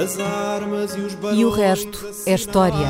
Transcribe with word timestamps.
As 0.00 0.16
armas 0.20 0.94
e 0.94 1.00
os 1.00 1.16
E 1.36 1.44
o 1.44 1.50
resto 1.50 2.08
é 2.24 2.34
história. 2.34 2.86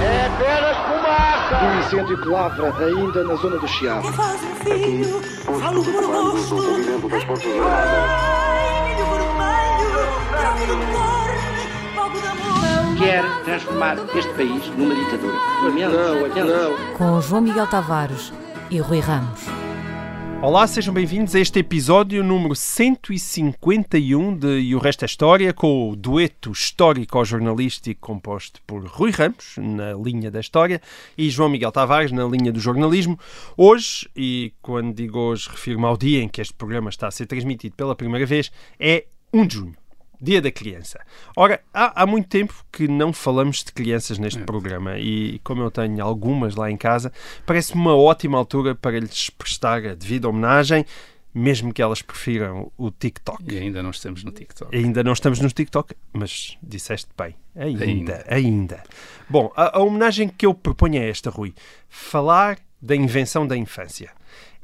É 0.00 0.26
apenas 0.26 0.76
fumaça! 0.86 1.64
Um 1.66 1.80
incêndio 1.80 2.22
que 2.22 2.28
lavra 2.28 2.74
ainda 2.78 3.24
na 3.24 3.34
zona 3.34 3.58
do 3.58 3.68
Chiado. 3.68 4.10
faz 4.14 4.40
um 4.42 4.54
filho, 4.64 5.20
falo 5.60 5.84
por 5.84 6.04
rosto. 6.04 6.56
Ai, 7.68 8.88
milho 8.88 9.04
vermelho, 9.04 10.08
grave 10.30 10.66
do 10.66 10.76
cor, 10.94 11.30
fogo 11.94 12.20
de 12.20 12.26
amor. 12.26 12.96
Quer 12.98 13.44
transformar 13.44 13.96
este 14.16 14.32
país 14.32 14.66
numa 14.78 14.94
ditadura. 14.94 15.34
Não, 15.90 16.22
lamento. 16.22 16.44
não. 16.44 16.96
Com 16.96 17.20
João 17.20 17.42
Miguel 17.42 17.66
Tavares 17.66 18.32
e 18.70 18.78
Rui 18.80 19.00
Ramos. 19.00 19.40
Olá, 20.42 20.66
sejam 20.66 20.94
bem-vindos 20.94 21.34
a 21.34 21.38
este 21.38 21.58
episódio 21.58 22.24
número 22.24 22.56
151 22.56 24.34
de 24.38 24.60
E 24.60 24.74
o 24.74 24.78
Resto 24.78 25.04
é 25.04 25.06
História, 25.06 25.52
com 25.52 25.90
o 25.90 25.94
dueto 25.94 26.50
histórico-jornalístico 26.50 28.00
composto 28.00 28.58
por 28.66 28.82
Rui 28.86 29.10
Ramos, 29.10 29.56
na 29.58 29.92
linha 29.92 30.30
da 30.30 30.40
história, 30.40 30.80
e 31.16 31.28
João 31.28 31.50
Miguel 31.50 31.70
Tavares, 31.70 32.10
na 32.10 32.24
linha 32.24 32.50
do 32.50 32.58
jornalismo. 32.58 33.18
Hoje, 33.54 34.08
e 34.16 34.54
quando 34.62 34.94
digo 34.94 35.18
hoje, 35.18 35.46
refiro-me 35.50 35.84
ao 35.84 35.96
dia 35.96 36.22
em 36.22 36.28
que 36.28 36.40
este 36.40 36.54
programa 36.54 36.88
está 36.88 37.06
a 37.06 37.10
ser 37.10 37.26
transmitido 37.26 37.76
pela 37.76 37.94
primeira 37.94 38.24
vez, 38.24 38.50
é 38.78 39.04
1 39.34 39.46
de 39.46 39.54
junho. 39.56 39.79
Dia 40.20 40.42
da 40.42 40.50
Criança. 40.50 41.00
Ora, 41.36 41.60
há, 41.72 42.02
há 42.02 42.06
muito 42.06 42.28
tempo 42.28 42.54
que 42.70 42.86
não 42.86 43.12
falamos 43.12 43.64
de 43.64 43.72
crianças 43.72 44.18
neste 44.18 44.40
programa 44.42 44.98
e, 44.98 45.40
como 45.42 45.62
eu 45.62 45.70
tenho 45.70 46.04
algumas 46.04 46.54
lá 46.54 46.70
em 46.70 46.76
casa, 46.76 47.12
parece-me 47.46 47.80
uma 47.80 47.96
ótima 47.96 48.36
altura 48.36 48.74
para 48.74 48.98
lhes 48.98 49.30
prestar 49.30 49.86
a 49.86 49.94
devida 49.94 50.28
homenagem, 50.28 50.84
mesmo 51.32 51.72
que 51.72 51.80
elas 51.80 52.02
prefiram 52.02 52.70
o 52.76 52.90
TikTok. 52.90 53.42
E 53.46 53.58
ainda 53.58 53.82
não 53.82 53.90
estamos 53.90 54.22
no 54.22 54.30
TikTok. 54.30 54.76
Ainda 54.76 55.02
não 55.02 55.12
estamos 55.12 55.40
no 55.40 55.48
TikTok, 55.48 55.94
mas 56.12 56.58
disseste 56.62 57.08
bem. 57.16 57.34
Ainda, 57.56 57.84
ainda. 57.84 58.24
Ainda. 58.28 58.82
Bom, 59.28 59.52
a, 59.56 59.78
a 59.78 59.80
homenagem 59.80 60.28
que 60.28 60.44
eu 60.44 60.52
proponho 60.52 61.00
é 61.00 61.08
esta, 61.08 61.30
Rui. 61.30 61.54
Falar 61.88 62.58
da 62.82 62.96
invenção 62.96 63.46
da 63.46 63.56
infância. 63.56 64.10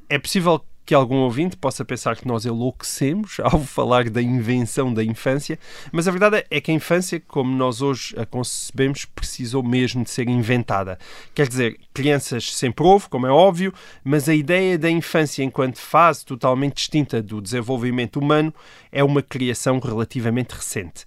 É 0.09 0.19
possível 0.19 0.63
que 0.87 0.95
algum 0.95 1.17
ouvinte 1.17 1.57
possa 1.57 1.85
pensar 1.85 2.17
que 2.17 2.27
nós 2.27 2.47
enlouquecemos 2.47 3.39
ao 3.43 3.61
falar 3.61 4.09
da 4.09 4.23
invenção 4.23 4.95
da 4.95 5.03
infância, 5.03 5.59
mas 5.91 6.07
a 6.07 6.13
verdade 6.13 6.47
é 6.49 6.61
que 6.61 6.71
a 6.71 6.75
infância, 6.75 7.21
como 7.27 7.55
nós 7.55 7.83
hoje 7.83 8.15
a 8.17 8.25
concebemos, 8.25 9.05
precisou 9.05 9.63
mesmo 9.65 10.05
de 10.05 10.11
ser 10.11 10.29
inventada. 10.29 10.97
Quer 11.35 11.49
dizer, 11.49 11.81
crianças 11.93 12.55
sempre 12.55 12.87
houve, 12.87 13.09
como 13.09 13.27
é 13.27 13.31
óbvio, 13.31 13.75
mas 14.05 14.29
a 14.29 14.35
ideia 14.35 14.79
da 14.79 14.89
infância 14.89 15.43
enquanto 15.43 15.79
fase 15.79 16.25
totalmente 16.25 16.77
distinta 16.77 17.21
do 17.21 17.43
desenvolvimento 17.43 18.21
humano 18.21 18.55
é 18.93 19.03
uma 19.03 19.23
criação 19.23 19.81
relativamente 19.81 20.55
recente 20.55 21.05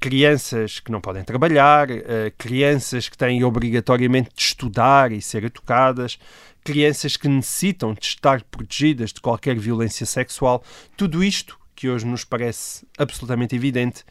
crianças 0.00 0.80
que 0.80 0.92
não 0.92 1.00
podem 1.00 1.24
trabalhar, 1.24 1.90
eh, 1.90 2.32
crianças 2.36 3.08
que 3.08 3.16
têm 3.16 3.42
obrigatoriamente 3.42 4.30
de 4.34 4.42
estudar 4.42 5.12
e 5.12 5.22
ser 5.22 5.44
educadas, 5.44 6.18
crianças 6.62 7.16
que 7.16 7.28
necessitam 7.28 7.94
de 7.94 8.06
estar 8.06 8.42
protegidas 8.44 9.12
de 9.12 9.20
qualquer 9.20 9.56
violência 9.56 10.06
sexual, 10.06 10.62
tudo 10.96 11.22
isto 11.24 11.58
que 11.74 11.88
hoje 11.88 12.06
nos 12.06 12.24
parece 12.24 12.86
absolutamente 12.98 13.54
evidente, 13.56 14.04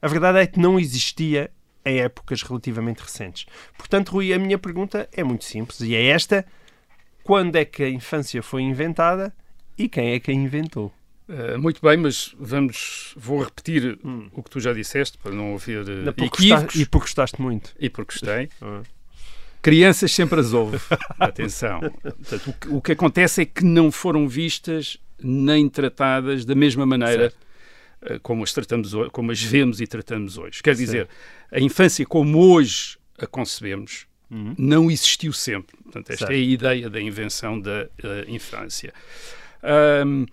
a 0.00 0.08
verdade 0.08 0.38
é 0.38 0.46
que 0.46 0.60
não 0.60 0.78
existia 0.78 1.50
em 1.84 1.98
épocas 2.00 2.42
relativamente 2.42 3.00
recentes. 3.00 3.46
Portanto, 3.76 4.10
Rui, 4.10 4.32
a 4.32 4.38
minha 4.38 4.58
pergunta 4.58 5.08
é 5.12 5.24
muito 5.24 5.44
simples 5.44 5.80
e 5.80 5.94
é 5.94 6.06
esta: 6.06 6.44
quando 7.24 7.56
é 7.56 7.64
que 7.64 7.82
a 7.82 7.88
infância 7.88 8.42
foi 8.42 8.62
inventada 8.62 9.34
e 9.76 9.88
quem 9.88 10.12
é 10.12 10.20
que 10.20 10.30
a 10.30 10.34
inventou? 10.34 10.92
Uh, 11.28 11.58
muito 11.58 11.80
bem, 11.82 11.96
mas 11.98 12.34
vamos, 12.38 13.12
vou 13.14 13.42
repetir 13.42 13.98
o 14.32 14.42
que 14.42 14.48
tu 14.48 14.60
já 14.60 14.72
disseste 14.72 15.18
para 15.18 15.30
não 15.32 15.54
haver 15.56 15.82
uh, 15.82 16.12
Porque 16.14 16.24
equívocos 16.46 16.74
e 16.76 16.86
porque 16.86 17.04
gostaste 17.04 17.40
muito. 17.42 17.74
e 17.78 17.90
porque 17.90 18.12
gostei. 18.14 18.48
Ah. 18.62 18.82
Crianças 19.60 20.12
sempre 20.12 20.38
as 20.40 20.52
houve. 20.52 20.78
Atenção. 21.18 21.80
Portanto, 21.80 22.46
o, 22.48 22.52
que, 22.52 22.68
o 22.68 22.80
que 22.80 22.92
acontece 22.92 23.42
é 23.42 23.44
que 23.44 23.64
não 23.64 23.90
foram 23.90 24.28
vistas 24.28 24.96
nem 25.20 25.68
tratadas 25.68 26.44
da 26.44 26.54
mesma 26.54 26.86
maneira 26.86 27.32
uh, 28.02 28.20
como 28.20 28.44
as, 28.44 28.52
tratamos, 28.52 28.92
como 29.12 29.32
as 29.32 29.42
vemos 29.42 29.80
e 29.80 29.86
tratamos 29.86 30.38
hoje. 30.38 30.62
Quer 30.62 30.76
dizer, 30.76 31.08
a 31.52 31.60
infância 31.60 32.06
como 32.06 32.38
hoje 32.38 32.96
a 33.18 33.26
concebemos 33.26 34.06
não 34.56 34.90
existiu 34.90 35.32
sempre. 35.32 35.76
Portanto, 35.82 36.10
esta 36.10 36.26
Certo. 36.26 36.32
é 36.32 36.36
a 36.36 36.38
ideia 36.38 36.88
da 36.88 37.00
invenção 37.00 37.60
da 37.60 37.88
infância. 38.28 38.94
An- 39.62 40.24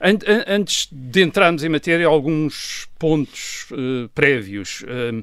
antes 0.00 0.88
de 0.90 1.22
entrarmos 1.22 1.64
em 1.64 1.68
matéria, 1.68 2.06
alguns 2.06 2.88
pontos 2.98 3.66
eh, 3.72 4.08
prévios. 4.14 4.84
Ahm, 4.86 5.22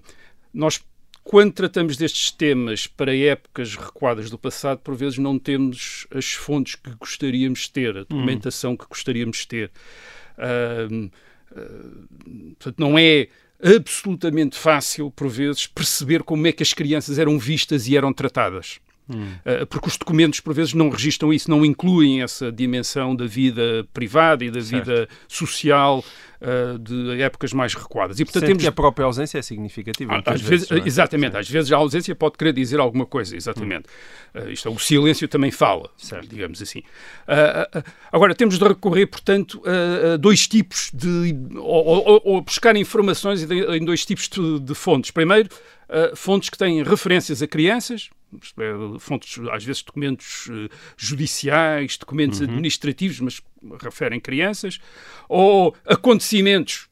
nós, 0.54 0.84
quando 1.24 1.54
tratamos 1.54 1.98
destes 1.98 2.32
temas 2.32 2.88
para 2.88 3.16
épocas 3.16 3.76
recuadas 3.76 4.30
do 4.30 4.38
passado, 4.38 4.80
por 4.80 4.96
vezes 4.96 5.18
não 5.18 5.38
temos 5.38 6.08
as 6.14 6.34
fontes 6.34 6.76
que 6.76 6.92
gostaríamos 6.96 7.62
de 7.62 7.72
ter, 7.72 7.98
a 7.98 8.04
documentação 8.04 8.76
que 8.76 8.86
gostaríamos 8.88 9.38
de 9.38 9.48
ter. 9.48 9.72
Ah, 10.38 10.88
portanto, 12.58 12.80
não 12.80 12.98
é 12.98 13.28
absolutamente 13.64 14.58
fácil, 14.58 15.10
por 15.12 15.30
vezes, 15.30 15.68
perceber 15.68 16.24
como 16.24 16.46
é 16.48 16.52
que 16.52 16.64
as 16.64 16.74
crianças 16.74 17.18
eram 17.18 17.40
vistas 17.40 17.88
e 17.88 17.96
eram 17.96 18.12
tratadas. 18.12 18.80
Uh, 19.10 19.66
porque 19.68 19.88
os 19.90 19.98
documentos, 19.98 20.40
por 20.40 20.54
vezes, 20.54 20.74
não 20.74 20.90
registram 20.90 21.34
isso, 21.34 21.50
não 21.50 21.66
incluem 21.66 22.22
essa 22.22 22.52
dimensão 22.52 23.16
da 23.16 23.26
vida 23.26 23.86
privada 23.94 24.46
e 24.46 24.50
da 24.50 24.62
Certo. 24.62 24.86
vida 24.86 25.10
social 25.28 26.04
uh, 26.42 26.80
de 26.80 27.22
épocas 27.22 27.52
mais 27.52 27.74
recuadas. 27.74 28.20
E, 28.20 28.24
portanto, 28.26 28.46
temos 28.46 28.64
que 28.64 28.70
a 28.70 28.72
própria 28.72 29.06
ausência 29.06 29.38
é 29.38 29.42
significativa. 29.42 30.14
muitas 30.14 30.36
às 30.36 30.42
vezes, 30.42 30.70
não 30.70 30.78
é? 30.78 30.82
exatamente, 30.88 31.36
às 31.36 31.50
vezes 31.50 31.72
a 31.72 31.76
ausência 31.78 32.16
pode 32.16 32.38
querer 32.38 32.54
dizer 32.54 32.80
alguma 32.80 33.06
coisa, 33.06 33.36
exatamente. 33.36 33.86
Uh, 34.34 34.50
isto 34.50 34.70
é, 34.70 34.72
o 34.72 34.80
silêncio 34.80 35.28
também 35.28 35.52
fala, 35.52 35.90
Certo. 35.98 36.28
digamos 36.28 36.62
assim. 36.62 36.80
Uh, 36.80 37.84
agora, 38.12 38.34
temos 38.34 38.58
de 38.58 38.64
recorrer, 38.66 39.08
portanto, 39.08 39.62
a, 39.66 40.16
dois 40.18 40.48
tipos 40.48 40.90
de. 40.94 41.36
ou, 41.58 41.86
ou- 42.06 42.22
ou 42.24 42.42
buscar 42.42 42.76
informações 42.76 43.44
em 43.44 43.84
dois 43.86 44.06
tipos 44.06 44.30
de, 44.30 44.60
de 44.60 44.74
fontes. 44.74 45.12
Primeiro, 45.12 45.50
fontes 46.16 46.50
que 46.50 46.58
têm 46.58 46.82
referências 46.84 47.42
a 47.42 47.48
crianças, 47.48 48.10
fontes, 49.00 49.40
às 49.52 49.64
vezes, 49.64 49.82
documentos 49.82 50.48
uh, 50.48 50.70
judiciais, 50.98 51.98
documentos 51.98 52.42
administrativos, 52.42 53.20
mas 53.20 53.42
referem 53.82 54.20
crianças, 54.20 54.80
ou 55.28 55.76
acontecimentos 55.86 56.90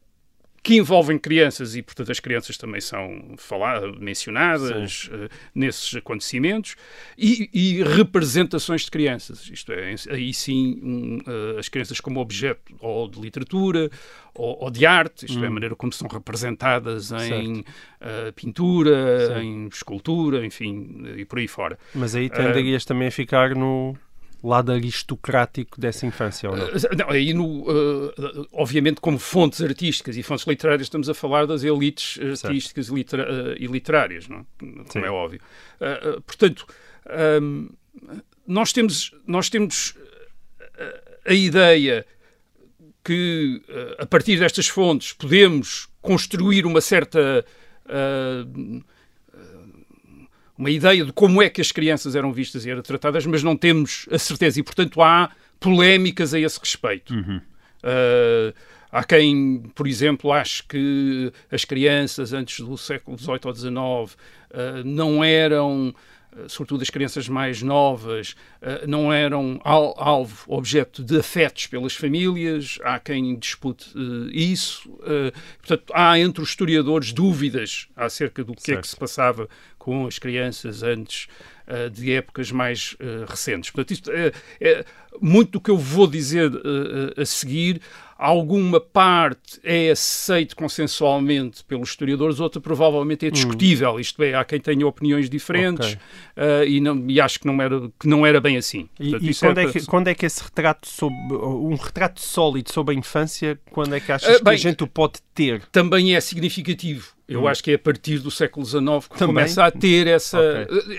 que 0.64 0.76
envolvem 0.76 1.18
crianças 1.18 1.76
e, 1.76 1.82
portanto, 1.82 2.12
as 2.12 2.20
crianças 2.20 2.56
também 2.56 2.80
são 2.80 3.34
falar, 3.38 3.82
mencionadas 4.00 5.10
eh, 5.12 5.28
nesses 5.56 5.96
acontecimentos 5.96 6.76
e, 7.18 7.50
e 7.52 7.84
representações 7.84 8.84
de 8.84 8.92
crianças. 8.92 9.50
Isto 9.52 9.72
é, 9.74 9.96
aí 10.12 10.32
sim, 10.34 10.80
um, 10.84 11.20
eh, 11.26 11.60
as 11.60 11.68
crianças 11.68 12.00
como 12.00 12.20
objeto 12.20 12.76
ou 12.80 13.08
de 13.08 13.20
literatura 13.20 13.90
ou, 14.36 14.66
ou 14.66 14.70
de 14.70 14.86
arte, 14.86 15.26
isto 15.26 15.44
é, 15.44 15.48
a 15.48 15.52
maneira 15.52 15.76
como 15.76 15.92
são 15.92 16.08
representadas 16.08 17.12
em 17.12 17.66
eh, 18.00 18.32
pintura, 18.32 19.42
em 19.42 19.68
escultura, 19.68 20.46
enfim, 20.46 21.04
e 21.18 21.26
por 21.26 21.40
aí 21.40 21.48
fora. 21.48 21.78
Mas 21.96 22.14
aí 22.14 22.30
tenderias 22.30 22.86
também 22.86 23.08
a 23.08 23.12
ficar 23.12 23.56
no 23.56 23.96
lado 24.44 24.72
aristocrático 24.72 25.80
dessa 25.80 26.06
infância, 26.06 26.50
ou 26.50 26.58
não? 26.58 26.66
Uh, 26.68 26.96
não, 26.98 27.10
aí 27.10 27.34
no, 27.34 27.46
uh, 27.70 28.48
obviamente, 28.54 29.00
como 29.00 29.18
fontes 29.20 29.62
artísticas 29.62 30.18
e 30.18 30.24
fontes 30.24 30.46
literárias, 30.48 30.84
estamos 30.84 31.10
a 31.10 31.14
falar 31.14 31.46
das 31.46 31.64
elites 31.64 32.20
artísticas 32.44 32.90
e, 32.90 32.94
litera- 32.94 33.28
uh, 33.32 33.56
e 33.60 33.68
literárias, 33.68 34.28
não? 34.28 34.40
é? 34.40 34.46
como 34.60 34.86
Sim. 34.92 35.00
é 35.00 35.10
óbvio. 35.12 35.42
Uh, 35.80 36.22
portanto, 36.22 36.66
um, 37.42 37.70
nós 38.48 38.74
temos, 38.74 39.14
nós 39.28 39.50
temos 39.50 39.96
a 41.26 41.34
ideia 41.34 42.06
que, 43.04 43.62
a 44.00 44.06
partir 44.06 44.40
destas 44.40 44.68
fontes, 44.68 45.14
podemos 45.14 45.88
construir 46.02 46.66
uma 46.66 46.82
certa. 46.82 47.46
uh, 47.86 48.84
uma 50.62 50.70
ideia 50.70 51.04
de 51.04 51.12
como 51.12 51.42
é 51.42 51.50
que 51.50 51.60
as 51.60 51.72
crianças 51.72 52.16
eram 52.16 52.32
vistas 52.32 52.68
e 52.68 52.70
eram 52.70 52.84
tratadas, 52.84 53.26
mas 53.26 53.42
não 53.42 53.58
temos 53.58 54.08
a 54.12 54.20
certeza 54.20 54.60
e, 54.60 54.64
portanto, 54.64 55.02
há 55.02 55.32
polémicas 55.60 56.36
a 56.36 56.40
esse 56.40 56.60
respeito. 56.60 57.16
Uh, 57.84 58.54
há 58.92 59.04
quem, 59.04 59.64
por 59.74 59.88
exemplo, 59.88 60.32
ache 60.32 60.62
que 60.62 61.34
as 61.52 61.66
crianças 61.66 62.32
antes 62.32 62.64
do 62.64 62.78
século 62.78 63.18
XVIII 63.18 63.40
ou 63.44 63.56
XIX 63.56 63.74
uh, 63.74 64.08
não 64.86 65.24
eram, 65.24 65.96
sobretudo 66.48 66.82
as 66.82 66.90
crianças 66.90 67.28
mais 67.28 67.62
novas, 67.62 68.36
uh, 68.62 68.88
não 68.88 69.12
eram 69.12 69.60
al- 69.64 69.94
alvo, 69.98 70.44
objeto 70.48 71.04
de 71.04 71.20
afetos 71.20 71.68
pelas 71.68 71.94
famílias. 71.96 72.78
Há 72.84 73.00
quem 73.00 73.38
dispute 73.38 73.88
uh, 73.98 74.30
isso. 74.32 74.90
Portanto, 75.60 75.92
há 75.94 76.18
entre 76.20 76.42
os 76.42 76.50
historiadores 76.50 77.12
dúvidas 77.12 77.88
acerca 77.96 78.44
do 78.44 78.54
que 78.54 78.60
é 78.60 78.64
Certo. 78.76 78.82
que 78.82 78.88
se 78.90 78.96
passava 78.96 79.50
com 79.78 80.06
as 80.08 80.18
crianças 80.20 80.84
antes 80.84 81.28
de 81.94 82.12
épocas 82.12 82.52
mais 82.52 82.96
recentes. 83.28 83.70
Portanto, 83.72 83.92
isto 83.92 84.12
é, 84.12 84.32
é 84.60 84.86
muito 85.22 85.52
do 85.54 85.62
que 85.62 85.72
eu 85.72 85.78
vou 85.78 86.06
dizer 86.06 86.52
a 87.18 87.26
seguir. 87.26 87.82
Alguma 88.24 88.80
parte 88.80 89.60
é 89.64 89.90
aceito 89.90 90.56
consensualmente 90.56 91.64
pelos 91.64 91.90
historiadores, 91.90 92.40
outra 92.40 92.62
provavelmente 92.62 93.26
é 93.26 93.32
discutível. 93.32 94.00
Isto 94.00 94.22
é, 94.22 94.36
há 94.36 94.44
quem 94.46 94.60
tenha 94.60 94.86
opiniões 94.86 95.28
diferentes 95.28 95.94
uh, 96.38 96.64
e, 96.68 96.80
não, 96.80 97.04
e 97.10 97.20
acho 97.20 97.40
que 97.40 97.48
não 97.48 97.60
era, 97.60 97.82
que 98.00 98.08
não 98.08 98.24
era 98.24 98.40
bem 98.40 98.58
assim. 98.58 98.88
E, 99.00 99.10
Portanto, 99.10 99.24
e 99.26 99.30
isso 99.32 99.46
quando, 99.46 99.58
é- 99.58 99.64
é 99.64 99.72
que, 99.72 99.86
quando 99.88 100.08
é 100.10 100.14
que 100.16 100.26
esse 100.26 100.44
retrato 100.44 100.88
sobre 100.88 101.18
um 101.36 101.76
retrato 101.76 102.22
sólido 102.22 102.72
sobre 102.72 102.94
a 102.94 102.98
infância, 102.98 103.60
quando 103.72 103.96
é 103.96 104.00
que 104.00 104.12
achas 104.12 104.36
Ah, 104.36 104.38
que 104.38 104.44
bem, 104.44 104.54
a 104.54 104.58
gente 104.58 104.84
o 104.84 104.88
pode 104.88 105.20
ter? 105.34 105.64
também 105.72 106.16
é 106.16 106.22
significativo. 106.22 107.14
Eu 107.28 107.44
Hum. 107.44 107.48
acho 107.48 107.64
que 107.64 107.72
é 107.72 107.76
a 107.76 107.80
partir 107.80 108.20
do 108.20 108.30
século 108.30 108.66
XIX 108.66 108.82
que 109.08 109.18
Também? 109.18 109.28
começa 109.36 109.64
a 109.66 109.72
ter 109.72 110.06
essa. 110.08 110.38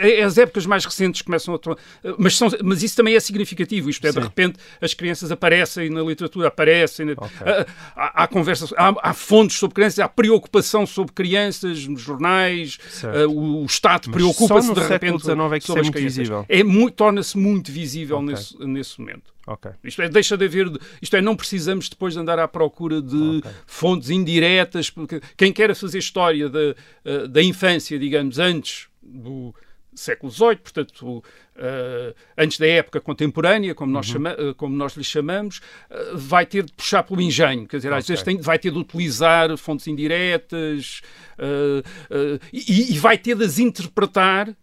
É- 0.01 0.23
As 0.23 0.39
épocas 0.39 0.65
mais 0.65 0.85
recentes 0.85 1.21
começam 1.21 1.55
a. 1.55 1.59
to- 1.59 1.77
Mas, 2.19 2.37
são... 2.39 2.49
mas 2.65 2.83
isso 2.83 2.97
também 2.97 3.15
é 3.15 3.21
significativo. 3.21 3.91
Isto 3.91 4.07
é, 4.07 4.13
Sim. 4.13 4.19
de 4.21 4.25
repente, 4.25 4.59
as 4.81 4.95
crianças 4.95 5.31
aparecem 5.31 5.91
na 5.91 6.01
literatura, 6.03 6.49
aparecem. 6.49 7.07
na- 7.07 7.13
Há, 7.15 7.65
há, 7.95 8.23
há 8.25 8.27
conversas, 8.29 8.73
há, 8.79 8.95
há 9.11 9.13
fontes 9.13 9.59
sobre 9.59 9.75
crianças, 9.75 9.99
há 9.99 10.09
preocupação 10.09 10.87
sobre 10.87 11.13
crianças 11.13 11.87
nos 11.87 12.01
jornais, 12.01 12.79
Certo. 12.89 13.31
o, 13.31 13.65
Estado 13.67 14.11
preocupa-se 14.11 14.69
de 14.69 14.81
século 14.81 14.89
repente. 14.89 15.21
XIX 15.23 15.39
é 15.39 15.49
que 15.51 15.57
isso 15.59 15.67
sobre 15.67 15.81
é 15.81 15.83
muito 15.85 15.95
crianças. 15.95 16.17
visível. 16.17 16.47
É 16.49 16.63
muito, 16.65 16.95
torna-se 16.95 17.37
muito 17.37 17.71
visível 17.73 18.17
Ok. 18.19 18.29
nesse, 18.29 18.59
nesse 18.65 19.01
momento. 19.01 19.32
Ok. 19.47 19.73
Isto 19.83 20.03
é, 20.03 20.09
deixa 20.09 20.37
de 20.37 20.45
haver, 20.45 20.71
isto 21.01 21.17
é, 21.17 21.21
não 21.21 21.35
precisamos 21.35 21.89
depois 21.89 22.15
de 22.15 22.21
andar 22.21 22.39
à 22.39 22.47
procura 22.47 23.03
de 23.03 23.39
Ok. 23.39 23.51
fontes 23.67 24.09
indiretas, 24.11 24.89
porque 24.89 25.21
quem 25.37 25.53
quer 25.53 25.75
fazer 25.75 25.99
história 25.99 26.49
da, 26.49 26.75
eh, 27.05 27.27
da 27.27 27.43
infância, 27.43 27.99
digamos, 27.99 28.39
antes 28.39 28.87
do 29.03 29.53
século 29.95 30.33
XVIII, 30.33 30.57
portanto, 30.57 31.25
eh, 31.57 32.15
antes 32.39 32.57
da 32.59 32.67
época 32.67 32.99
contemporânea, 33.01 33.75
como 33.75 33.89
Uhum. 33.91 33.95
nós, 33.95 34.07
chama, 34.07 34.31
eh, 34.31 34.55
como 34.57 34.75
nós 34.77 34.95
lhe 34.97 35.05
chamamos, 35.05 35.61
vai 36.15 36.47
ter 36.47 36.63
de 36.65 36.73
puxar 36.73 37.03
pelo 37.03 37.21
engenho, 37.21 37.67
quer 37.67 37.77
dizer, 37.79 37.93
às 37.93 38.05
Ok. 38.05 38.13
vezes 38.15 38.23
tem- 38.25 38.39
vai 38.41 38.59
ter 38.59 38.71
de 38.71 38.79
utilizar 38.79 39.55
fontes 39.59 39.87
indiretas 39.89 41.03
eh, 41.37 41.83
e, 42.53 42.95
e 42.95 42.99
vai 42.99 43.19
ter 43.19 43.37
de 43.37 43.45
as 43.45 43.59
interpretar 43.59 44.57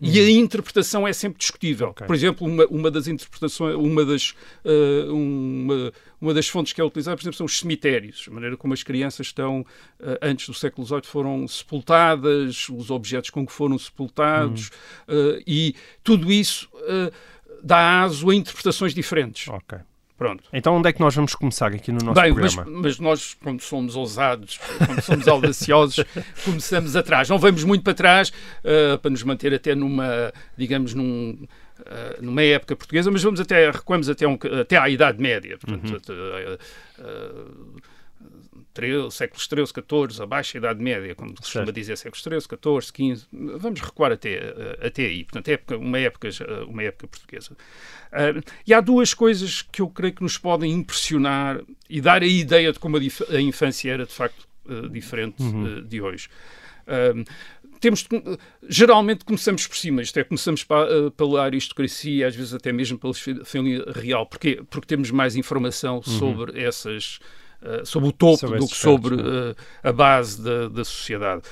e 0.00 0.18
a 0.18 0.30
interpretação 0.30 1.06
é 1.06 1.12
sempre 1.12 1.38
discutível. 1.38 1.88
Ok. 1.88 2.06
Por 2.06 2.16
exemplo, 2.16 2.46
uma, 2.46 2.64
uma 2.66 2.90
das 2.90 3.06
interpretações, 3.06 3.74
uma 3.76 4.04
das, 4.04 4.34
eh, 4.64 5.06
uma, 5.10 5.92
uma 6.20 6.34
das 6.34 6.48
fontes 6.48 6.72
que 6.72 6.80
é 6.80 6.84
utilizada, 6.84 7.16
por 7.16 7.22
exemplo, 7.22 7.36
são 7.36 7.46
os 7.46 7.58
cemitérios, 7.58 8.26
a 8.28 8.30
maneira 8.30 8.56
como 8.56 8.72
as 8.72 8.82
crianças 8.82 9.26
estão, 9.26 9.64
eh, 10.00 10.18
antes 10.22 10.46
do 10.46 10.54
século 10.54 10.86
XVIII, 10.86 11.02
foram 11.04 11.46
sepultadas, 11.46 12.68
os 12.70 12.90
objetos 12.90 13.30
com 13.30 13.46
que 13.46 13.52
foram 13.52 13.78
sepultados, 13.78 14.70
eh, 15.06 15.42
e 15.46 15.74
tudo 16.02 16.32
isso 16.32 16.68
dá 17.62 18.02
aso 18.02 18.30
a 18.30 18.34
interpretações 18.34 18.94
diferentes. 18.94 19.48
Ok. 19.48 19.78
Pronto. 20.20 20.44
Então 20.52 20.76
onde 20.76 20.86
é 20.86 20.92
que 20.92 21.00
nós 21.00 21.14
vamos 21.14 21.34
começar 21.34 21.68
aqui 21.68 21.90
no 21.90 21.98
nosso 22.04 22.20
Bem, 22.20 22.30
mas, 22.34 22.54
programa? 22.54 22.82
mas 22.82 22.98
nós, 22.98 23.32
quando 23.42 23.62
somos 23.62 23.96
ousados, 23.96 24.60
quando 24.84 25.00
somos 25.00 25.26
audaciosos, 25.26 26.04
começamos 26.44 26.94
atrás. 26.94 27.26
Não 27.30 27.38
vamos 27.38 27.64
muito 27.64 27.82
para 27.82 27.94
trás 27.94 28.30
eh, 28.62 28.98
para 28.98 29.10
nos 29.10 29.22
manter 29.22 29.54
até 29.54 29.74
numa, 29.74 30.30
digamos, 30.58 30.92
num, 30.92 31.38
eh, 31.86 32.18
numa 32.20 32.42
época 32.42 32.76
portuguesa, 32.76 33.10
mas 33.10 33.22
vamos 33.22 33.40
até, 33.40 33.70
recuamos 33.70 34.10
até, 34.10 34.28
um, 34.28 34.36
até 34.60 34.76
à 34.76 34.90
Idade 34.90 35.18
Média. 35.22 35.56
Portanto, 35.56 35.96
até, 35.96 36.12
eh, 36.12 36.58
13, 38.72 39.10
séculos 39.10 39.46
13, 39.48 39.72
14, 39.74 40.22
abaixo 40.22 40.52
da 40.54 40.58
Idade 40.58 40.82
Média, 40.82 41.14
como 41.14 41.30
se 41.30 41.36
costuma 41.36 41.64
dizer, 41.72 41.96
séculos 41.98 42.22
13, 42.22 42.48
14, 42.48 42.92
15, 42.92 43.26
vamos 43.32 43.80
recuar 43.80 44.12
até, 44.12 44.30
eh, 44.34 44.78
até 44.86 45.06
aí. 45.06 45.24
Portanto, 45.24 45.48
época, 45.48 45.76
uma, 45.76 45.98
época, 45.98 46.28
eh, 46.28 46.64
uma 46.68 46.82
época 46.82 47.08
portuguesa. 47.08 47.56
Ah, 48.12 48.40
e 48.66 48.72
há 48.74 48.80
duas 48.80 49.12
coisas 49.14 49.62
que 49.62 49.82
eu 49.82 49.88
creio 49.88 50.14
que 50.14 50.22
nos 50.22 50.38
podem 50.38 50.72
impressionar 50.72 51.60
e 51.88 52.00
dar 52.00 52.22
a 52.22 52.26
ideia 52.26 52.72
de 52.72 52.78
como 52.78 52.96
a, 52.96 53.00
a 53.00 53.40
infância 53.40 53.90
era 53.92 54.06
de 54.06 54.12
facto 54.12 54.46
eh, 54.68 54.88
diferente 54.88 55.36
eh, 55.42 55.82
de 55.82 56.00
hoje. 56.00 56.28
Ah, 56.86 57.12
temos 57.80 58.02
de- 58.02 58.38
geralmente 58.68 59.24
começamos 59.24 59.66
por 59.66 59.74
cima, 59.76 60.02
isto 60.02 60.18
é, 60.18 60.22
começamos 60.24 60.62
pa- 60.64 60.86
pela 61.16 61.44
aristocracia, 61.44 62.26
às 62.28 62.36
vezes 62.36 62.52
até 62.52 62.72
mesmo 62.72 62.98
pela 62.98 63.14
fa- 63.14 63.42
família 63.44 63.84
real. 63.94 64.26
Porquê? 64.26 64.62
Porque 64.68 64.86
temos 64.86 65.10
mais 65.10 65.34
informação 65.34 66.02
sobre 66.02 66.60
essas. 66.62 67.18
Eh, 67.62 67.82
sobre 67.84 68.08
o 68.08 68.12
topo 68.12 68.36
Sobre 68.38 68.58
do 68.58 68.66
que 68.66 68.76
sobre 68.76 69.16
eh, 69.16 69.54
a 69.82 69.92
base 69.92 70.42
da, 70.42 70.68
da 70.68 70.84
sociedade. 70.84 71.42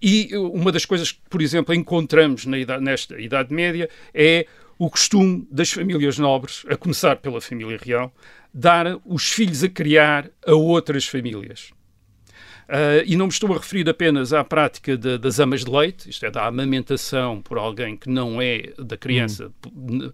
E 0.00 0.28
eh, 0.32 0.38
uma 0.38 0.70
das 0.72 0.84
coisas 0.84 1.12
que, 1.12 1.20
por 1.30 1.40
exemplo, 1.42 1.74
encontramos 1.74 2.46
na 2.46 2.58
idade- 2.58 2.82
nesta 2.84 3.20
Idade 3.20 3.52
Média 3.54 3.88
é 4.14 4.46
o 4.78 4.90
costume 4.90 5.46
das 5.50 5.70
famílias 5.70 6.18
nobres, 6.18 6.64
a 6.68 6.76
começar 6.76 7.16
pela 7.16 7.40
família 7.40 7.78
real, 7.80 8.12
dar 8.52 8.98
os 9.04 9.30
filhos 9.30 9.62
a 9.62 9.68
criar 9.68 10.28
a 10.46 10.54
outras 10.54 11.06
famílias. 11.06 11.70
Ah, 12.68 13.02
e 13.04 13.16
não 13.16 13.26
me 13.26 13.32
estou 13.32 13.52
a 13.52 13.58
referir 13.58 13.88
apenas 13.88 14.32
à 14.32 14.42
prática 14.42 14.96
de- 14.96 15.18
das 15.18 15.38
amas 15.38 15.64
de 15.64 15.70
leite, 15.70 16.08
isto 16.08 16.24
é, 16.24 16.30
da 16.30 16.46
amamentação 16.46 17.40
por 17.42 17.58
alguém 17.58 17.96
que 17.96 18.08
não 18.08 18.40
é 18.40 18.72
da 18.78 18.96
criança, 18.96 19.52
pe- 19.60 20.12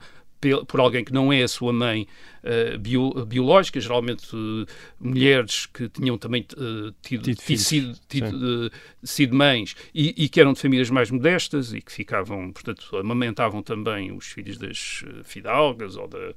por 0.66 0.80
alguém 0.80 1.04
que 1.04 1.12
não 1.12 1.32
é 1.32 1.42
a 1.42 1.48
sua 1.48 1.72
mãe 1.72 2.06
ah, 2.44 2.78
bio- 2.78 3.24
biológica, 3.26 3.80
geralmente 3.80 4.26
eh, 4.34 4.70
mulheres 5.00 5.66
que 5.66 5.88
tinham 5.88 6.16
também 6.16 6.46
eh, 6.56 6.92
tido, 7.02 7.24
Tido 7.24 7.36
tido 7.38 7.58
sido, 7.58 7.98
tido, 8.08 8.72
sido 9.02 9.34
mães 9.36 9.74
e, 9.94 10.14
e 10.24 10.28
que 10.28 10.40
eram 10.40 10.52
de 10.52 10.60
famílias 10.60 10.88
mais 10.90 11.10
modestas 11.10 11.72
e 11.72 11.80
que 11.82 11.90
ficavam, 11.92 12.52
portanto, 12.52 12.96
amamentavam 12.96 13.62
também 13.62 14.12
os 14.12 14.26
filhos 14.26 14.56
das 14.56 15.04
fidalgas 15.24 15.96
ou 15.96 16.06
da, 16.06 16.32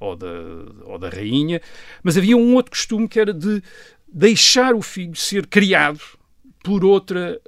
ou 0.00 0.16
da, 0.16 0.32
ou 0.84 0.98
da 0.98 1.08
rainha. 1.10 1.60
Mas 2.02 2.16
havia 2.16 2.36
um 2.36 2.54
outro 2.54 2.70
costume 2.70 3.06
que 3.06 3.20
era 3.20 3.34
de 3.34 3.62
deixar 4.12 4.74
o 4.74 4.82
filho 4.82 5.14
ser 5.16 5.46
criado 5.46 6.00
por 6.64 6.84
outra 6.84 7.40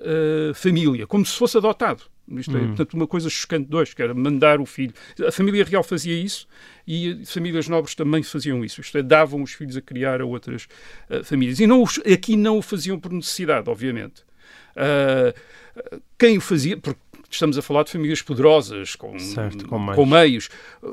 família, 0.55 1.07
como 1.07 1.25
se 1.25 1.37
fosse 1.37 1.57
adotado. 1.57 2.03
Isto 2.29 2.57
é, 2.57 2.61
portanto, 2.69 2.95
uma 2.95 3.07
coisa 3.07 3.29
chocante 3.29 3.75
hoje, 3.75 3.95
que 3.95 4.03
era 4.03 4.15
mandar 4.15 4.61
o 4.61 4.67
filho. 4.67 4.95
A 5.27 5.31
família 5.31 5.63
real 5.65 5.83
fazia 5.83 6.15
isso 6.15 6.49
e 6.87 7.23
famílias 7.27 7.69
nobres 7.69 7.95
também 7.95 8.23
faziam 8.23 8.65
isso. 8.65 8.81
Isto 8.81 8.97
é, 8.99 9.03
davam 9.03 9.43
os 9.43 9.53
filhos 9.53 9.77
a 9.77 9.81
criar 9.83 10.21
a 10.21 10.25
outras 10.25 10.67
eh, 11.11 11.23
famílias. 11.23 11.61
E 11.61 11.67
não, 11.67 11.83
os- 11.83 12.01
aqui 12.01 12.37
não 12.37 12.59
o 12.59 12.63
faziam 12.63 12.99
por 12.99 13.13
necessidade, 13.13 13.69
obviamente. 13.69 14.23
Ah, 14.77 15.35
quem 16.19 16.39
o 16.39 16.41
fazia, 16.41 16.77
porque 16.77 17.01
estamos 17.35 17.59
a 17.59 17.63
falar 17.63 17.85
de 17.85 17.91
famílias 17.91 18.23
poderosas, 18.23 18.97
com, 18.97 19.19
Certo, 19.19 19.67
com 19.69 20.07
meios. 20.07 20.49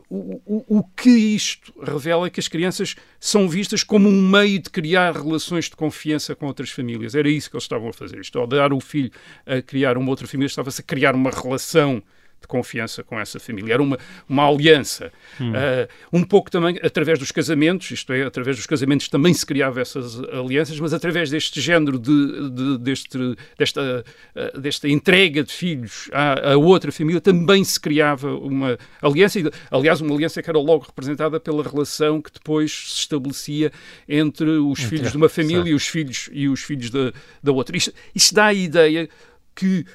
O, 0.10 0.42
o, 0.46 0.80
o 0.80 0.84
que 0.84 1.10
isto 1.10 1.74
revela 1.82 2.28
é 2.28 2.30
que 2.30 2.40
as 2.40 2.48
crianças 2.48 2.96
são 3.20 3.48
vistas 3.48 3.84
como 3.84 4.10
um 4.10 4.22
meio 4.22 4.60
de 4.60 4.70
criar 4.70 5.14
relações 5.14 5.66
de 5.66 5.76
confiança 5.76 6.36
com 6.36 6.48
outras 6.48 6.70
famílias. 6.70 7.16
Era 7.16 7.30
isso 7.30 7.50
que 7.50 7.56
eles 7.56 7.64
estavam 7.64 7.90
a 7.90 7.94
fazer. 7.94 8.20
Isto, 8.20 8.40
ao 8.40 8.48
dar 8.48 8.74
o 8.74 8.80
filho 8.80 9.12
a 9.46 9.62
criar 9.62 9.98
uma 9.98 10.10
outra 10.10 10.28
família, 10.28 10.48
estava-se 10.48 10.82
a 10.82 10.84
criar 10.84 11.16
uma 11.16 11.30
relação 11.30 12.02
de 12.42 12.48
confiança 12.48 13.04
com 13.04 13.20
essa 13.20 13.40
família. 13.40 13.74
Era 13.76 13.84
uma, 13.84 13.98
uma 14.28 14.48
aliança. 14.50 15.12
Ah, 15.40 15.88
um 16.12 16.24
pouco 16.24 16.50
também 16.50 16.80
através 16.82 17.20
dos 17.20 17.32
casamentos, 17.32 17.92
isto 17.92 18.12
é, 18.12 18.24
através 18.24 18.58
dos 18.58 18.66
casamentos 18.66 19.08
também 19.08 19.34
se 19.34 19.46
criavam 19.46 19.80
essas 19.82 20.20
alianças, 20.34 20.80
mas 20.80 20.94
através 20.94 21.30
deste 21.30 21.62
género 21.62 22.00
de, 22.00 22.50
de- 22.50 22.78
deste, 22.80 23.18
desta, 23.58 24.04
ah, 24.36 24.60
desta 24.60 24.90
entrega 24.90 25.44
de 25.44 25.54
filhos 25.54 26.10
à, 26.12 26.54
a 26.54 26.58
outra 26.58 26.92
família 26.92 27.22
também 27.22 27.64
se 27.64 27.80
criava 27.80 28.34
uma 28.36 28.78
aliança, 29.02 29.40
e, 29.40 29.44
aliás, 29.70 30.02
uma 30.02 30.14
aliança 30.16 30.42
que 30.42 30.50
era 30.50 30.58
logo 30.60 30.86
representada 30.86 31.40
pela 31.40 31.64
relação 31.64 32.22
que 32.22 32.32
depois 32.34 32.72
se 32.72 33.00
estabelecia 33.02 33.72
entre 34.10 34.50
os 34.50 34.80
filhos 34.82 35.12
de 35.12 35.18
uma 35.18 35.30
família 35.30 35.70
e 35.72 35.74
os 35.76 35.88
filhos, 35.88 36.28
e 36.34 36.50
os 36.50 36.62
filhos 36.64 36.90
da, 36.90 37.14
da 37.44 37.52
outra. 37.52 37.78
Isto, 37.78 37.94
isto 38.16 38.34
dá 38.34 38.46
a 38.48 38.54
ideia 38.54 39.08
que 39.56 39.86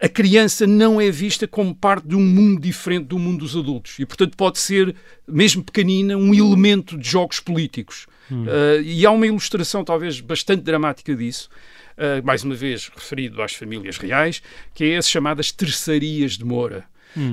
a 0.00 0.08
criança 0.08 0.66
não 0.66 1.00
é 1.00 1.10
vista 1.10 1.46
como 1.48 1.74
parte 1.74 2.08
de 2.08 2.14
um 2.14 2.20
mundo 2.20 2.60
diferente 2.60 3.06
do 3.06 3.18
mundo 3.18 3.38
dos 3.38 3.56
adultos 3.56 3.98
e, 3.98 4.04
portanto, 4.04 4.36
pode 4.36 4.58
ser, 4.58 4.94
mesmo 5.26 5.64
pequenina, 5.64 6.16
um 6.16 6.34
elemento 6.34 6.98
de 6.98 7.08
jogos 7.08 7.40
políticos. 7.40 8.06
Uh, 8.30 8.82
e 8.82 9.06
há 9.06 9.10
uma 9.10 9.26
ilustração, 9.26 9.84
talvez, 9.84 10.20
bastante 10.20 10.62
dramática 10.62 11.14
disso, 11.14 11.48
uh, 11.96 12.26
mais 12.26 12.42
uma 12.42 12.54
vez 12.54 12.90
referido 12.94 13.40
às 13.40 13.54
famílias 13.54 13.96
reais, 13.98 14.42
que 14.74 14.84
é 14.84 14.96
as 14.96 15.08
chamadas 15.08 15.52
terçarias 15.52 16.32
de 16.32 16.44
Moura. 16.44 16.84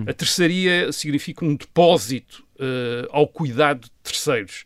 A 0.07 0.13
terçaria 0.13 0.91
significa 0.93 1.43
um 1.43 1.55
depósito 1.55 2.45
uh, 2.55 3.07
ao 3.11 3.27
cuidado 3.27 3.81
de 3.81 3.91
terceiros. 4.01 4.63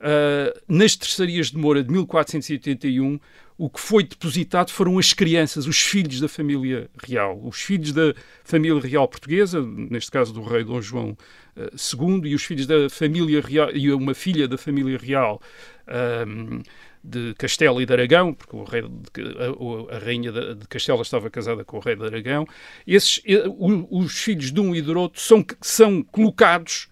Uh, 0.00 0.58
nas 0.66 0.96
terçarias 0.96 1.50
de 1.50 1.58
Moura 1.58 1.82
de 1.82 1.90
1481, 1.90 3.20
o 3.58 3.70
que 3.70 3.80
foi 3.80 4.04
depositado 4.04 4.70
foram 4.70 4.98
as 4.98 5.12
crianças, 5.12 5.66
os 5.66 5.78
filhos 5.80 6.20
da 6.20 6.28
família 6.28 6.90
real, 7.06 7.40
os 7.42 7.60
filhos 7.60 7.92
da 7.92 8.14
família 8.44 8.80
real 8.80 9.08
portuguesa, 9.08 9.62
neste 9.62 10.10
caso 10.10 10.32
do 10.32 10.42
rei 10.42 10.62
Dom 10.62 10.80
João 10.82 11.16
eh, 11.56 11.70
II, 11.74 12.20
e 12.30 12.34
os 12.34 12.44
filhos 12.44 12.66
da 12.66 12.90
família 12.90 13.40
real, 13.40 13.70
e 13.74 13.90
uma 13.92 14.12
filha 14.14 14.46
da 14.46 14.58
família 14.58 14.98
real 14.98 15.40
ahm, 15.86 16.60
de 17.02 17.34
Castela 17.38 17.80
e 17.82 17.86
de 17.86 17.92
Aragão, 17.92 18.34
porque 18.34 18.56
o 18.56 18.64
rei 18.64 18.82
de- 18.82 19.88
a, 19.92 19.96
a 19.96 19.98
rainha 20.00 20.32
de, 20.32 20.66
Castela 20.68 21.02
estava 21.02 21.30
casada 21.30 21.64
com 21.64 21.76
o 21.76 21.80
rei 21.80 21.94
de 21.96 22.04
Aragão. 22.04 22.44
Esses, 22.86 23.22
eh, 23.24 23.44
o- 23.48 23.86
os 24.00 24.18
filhos 24.18 24.52
de 24.52 24.60
um 24.60 24.74
e 24.74 24.82
do 24.82 24.98
outro 24.98 25.20
são, 25.20 25.44
são 25.62 26.02
colocados 26.02 26.88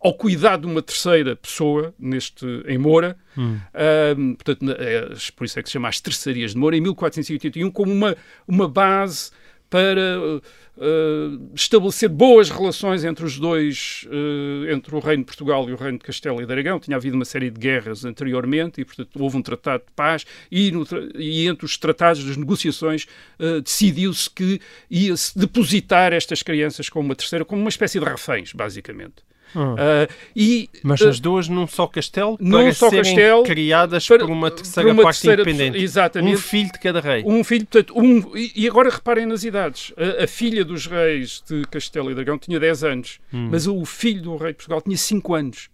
ao 0.00 0.14
cuidado 0.14 0.62
de 0.62 0.66
uma 0.66 0.82
terceira 0.82 1.34
pessoa, 1.36 1.94
neste, 1.98 2.46
em 2.66 2.78
Moura, 2.78 3.16
Ahm, 3.38 4.34
portanto, 4.34 4.64
é, 4.78 5.08
por 5.34 5.44
isso 5.44 5.58
é 5.58 5.62
que 5.62 5.68
se 5.68 5.74
chama 5.74 5.88
as 5.88 6.00
terçarias 6.00 6.52
de 6.52 6.58
Moura, 6.58 6.76
em 6.76 6.80
1481, 6.80 7.70
como 7.70 7.92
uma, 7.92 8.16
uma 8.48 8.68
base 8.68 9.30
para 9.68 10.20
uh, 10.28 11.50
estabelecer 11.52 12.08
boas 12.08 12.50
relações 12.50 13.04
entre 13.04 13.24
os 13.24 13.36
dois, 13.36 14.06
uh, 14.06 14.70
entre 14.70 14.94
o 14.94 15.00
Reino 15.00 15.22
de 15.22 15.26
Portugal 15.26 15.68
e 15.68 15.72
o 15.72 15.76
Reino 15.76 15.98
de 15.98 16.04
Castelo 16.04 16.40
e 16.40 16.46
de 16.46 16.52
Aragão. 16.52 16.78
Tinha 16.78 16.96
havido 16.96 17.16
uma 17.16 17.24
série 17.24 17.50
de 17.50 17.58
guerras 17.58 18.04
anteriormente 18.04 18.80
e, 18.80 18.84
portanto, 18.84 19.10
houve 19.20 19.36
um 19.36 19.42
tratado 19.42 19.82
de 19.84 19.92
paz 19.92 20.24
e, 20.52 20.72
e 21.16 21.48
entre 21.48 21.66
os 21.66 21.76
tratados 21.76 22.24
das 22.24 22.36
negociações 22.36 23.08
uh, 23.40 23.60
decidiu-se 23.60 24.30
que 24.30 24.60
ia-se 24.88 25.36
depositar 25.36 26.12
estas 26.12 26.44
crianças 26.44 26.88
como 26.88 27.06
uma 27.06 27.16
terceira, 27.16 27.44
como 27.44 27.60
uma 27.60 27.70
espécie 27.70 27.98
de 27.98 28.04
reféns, 28.04 28.52
basicamente. 28.52 29.26
Uh, 29.54 30.12
e, 30.34 30.68
Mas 30.82 31.00
uh, 31.00 31.08
as 31.08 31.18
duas 31.20 31.48
num 31.48 31.66
só 31.66 31.86
castelo 31.86 32.36
num 32.40 32.64
para 32.64 32.74
só 32.74 32.90
serem 32.90 33.04
castelo, 33.04 33.42
criadas 33.44 34.06
para- 34.06 34.18
por 34.18 34.30
uma 34.30 34.50
terceira 34.50 34.90
uma 34.92 35.02
parte 35.02 35.22
terceira 35.22 35.42
independente. 35.42 35.82
exatamente. 35.82 36.34
Um 36.34 36.38
filho 36.38 36.72
de 36.72 36.78
cada 36.78 37.00
rei. 37.00 37.22
Um 37.24 37.42
filho, 37.44 37.66
portanto, 37.66 37.98
um, 37.98 38.36
e 38.36 38.52
e 38.54 38.68
agora 38.68 38.90
reparem 38.90 39.24
nas 39.24 39.44
idades. 39.44 39.92
A, 39.96 40.24
a 40.24 40.26
filha 40.26 40.64
dos 40.64 40.86
reis 40.86 41.42
de 41.48 41.62
Castelo 41.70 42.10
e 42.10 42.14
Dragão 42.14 42.36
tinha 42.38 42.58
10 42.60 42.84
anos, 42.84 43.18
Hum. 43.32 43.48
mas 43.50 43.66
o 43.66 43.84
filho 43.84 44.22
do 44.22 44.36
rei 44.36 44.48
de 44.52 44.56
Portugal 44.56 44.82
tinha 44.82 44.96
5 44.96 45.34
anos. 45.34 45.68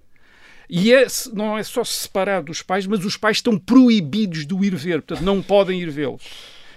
E 0.70 0.92
é, 0.92 1.06
não 1.34 1.58
é 1.58 1.62
só 1.62 1.82
separado 1.84 2.46
dos 2.46 2.62
pais, 2.62 2.86
mas 2.86 3.04
os 3.04 3.16
pais 3.16 3.38
estão 3.38 3.58
proibidos 3.58 4.46
de 4.46 4.54
o 4.54 4.64
ir 4.64 4.74
ver, 4.76 5.02
portanto, 5.02 5.24
não 5.24 5.42
podem 5.42 5.80
ir 5.80 5.90
vê-los. 5.90 6.22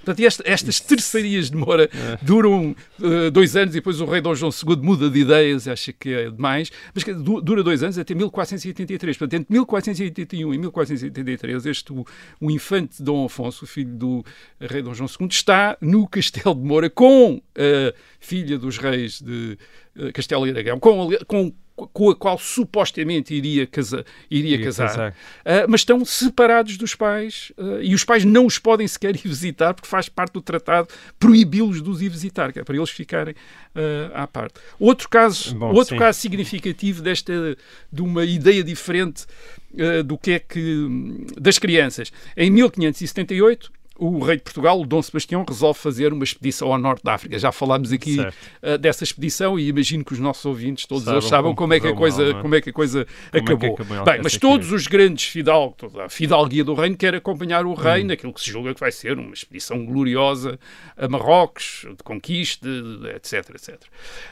Portanto, 0.06 0.26
esta- 0.26 0.44
estas 0.46 0.80
terçarias 0.80 1.50
de 1.50 1.58
Moura 1.58 1.90
É. 1.92 2.18
duram 2.22 2.76
eh, 3.02 3.30
dois 3.32 3.56
anos 3.56 3.74
e 3.76 3.80
depois 3.80 4.00
o 4.00 4.06
rei 4.06 4.22
Dom 4.22 4.36
João 4.36 4.52
II 4.52 4.76
muda 4.78 5.10
de 5.10 5.20
ideias, 5.20 5.68
acha 5.68 5.92
que 5.92 6.10
é 6.14 6.30
demais, 6.30 6.72
mas 6.94 7.04
dura 7.42 7.64
dois 7.64 7.82
anos 7.84 7.98
até 7.98 8.14
1483. 8.14 9.18
Portanto, 9.18 9.42
entre 9.42 9.54
1481 9.54 10.54
e 10.54 10.58
1483, 10.58 11.66
este, 11.66 11.92
o, 11.92 12.06
o 12.40 12.52
infante 12.52 13.02
Dom 13.02 13.26
Afonso, 13.26 13.66
o 13.66 13.68
filho 13.68 13.94
do 13.96 14.26
rei 14.60 14.82
Dom 14.82 14.94
João 14.94 15.10
II, 15.20 15.28
está 15.30 15.78
no 15.82 16.08
Castelo 16.08 16.56
de 16.56 16.62
Moura 16.62 16.90
com 16.90 17.42
a 17.58 17.94
filha 18.20 18.58
dos 18.58 18.78
reis 18.78 19.20
de 19.22 19.58
eh, 19.98 20.12
Castelo 20.12 20.46
e 20.48 20.52
Aragão, 20.52 20.80
com, 20.80 21.10
com, 21.28 21.54
com 21.76 22.10
a 22.10 22.16
qual 22.16 22.38
supostamente 22.38 23.34
iria, 23.34 23.68
casa, 23.68 24.06
iria, 24.32 24.56
Iria 24.56 24.66
casar. 24.66 24.88
casar. 24.88 25.12
Uh, 25.12 25.68
mas 25.68 25.82
estão 25.82 26.04
separados 26.06 26.78
dos 26.78 26.96
pais 26.96 27.52
uh, 27.58 27.82
e 27.82 27.94
os 27.94 28.04
pais 28.04 28.24
não 28.24 28.46
os 28.46 28.58
podem 28.58 28.88
sequer 28.88 29.16
ir 29.16 29.28
visitar 29.28 29.74
porque 29.74 29.88
faz 29.88 30.08
parte 30.08 30.34
do 30.34 30.42
tratado 30.42 30.88
proibi-los 31.20 31.82
de 31.82 31.90
os 31.90 32.02
ir 32.02 32.10
visitar, 32.10 32.54
que 32.54 32.60
é 32.60 32.64
para 32.64 32.76
eles 32.76 32.90
ficarem 32.90 33.34
uh, 33.34 34.12
à 34.14 34.26
parte. 34.26 34.56
Outro 34.80 35.10
caso, 35.10 35.54
Bom, 35.56 35.74
outro 35.74 35.96
sim. 35.96 36.00
caso 36.00 36.20
significativo 36.20 37.02
desta 37.02 37.58
de 37.92 38.02
uma 38.02 38.24
ideia 38.24 38.64
diferente 38.64 39.26
do 40.06 40.18
que 40.18 40.32
é 40.32 40.40
que 40.40 41.26
das 41.38 41.60
crianças. 41.60 42.10
Em 42.38 42.50
1578 42.50 43.70
o 43.98 44.20
rei 44.20 44.38
de 44.38 44.44
Portugal, 44.44 44.80
o 44.80 44.86
Dom 44.86 45.02
Sebastião, 45.02 45.44
resolve 45.48 45.80
fazer 45.80 46.14
uma 46.14 46.24
expedição 46.24 46.72
ao 46.72 46.78
norte 46.78 47.04
da 47.04 47.14
África. 47.14 47.38
Já 47.38 47.52
falámos 47.52 47.92
aqui 47.92 48.18
uh, 48.20 48.78
dessa 48.78 49.04
expedição 49.04 49.60
e 49.60 49.68
imagino 49.68 50.04
que 50.04 50.14
os 50.14 50.20
nossos 50.20 50.46
ouvintes, 50.46 50.86
todos 50.86 51.08
eles, 51.08 51.26
sabem 51.26 51.54
como 51.56 51.74
é 51.74 51.80
que 51.80 51.88
a 51.88 51.96
coisa, 51.96 52.24
mal, 52.24 52.40
é? 52.40 52.42
como 52.42 52.56
é 52.56 52.62
que 52.62 52.70
a 52.70 52.74
coisa 52.74 53.06
Como 53.06 53.16
é 53.34 53.40
acabou. 53.40 53.74
acabou 53.74 53.98
em 53.98 54.04
Bem, 54.04 54.20
mas 54.24 54.38
todos 54.38 54.72
os 54.72 54.88
grandes 54.88 55.26
fidalgos, 55.26 55.76
toda 55.78 56.06
a 56.06 56.10
fidalguia 56.10 56.64
do 56.64 56.74
reino 56.74 56.96
quer 56.96 57.16
acompanhar 57.16 57.66
o 57.66 57.74
rei 57.74 58.04
Hum. 58.04 58.08
naquilo 58.08 58.34
que 58.34 58.42
se 58.42 58.50
julga 58.50 58.74
que 58.74 58.80
vai 58.80 58.92
ser 58.92 59.18
uma 59.18 59.34
expedição 59.34 59.86
gloriosa 59.86 60.60
a 60.98 61.08
Marrocos, 61.08 61.86
de 61.90 62.04
conquista, 62.04 62.68
etc, 63.16 63.50
etc. 63.56 63.82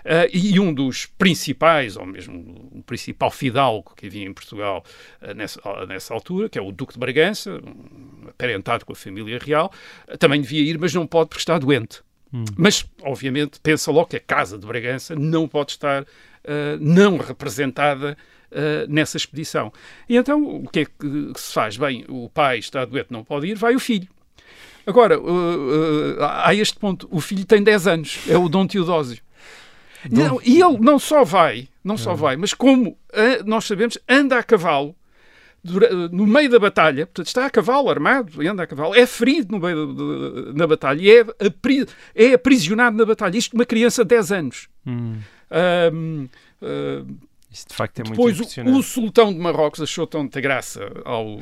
Ah, 0.05 0.27
e 0.31 0.59
um 0.59 0.73
dos 0.73 1.05
principais, 1.05 1.97
ou 1.97 2.05
mesmo 2.05 2.69
o 2.71 2.83
principal 2.83 3.31
fidalgo 3.31 3.93
que 3.95 4.07
havia 4.07 4.25
em 4.25 4.33
Portugal 4.33 4.83
ah, 5.21 5.33
nessa, 5.33 5.61
nessa 5.87 6.13
altura, 6.13 6.49
que 6.49 6.57
é 6.57 6.61
o 6.61 6.71
Duque 6.71 6.93
de 6.93 6.99
Bragança, 6.99 7.51
um 7.51 8.29
aparentado 8.29 8.85
com 8.85 8.93
a 8.93 8.95
família 8.95 9.39
real, 9.39 9.52
também 10.19 10.41
devia 10.41 10.61
ir, 10.61 10.77
mas 10.77 10.93
não 10.93 11.07
pode 11.07 11.29
porque 11.29 11.41
está 11.41 11.57
doente. 11.57 12.01
Mas, 12.57 12.83
obviamente, 13.03 13.59
pensa 13.61 13.91
logo 13.91 14.07
que 14.07 14.15
a 14.15 14.19
Casa 14.19 14.57
de 14.57 14.65
Bragança 14.65 15.15
não 15.15 15.47
pode 15.47 15.73
estar 15.73 16.03
ah, 16.45 16.77
não 16.79 17.17
representada 17.17 18.17
ah, 18.51 18.85
nessa 18.89 19.17
expedição. 19.17 19.71
E 20.09 20.17
então, 20.17 20.43
o 20.43 20.67
que 20.67 20.79
é 20.79 20.85
que 20.85 21.33
se 21.35 21.53
faz? 21.53 21.77
Bem, 21.77 22.05
o 22.09 22.29
pai 22.29 22.59
está 22.59 22.83
doente, 22.85 23.07
não 23.11 23.23
pode 23.23 23.47
ir, 23.47 23.55
vai 23.55 23.75
o 23.75 23.79
filho. 23.79 24.07
Agora, 24.85 25.17
uh, 25.17 25.23
uh, 25.23 26.23
a 26.43 26.53
este 26.53 26.77
ponto, 26.77 27.07
o 27.09 27.21
filho 27.21 27.45
tem 27.45 27.63
10 27.63 27.87
anos, 27.87 28.19
é 28.27 28.37
o 28.37 28.49
Dom 28.49 28.67
Teodósio. 28.67 29.21
Não, 30.11 30.41
e 30.43 30.61
ele 30.61 30.77
não 30.79 30.99
só 30.99 31.23
vai, 31.23 31.69
não 31.81 31.95
só 31.95 32.13
vai, 32.13 32.35
mas 32.35 32.53
como 32.53 32.97
ah, 33.13 33.41
nós 33.45 33.63
sabemos, 33.63 33.97
anda 34.09 34.37
a 34.37 34.43
cavalo 34.43 34.93
no 36.11 36.27
meio 36.27 36.49
da 36.49 36.59
batalha, 36.59 37.05
portanto, 37.05 37.27
está 37.27 37.45
a 37.45 37.49
cavalo, 37.49 37.89
armado, 37.89 38.43
e 38.43 38.47
anda 38.47 38.63
a 38.63 38.67
cavalo, 38.67 38.93
é 38.95 39.05
ferido 39.05 39.51
no 39.57 39.59
meio 39.65 39.87
da- 39.93 40.41
da- 40.41 40.53
na 40.53 40.67
batalha 40.67 41.01
e 41.01 41.09
é, 41.09 41.21
apri- 41.47 41.87
é 42.13 42.33
aprisionado 42.33 42.97
na 42.97 43.05
batalha. 43.05 43.37
Isto 43.37 43.53
uma 43.53 43.65
criança 43.65 44.03
de 44.03 44.09
10 44.09 44.31
anos. 44.31 44.67
Hum. 44.85 45.15
Ahm, 45.49 46.25
ah, 46.61 47.05
Isso 47.51 47.67
de 47.69 47.75
facto 47.75 47.99
é 47.99 48.03
muito 48.03 48.15
depois 48.15 48.37
o, 48.39 48.41
impressionante. 48.41 48.77
o 48.77 48.81
sultão 48.83 49.31
de 49.31 49.39
Marrocos 49.39 49.79
achou 49.81 50.07
tanta 50.07 50.41
graça 50.41 50.91
ao, 51.05 51.39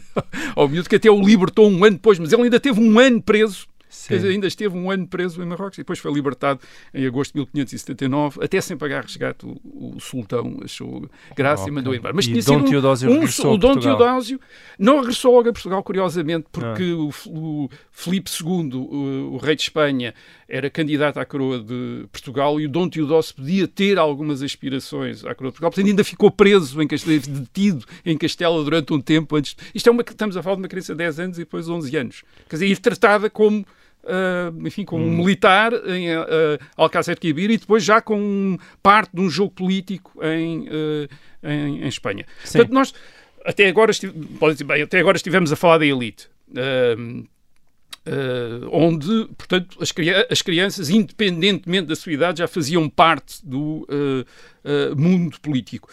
ao 0.54 0.68
miúdo 0.68 0.88
que 0.88 0.96
até 0.96 1.10
o 1.10 1.20
libertou 1.20 1.68
um 1.68 1.84
ano 1.84 1.96
depois, 1.96 2.18
mas 2.18 2.32
ele 2.32 2.42
ainda 2.42 2.60
teve 2.60 2.80
um 2.80 2.98
ano 2.98 3.20
preso. 3.22 3.66
Sim. 3.94 4.14
Dizer, 4.16 4.28
ainda 4.30 4.46
esteve 4.46 4.76
um 4.76 4.90
ano 4.90 5.06
preso 5.06 5.42
em 5.42 5.46
Marrocos 5.46 5.78
e 5.78 5.80
depois 5.82 5.98
foi 5.98 6.12
libertado 6.12 6.60
em 6.92 7.06
agosto 7.06 7.32
de 7.32 7.38
1579, 7.38 8.44
até 8.44 8.60
sem 8.60 8.76
pagar 8.76 9.02
resgate. 9.04 9.46
O, 9.46 9.94
o 9.96 10.00
sultão 10.00 10.58
achou 10.62 11.08
graça 11.36 11.68
e 11.68 11.70
mandou 11.70 11.94
embora. 11.94 12.12
Mas 12.12 12.26
E 12.26 12.32
Dom 12.32 12.40
sido 12.42 12.54
um- 12.54 12.64
Teodósio 12.64 13.10
um, 13.10 13.14
regressou 13.14 13.52
o 13.52 13.54
a 13.54 13.58
Dom. 13.58 13.78
Teodósio 13.78 14.40
não 14.78 14.98
regressou 14.98 15.32
logo 15.34 15.48
a 15.48 15.52
Portugal, 15.52 15.82
curiosamente, 15.82 16.46
porque 16.50 16.82
Ah. 16.82 16.96
o, 17.30 17.64
o 17.64 17.68
Filipe 17.92 18.30
II, 18.30 18.74
o, 18.74 19.34
o 19.34 19.36
rei 19.38 19.54
de 19.56 19.62
Espanha, 19.62 20.12
era 20.48 20.68
candidato 20.68 21.18
à 21.18 21.24
coroa 21.24 21.58
de 21.60 22.06
Portugal 22.12 22.60
e 22.60 22.66
o 22.66 22.68
Dom 22.68 22.88
Teodósio 22.88 23.34
podia 23.36 23.66
ter 23.66 23.98
algumas 23.98 24.42
aspirações 24.42 25.24
à 25.24 25.34
coroa 25.34 25.50
de 25.50 25.54
Portugal, 25.54 25.70
portanto 25.70 25.86
ainda 25.88 26.04
ficou 26.04 26.30
preso 26.30 26.80
em 26.82 26.86
Castelo, 26.86 27.20
detido 27.20 27.84
em 28.04 28.16
Castela 28.18 28.62
durante 28.62 28.92
um 28.92 29.00
tempo 29.00 29.36
antes. 29.36 29.56
Isto 29.74 29.88
é 29.88 29.92
uma, 29.92 30.02
estamos 30.02 30.36
a 30.36 30.42
falar 30.42 30.56
de 30.56 30.62
uma 30.62 30.68
criança 30.68 30.92
de 30.92 30.98
10 30.98 31.20
anos 31.20 31.36
e 31.38 31.40
depois 31.42 31.68
11 31.68 31.96
anos. 31.96 32.22
Quer 32.48 32.56
dizer, 32.56 32.66
e 32.66 32.76
tratada 32.76 33.30
como 33.30 33.64
ah, 34.06 34.52
enfim, 34.64 34.84
como 34.84 35.04
um 35.04 35.16
militar 35.16 35.72
em 35.88 36.16
uh, 36.16 36.24
Alcácer 36.76 37.14
de 37.14 37.20
Quibir 37.20 37.50
e 37.50 37.58
depois 37.58 37.84
já 37.84 38.00
com 38.00 38.20
um- 38.20 38.58
parte 38.82 39.10
de 39.14 39.20
um 39.20 39.30
jogo 39.30 39.50
político 39.50 40.12
em, 40.22 40.68
ah, 41.42 41.52
em, 41.52 41.84
em 41.84 41.88
Espanha. 41.88 42.26
Sim. 42.44 42.58
Portanto, 42.58 42.74
nós 42.74 42.94
até 43.44 43.68
agora, 43.68 43.92
pode 44.38 44.64
bem, 44.64 44.82
até 44.82 44.98
agora 44.98 45.16
estivemos 45.16 45.52
a 45.52 45.56
falar 45.56 45.78
da 45.78 45.86
elite. 45.86 46.28
Ah, 46.56 47.24
ah, 48.06 48.68
onde, 48.70 49.28
portanto, 49.36 49.78
as, 49.80 49.92
as 50.30 50.42
crianças, 50.42 50.90
independentemente 50.90 51.86
da 51.86 51.96
sua 51.96 52.12
idade, 52.12 52.38
já 52.38 52.48
faziam 52.48 52.88
parte 52.88 53.46
do 53.46 53.86
ah, 53.90 54.24
ah, 54.64 54.94
mundo 54.94 55.38
político. 55.40 55.88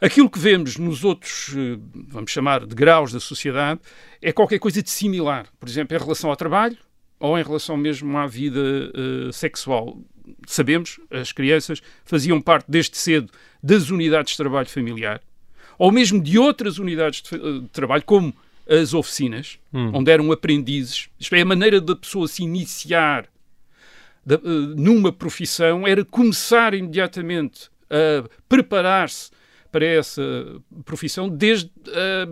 Aquilo 0.00 0.30
que 0.30 0.38
vemos 0.38 0.76
nos 0.76 1.02
outros, 1.02 1.52
vamos 1.92 2.30
chamar, 2.30 2.64
de 2.64 2.74
graus 2.74 3.12
da 3.12 3.18
sociedade, 3.18 3.80
é 4.22 4.30
qualquer 4.30 4.60
coisa 4.60 4.80
de 4.80 4.88
similar. 4.88 5.46
Por 5.58 5.68
exemplo, 5.68 5.96
em 5.96 6.00
relação 6.00 6.30
ao 6.30 6.36
trabalho 6.36 6.78
ou 7.20 7.38
em 7.38 7.42
relação 7.42 7.76
mesmo 7.76 8.16
à 8.18 8.26
vida 8.26 8.60
eh, 8.94 9.32
sexual. 9.32 9.98
Sabemos, 10.46 11.00
as 11.10 11.32
crianças 11.32 11.80
faziam 12.04 12.40
parte 12.40 12.66
desde 12.68 12.96
cedo 12.96 13.32
das 13.62 13.90
unidades 13.90 14.32
de 14.32 14.36
trabalho 14.36 14.68
familiar 14.68 15.20
ou 15.78 15.90
mesmo 15.92 16.20
de 16.20 16.38
outras 16.38 16.78
unidades 16.78 17.22
de, 17.22 17.34
eh, 17.36 17.60
de 17.60 17.68
trabalho, 17.68 18.02
como 18.04 18.34
as 18.68 18.92
oficinas, 18.92 19.58
onde 19.72 20.10
eram 20.10 20.30
aprendizes. 20.30 21.08
Isto 21.18 21.34
é, 21.34 21.40
a 21.40 21.44
maneira 21.44 21.80
da 21.80 21.96
pessoa 21.96 22.28
se 22.28 22.42
iniciar 22.42 23.26
da- 24.26 24.34
eh, 24.36 24.40
numa 24.76 25.10
profissão 25.12 25.86
era 25.86 26.04
começar 26.04 26.74
imediatamente 26.74 27.70
a 27.90 28.28
preparar-se 28.48 29.30
para 29.72 29.84
essa 29.86 30.22
profissão 30.84 31.28
desde 31.28 31.70
a 31.88 32.26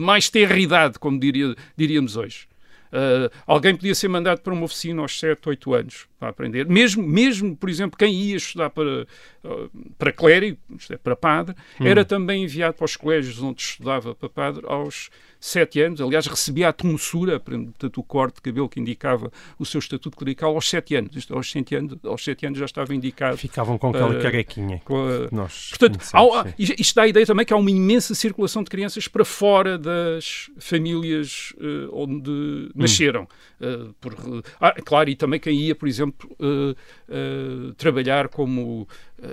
mais 0.00 0.28
tenra 0.30 0.58
idade, 0.58 0.98
como 0.98 1.18
diria, 1.18 1.54
diríamos 1.76 2.16
hoje. 2.16 2.48
Uh, 2.96 3.30
alguém 3.46 3.76
podia 3.76 3.94
ser 3.94 4.08
mandado 4.08 4.40
para 4.40 4.54
uma 4.54 4.64
oficina 4.64 5.02
aos 5.02 5.20
7, 5.20 5.50
8 5.50 5.74
anos 5.74 6.08
para 6.18 6.30
aprender. 6.30 6.66
Mesmo, 6.66 7.02
mesmo 7.02 7.54
por 7.54 7.68
exemplo, 7.68 7.98
quem 7.98 8.10
ia 8.14 8.36
estudar 8.36 8.70
para, 8.70 9.06
uh, 9.44 9.70
para 9.98 10.10
clérigo, 10.10 10.56
é, 10.88 10.96
para 10.96 11.14
padre, 11.14 11.54
era 11.78 12.06
também 12.06 12.44
enviado 12.44 12.72
para 12.72 12.86
os 12.86 12.96
colégios 12.96 13.42
onde 13.42 13.60
estudava 13.60 14.14
para 14.14 14.30
padre 14.30 14.62
aos 14.66 15.10
7 15.40 15.80
anos. 15.80 16.00
Aliás, 16.00 16.26
recebia 16.26 16.68
a 16.68 16.72
tonsura, 16.72 17.38
portanto, 17.40 17.98
o 17.98 18.02
corte 18.02 18.36
de 18.36 18.42
cabelo 18.42 18.68
que 18.68 18.80
indicava 18.80 19.30
o 19.58 19.64
seu 19.66 19.78
estatuto 19.78 20.16
clerical 20.16 20.54
aos 20.54 20.68
7 20.68 20.94
anos. 20.96 21.16
Isto, 21.16 21.34
aos, 21.34 21.50
7 21.50 21.74
anos 21.76 21.98
aos 22.04 22.24
7 22.24 22.46
anos 22.46 22.58
já 22.58 22.64
estava 22.64 22.94
indicado. 22.94 23.36
Ficavam 23.36 23.78
com 23.78 23.90
aquela 23.90 24.18
Ah, 24.18 24.22
carequinha. 24.22 24.80
com 24.84 24.96
a- 25.06 25.28
Nós 25.32 25.70
Portanto, 25.70 25.98
há- 26.12 26.46
isto 26.58 26.94
dá 26.94 27.02
a 27.02 27.08
ideia 27.08 27.26
também 27.26 27.44
que 27.46 27.52
há 27.52 27.56
uma 27.56 27.70
imensa 27.70 28.14
circulação 28.14 28.62
de 28.62 28.70
crianças 28.70 29.06
para 29.08 29.24
fora 29.24 29.76
das 29.78 30.50
famílias 30.58 31.52
eh, 31.60 31.88
onde 31.92 32.70
nasceram. 32.74 33.26
Eh, 33.60 33.88
por- 34.00 34.14
ah, 34.60 34.74
claro, 34.84 35.08
e 35.10 35.16
também 35.16 35.40
quem 35.40 35.58
ia, 35.58 35.74
por 35.74 35.88
exemplo, 35.88 36.28
eh, 36.40 36.74
eh, 37.08 37.72
trabalhar 37.76 38.28
como 38.28 38.88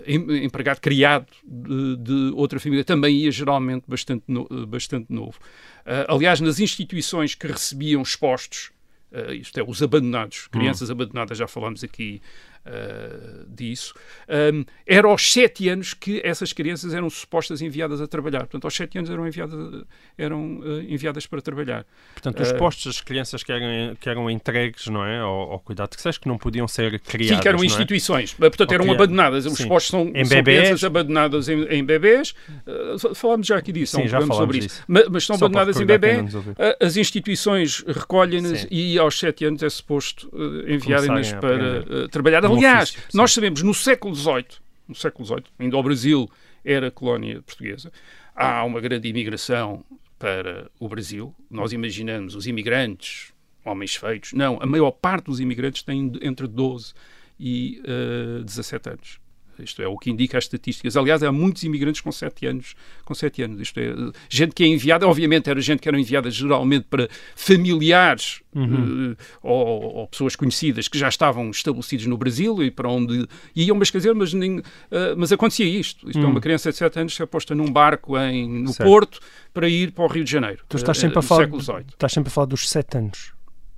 em- 0.06 0.46
empregado 0.46 0.80
criado 0.80 1.26
de, 1.46 1.98
de 1.98 2.32
outra 2.36 2.60
família 2.60 2.84
também 2.86 3.16
ia 3.18 3.32
geralmente 3.32 3.84
bastante, 3.88 4.24
no- 4.28 4.48
bastante 4.66 5.08
novo. 5.12 5.38
Ah, 5.86 6.06
aliás, 6.10 6.40
nas 6.40 6.60
instituições 6.60 7.36
que 7.36 7.48
recebiam 7.48 8.02
expostos, 8.02 8.72
ah, 9.12 9.34
isto 9.34 9.60
é, 9.60 9.64
os 9.64 9.82
abandonados, 9.82 10.48
crianças 10.48 10.90
abandonadas, 10.90 11.38
já 11.38 11.48
falámos 11.48 11.84
aqui 11.84 12.22
ah, 12.66 13.44
disso, 13.48 13.94
ah, 14.28 14.64
era 14.86 15.08
aos 15.08 15.32
sete 15.32 15.68
anos 15.70 15.94
que 15.94 16.22
essas 16.24 16.54
crianças 16.54 16.94
eram 16.94 17.10
supostas 17.10 17.62
enviadas 17.62 18.02
a 18.02 18.08
trabalhar. 18.08 18.40
Portanto, 18.42 18.66
aos 18.66 18.74
sete 18.76 18.98
anos 18.98 19.10
eram 19.10 19.28
enviadas, 19.28 19.84
eram, 20.18 20.62
ah, 20.64 20.84
enviadas 20.88 21.26
para 21.28 21.42
trabalhar. 21.42 21.86
Portanto, 22.14 22.42
os 22.42 22.50
Eh, 22.52 22.58
postos 22.58 22.86
das 22.86 23.02
crianças 23.02 23.44
que 23.44 23.52
eram, 23.52 23.96
que 23.96 24.10
eram 24.10 24.30
entregues, 24.30 24.88
não 24.88 25.06
é? 25.06 25.20
Ao, 25.20 25.52
ao 25.54 25.60
cuidado 25.60 25.90
de 25.90 25.98
terceiros, 25.98 26.18
que 26.18 26.28
não 26.28 26.38
podiam 26.38 26.68
ser 26.68 27.00
criadas, 27.00 27.38
Sim, 27.38 27.42
que 27.42 27.48
eram 27.48 27.62
é? 27.62 27.66
instituições. 27.66 28.34
Portanto, 28.34 28.72
eram 28.74 28.92
abandonadas. 28.92 29.46
Os 29.46 29.54
Sim. 29.58 29.68
postos 29.68 29.92
são, 29.92 30.12
Em 30.14 30.24
são 30.26 30.38
bebés. 30.38 30.60
crianças 30.62 30.84
abandonadas 30.84 31.50
em, 31.50 31.64
em 31.64 31.84
bebés. 31.84 32.34
Uh, 32.68 33.14
falámos 33.16 33.48
já 33.48 33.58
aqui 33.58 33.72
disso, 33.72 33.96
Sim, 33.98 34.04
um 34.04 34.08
já 34.08 34.22
sobre 34.22 34.60
isso. 34.60 34.68
disso. 34.70 34.84
Ma- 34.88 35.04
Mas, 35.10 35.26
são 35.26 35.38
Só 35.38 35.46
abandonadas 35.46 35.80
em 35.80 35.86
bebê. 35.86 36.18
uh, 36.22 36.86
As 36.86 36.96
instituições 36.98 37.84
recolhem-nas 37.88 38.68
e 38.70 38.98
aos 39.00 39.18
sete 39.20 39.46
anos 39.46 39.62
é 39.64 39.70
suposto 39.70 40.30
uh, 40.34 40.70
enviarem-nas 40.72 41.34
para 41.34 41.82
uh, 41.82 42.08
trabalhar. 42.10 42.44
Aliás, 42.58 42.92
ofício, 42.92 43.10
nós 43.14 43.34
sabemos, 43.34 43.62
no 43.62 43.74
século 43.74 44.16
XVIII, 44.16 44.46
no 44.88 44.96
século 44.96 45.26
XVIII, 45.26 45.44
ainda 45.60 45.78
o 45.78 45.84
Brasil 45.84 46.30
era 46.64 46.92
colónia 46.92 47.42
portuguesa, 47.42 47.92
há 48.36 48.64
uma 48.64 48.80
grande 48.80 49.08
imigração 49.08 49.84
para 50.18 50.70
o 50.80 50.88
Brasil. 50.88 51.36
Nós 51.50 51.74
imaginamos 51.74 52.36
os 52.36 52.48
imigrantes, 52.48 53.34
homens 53.66 53.96
feitos. 53.96 54.34
Não, 54.34 54.58
a 54.62 54.66
maior 54.66 54.92
parte 54.92 55.26
dos 55.26 55.40
imigrantes 55.40 55.84
tem 55.84 56.12
entre 56.22 56.48
12 56.48 56.94
e 57.40 57.82
eh, 57.86 58.44
17 58.44 58.90
anos. 58.90 59.20
Isto 59.64 59.82
é 59.82 59.88
o 59.88 59.98
que 59.98 60.10
indica 60.10 60.38
as 60.38 60.44
estatísticas. 60.46 60.96
Aliás, 60.98 61.24
há 61.24 61.32
muitos 61.32 61.64
imigrantes 61.64 62.02
com 62.02 62.12
7 62.12 62.46
anos. 62.46 62.76
Com 63.06 63.14
7 63.14 63.44
anos. 63.44 63.62
Isto 63.62 63.80
é, 63.80 63.94
gente 64.30 64.54
que 64.54 64.64
é 64.64 64.68
enviada, 64.68 65.08
obviamente, 65.08 65.50
era 65.50 65.60
gente 65.62 65.80
que 65.80 65.88
era 65.88 66.00
enviada 66.00 66.30
geralmente 66.30 66.86
para 66.90 67.08
familiares 67.36 68.42
eh, 68.56 69.16
ou, 69.42 69.96
ou 69.98 70.08
pessoas 70.08 70.36
conhecidas 70.36 70.88
que 70.88 70.98
já 70.98 71.08
estavam 71.10 71.50
estabelecidos 71.50 72.06
no 72.06 72.18
Brasil 72.18 72.62
e 72.64 72.70
para 72.72 72.90
onde 72.90 73.28
iam, 73.56 73.76
mas 73.78 73.90
quer 73.92 73.98
dizer, 74.00 74.14
mas, 74.14 74.34
nem, 74.34 74.62
eh, 74.92 75.16
mas 75.16 75.32
acontecia 75.32 75.66
isto. 75.66 76.08
Isto 76.10 76.20
é 76.22 76.26
uma 76.26 76.42
criança 76.42 76.72
de 76.72 76.78
7 76.78 77.00
anos 77.00 77.16
que 77.16 77.24
é 77.24 77.26
posta 77.26 77.56
num 77.56 77.72
barco 77.72 78.18
em, 78.18 78.48
no 78.64 78.74
Certo. 78.74 78.88
Porto 78.90 79.20
para 79.54 79.68
ir 79.70 79.92
para 79.92 80.04
o 80.04 80.08
Rio 80.08 80.24
de 80.24 80.32
Janeiro. 80.32 80.64
Tu 80.68 80.78
estás 80.78 80.98
eh, 80.98 81.02
sempre, 81.02 81.20
a 81.20 81.22
falar, 81.22 81.50
estás 81.88 82.12
sempre 82.12 82.30
a 82.30 82.32
falar 82.32 82.48
dos 82.48 82.70
sete 82.70 82.98
anos. 82.98 83.34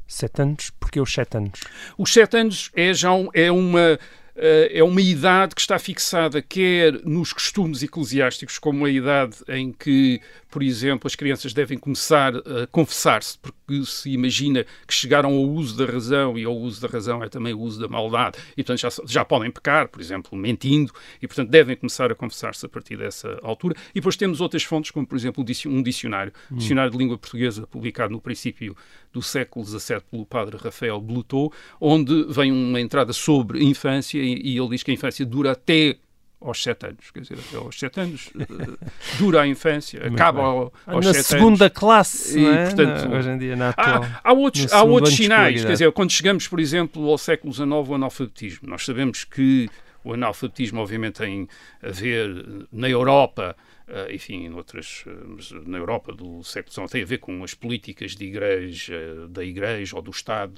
Sete 0.07 0.41
anos? 0.41 0.71
Porque 0.79 0.99
os 1.01 1.11
sete 1.11 1.35
anos? 1.37 1.59
Os 1.97 2.13
sete 2.13 2.37
anos 2.37 2.69
é 2.75 2.93
já 2.93 3.11
um- 3.11 3.29
é 3.33 3.51
uma 3.51 3.97
é 4.35 4.83
uma 4.83 5.01
idade 5.01 5.55
que 5.55 5.61
está 5.61 5.79
fixada 5.79 6.41
quer 6.41 7.01
nos 7.05 7.31
costumes 7.31 7.81
eclesiásticos, 7.81 8.59
como 8.59 8.85
a 8.85 8.89
idade 8.89 9.37
em 9.47 9.71
que, 9.71 10.19
por 10.49 10.61
exemplo, 10.61 11.07
as 11.07 11.15
crianças 11.15 11.53
devem 11.53 11.77
começar 11.77 12.35
a 12.35 12.67
confessar-se, 12.71 13.37
porque 13.39 13.85
se 13.85 14.09
imagina 14.11 14.65
que 14.85 14.93
chegaram 14.93 15.33
ao 15.33 15.43
uso 15.43 15.77
da 15.77 15.91
razão, 15.91 16.37
e 16.37 16.43
ao 16.43 16.55
uso 16.55 16.81
da 16.81 16.87
razão 16.87 17.23
é 17.23 17.29
também 17.29 17.53
o 17.53 17.59
uso 17.59 17.79
da 17.79 17.87
maldade, 17.87 18.37
e 18.57 18.63
portanto 18.63 18.79
já, 18.79 18.89
já 19.05 19.25
podem 19.25 19.49
pecar, 19.49 19.87
por 19.87 20.01
exemplo, 20.01 20.37
mentindo, 20.37 20.91
e 21.21 21.27
portanto 21.27 21.49
devem 21.49 21.75
começar 21.75 22.11
a 22.11 22.15
confessar-se 22.15 22.65
a 22.65 22.69
partir 22.69 22.97
dessa 22.97 23.39
altura. 23.41 23.75
E 23.91 23.95
depois 23.95 24.17
temos 24.17 24.41
outras 24.41 24.63
fontes, 24.63 24.91
como 24.91 25.07
por 25.07 25.15
exemplo 25.15 25.45
um 25.67 25.81
dicionário, 25.81 26.33
um 26.51 26.57
dicionário 26.57 26.91
de 26.91 26.97
língua 26.97 27.17
portuguesa 27.17 27.65
publicado 27.67 28.11
no 28.11 28.19
princípio 28.19 28.75
do 29.13 29.21
século 29.21 29.65
XVII 29.65 30.01
pelo 30.11 30.25
padre 30.25 30.57
Rafael 30.57 30.99
Blutot, 30.99 31.55
onde 31.79 32.25
vem 32.29 32.51
uma 32.51 32.81
entrada 32.81 33.13
sobre 33.13 33.63
infância 33.63 34.24
e, 34.25 34.57
ele 34.57 34.69
diz 34.69 34.83
que 34.83 34.91
a 34.91 34.93
infância 34.93 35.25
dura 35.25 35.51
até 35.51 35.97
aos 36.41 36.61
sete 36.61 36.85
anos, 36.85 37.09
quer 37.11 37.21
dizer, 37.21 37.37
até 37.39 37.57
aos 37.57 37.79
sete 37.79 37.99
anos 37.99 38.29
eh, 38.39 38.87
dura 39.17 39.41
a 39.41 39.47
infância, 39.47 40.05
acaba 40.05 40.41
bem. 40.41 40.71
aos 40.85 41.05
na 41.05 41.13
sete 41.13 41.25
segunda 41.25 41.65
anos. 41.65 41.77
classe, 41.77 42.37
E, 42.39 42.41
não 42.43 42.53
é? 42.53 42.65
portanto, 42.65 43.09
Na- 43.09 43.17
hoje 43.17 43.29
em 43.29 43.37
dia, 43.37 43.55
na 43.55 43.69
atual. 43.69 44.03
Há, 44.03 44.21
há 44.29 44.33
outros, 44.33 44.71
há 44.73 44.83
outros 44.83 45.15
sinais, 45.15 45.63
quer 45.65 45.71
dizer, 45.71 45.91
quando 45.91 46.11
chegamos, 46.11 46.47
por 46.47 46.59
exemplo, 46.59 47.09
ao 47.09 47.17
século 47.17 47.51
XIX, 47.53 47.67
o 47.87 47.93
analfabetismo, 47.95 48.67
nós 48.69 48.85
sabemos 48.85 49.23
que 49.23 49.67
o 50.03 50.13
analfabetismo, 50.13 50.81
obviamente, 50.81 51.15
tem 51.15 51.47
a 51.81 51.89
ver 51.89 52.67
na 52.71 52.87
Europa, 52.89 53.55
eh, 53.87 54.13
enfim, 54.13 54.45
eh, 54.45 55.09
mas 55.27 55.51
na 55.65 55.79
Europa 55.79 56.13
do 56.13 56.43
século 56.43 56.71
XIX, 56.71 56.91
tem 56.91 57.01
a 57.01 57.05
ver 57.05 57.17
com 57.17 57.43
as 57.43 57.55
políticas 57.55 58.15
de 58.15 58.23
igreja, 58.25 59.27
da 59.29 59.43
igreja 59.43 59.95
ou 59.95 60.01
do 60.03 60.11
Estado, 60.11 60.53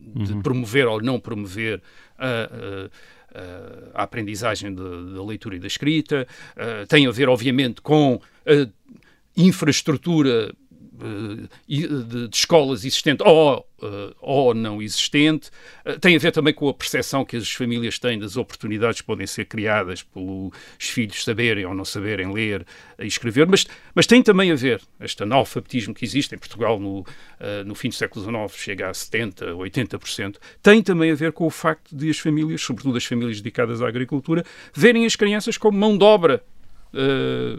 de 0.00 0.34
promover 0.42 0.86
ou 0.88 1.00
não 1.02 1.20
promover 1.20 1.80
a, 2.18 2.26
a- 2.26 2.90
a- 3.34 4.02
aprendizagem 4.04 4.74
da 4.74 5.22
leitura 5.24 5.56
e 5.56 5.58
da 5.58 5.66
escrita, 5.66 6.26
eh, 6.56 6.86
tem 6.86 7.06
a 7.06 7.10
ver, 7.10 7.28
obviamente, 7.28 7.80
com 7.80 8.20
a 8.46 8.68
infraestrutura 9.36 10.52
de, 11.66 12.28
de 12.28 12.36
escolas 12.36 12.84
existente 12.84 13.22
ou, 13.24 13.66
eh, 13.82 14.14
ou 14.20 14.54
não 14.54 14.82
existente, 14.82 15.50
Eh, 15.88 15.98
tem 15.98 16.14
a 16.14 16.18
ver 16.18 16.32
também 16.32 16.52
com 16.52 16.68
a 16.68 16.74
percepção 16.74 17.24
que 17.24 17.36
as 17.36 17.50
famílias 17.50 17.98
têm 17.98 18.18
das 18.18 18.36
oportunidades 18.36 19.00
que 19.00 19.06
podem 19.06 19.26
ser 19.26 19.46
criadas 19.46 20.02
pelos 20.02 20.52
filhos 20.78 21.24
saberem 21.24 21.64
ou 21.64 21.74
não 21.74 21.84
saberem 21.84 22.32
ler 22.32 22.66
e 22.98 23.06
escrever, 23.06 23.46
mas, 23.46 23.66
mas 23.94 24.06
tem 24.06 24.22
também 24.22 24.52
a 24.52 24.54
ver, 24.54 24.82
este 25.00 25.22
analfabetismo 25.22 25.94
que 25.94 26.04
existe 26.04 26.34
em 26.34 26.38
Portugal 26.38 26.78
no, 26.78 27.06
eh, 27.40 27.64
no 27.64 27.74
fim 27.74 27.88
do 27.88 27.94
século 27.94 28.24
XIX, 28.24 28.62
chega 28.62 28.88
a 28.88 28.92
70%, 28.92 29.56
80%, 29.56 30.36
tem 30.62 30.82
também 30.82 31.10
a 31.10 31.14
ver 31.14 31.32
com 31.32 31.46
o 31.46 31.50
facto 31.50 31.96
de 31.96 32.10
as 32.10 32.18
famílias, 32.18 32.60
sobretudo 32.60 32.96
as 32.98 33.04
famílias 33.04 33.40
dedicadas 33.40 33.80
à 33.80 33.88
agricultura, 33.88 34.44
verem 34.74 35.06
as 35.06 35.16
crianças 35.16 35.56
como 35.56 35.78
mão 35.78 35.96
de 35.96 36.04
obra 36.04 36.42
eh, 36.94 37.56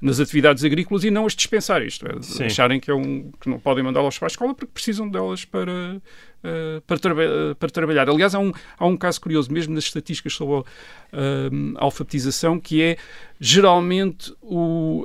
nas 0.00 0.20
atividades 0.20 0.62
agrícolas 0.64 1.04
e 1.04 1.10
não 1.10 1.24
as 1.26 1.34
dispensarem, 1.34 1.88
isto 1.88 2.06
é, 2.06 2.20
Sim. 2.20 2.44
acharem 2.44 2.78
que, 2.78 2.90
é 2.90 2.94
um, 2.94 3.30
que 3.40 3.48
não 3.48 3.58
podem 3.58 3.82
mandá-las 3.82 4.18
para 4.18 4.26
a 4.26 4.28
escola 4.28 4.54
porque 4.54 4.72
precisam 4.72 5.08
delas 5.08 5.44
para, 5.44 6.00
eh, 6.44 6.82
para, 6.86 6.98
traba- 6.98 7.22
eh, 7.24 7.54
para 7.58 7.70
trabalhar. 7.70 8.08
Aliás, 8.08 8.34
há 8.34 8.38
um, 8.38 8.52
há 8.78 8.86
um 8.86 8.96
caso 8.96 9.20
curioso, 9.20 9.50
mesmo 9.52 9.74
nas 9.74 9.84
estatísticas 9.84 10.34
sobre 10.34 10.68
a, 11.12 11.80
a 11.80 11.84
alfabetização, 11.84 12.60
que 12.60 12.82
é 12.82 12.96
geralmente 13.40 14.34
o, 14.42 15.04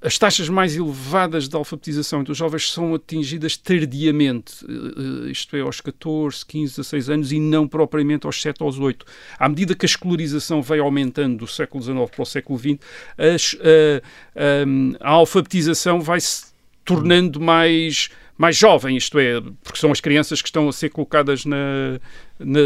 as 0.00 0.16
taxas 0.16 0.48
mais 0.48 0.76
elevadas 0.76 1.48
de 1.48 1.56
alfabetização 1.56 2.20
entre 2.20 2.30
os 2.32 2.38
jovens 2.38 2.70
são 2.70 2.94
atingidas 2.94 3.56
tardiamente, 3.56 4.64
eh, 4.68 5.26
eh, 5.26 5.30
isto 5.32 5.56
é, 5.56 5.60
aos 5.60 5.80
14, 5.80 6.46
15, 6.46 6.76
16 6.76 7.10
anos 7.10 7.32
e 7.32 7.40
não 7.40 7.66
propriamente 7.66 8.24
aos 8.26 8.40
7 8.40 8.62
aos 8.62 8.78
8. 8.78 9.04
À 9.38 9.48
medida 9.48 9.74
que 9.74 9.84
a 9.84 9.88
escolarização 9.88 10.62
vai 10.62 10.78
aumentando 10.78 11.38
do 11.38 11.46
século 11.48 11.82
XIX 11.82 12.10
para 12.10 12.22
o 12.22 12.26
século 12.26 12.58
XX, 12.58 12.78
as- 13.18 13.56
a, 13.60 15.02
a- 15.04 15.08
a 15.08 15.10
alfabetização 15.10 16.00
vai-se 16.00 16.52
tornando 16.84 17.40
mais, 17.40 18.08
mais 18.38 18.56
jovem, 18.56 18.96
isto 18.96 19.18
é, 19.18 19.40
porque 19.64 19.78
são 19.78 19.90
as 19.90 20.00
crianças 20.00 20.40
que 20.40 20.48
estão 20.48 20.68
a 20.68 20.72
ser 20.72 20.90
colocadas 20.90 21.44
na, 21.44 22.00
na, 22.38 22.60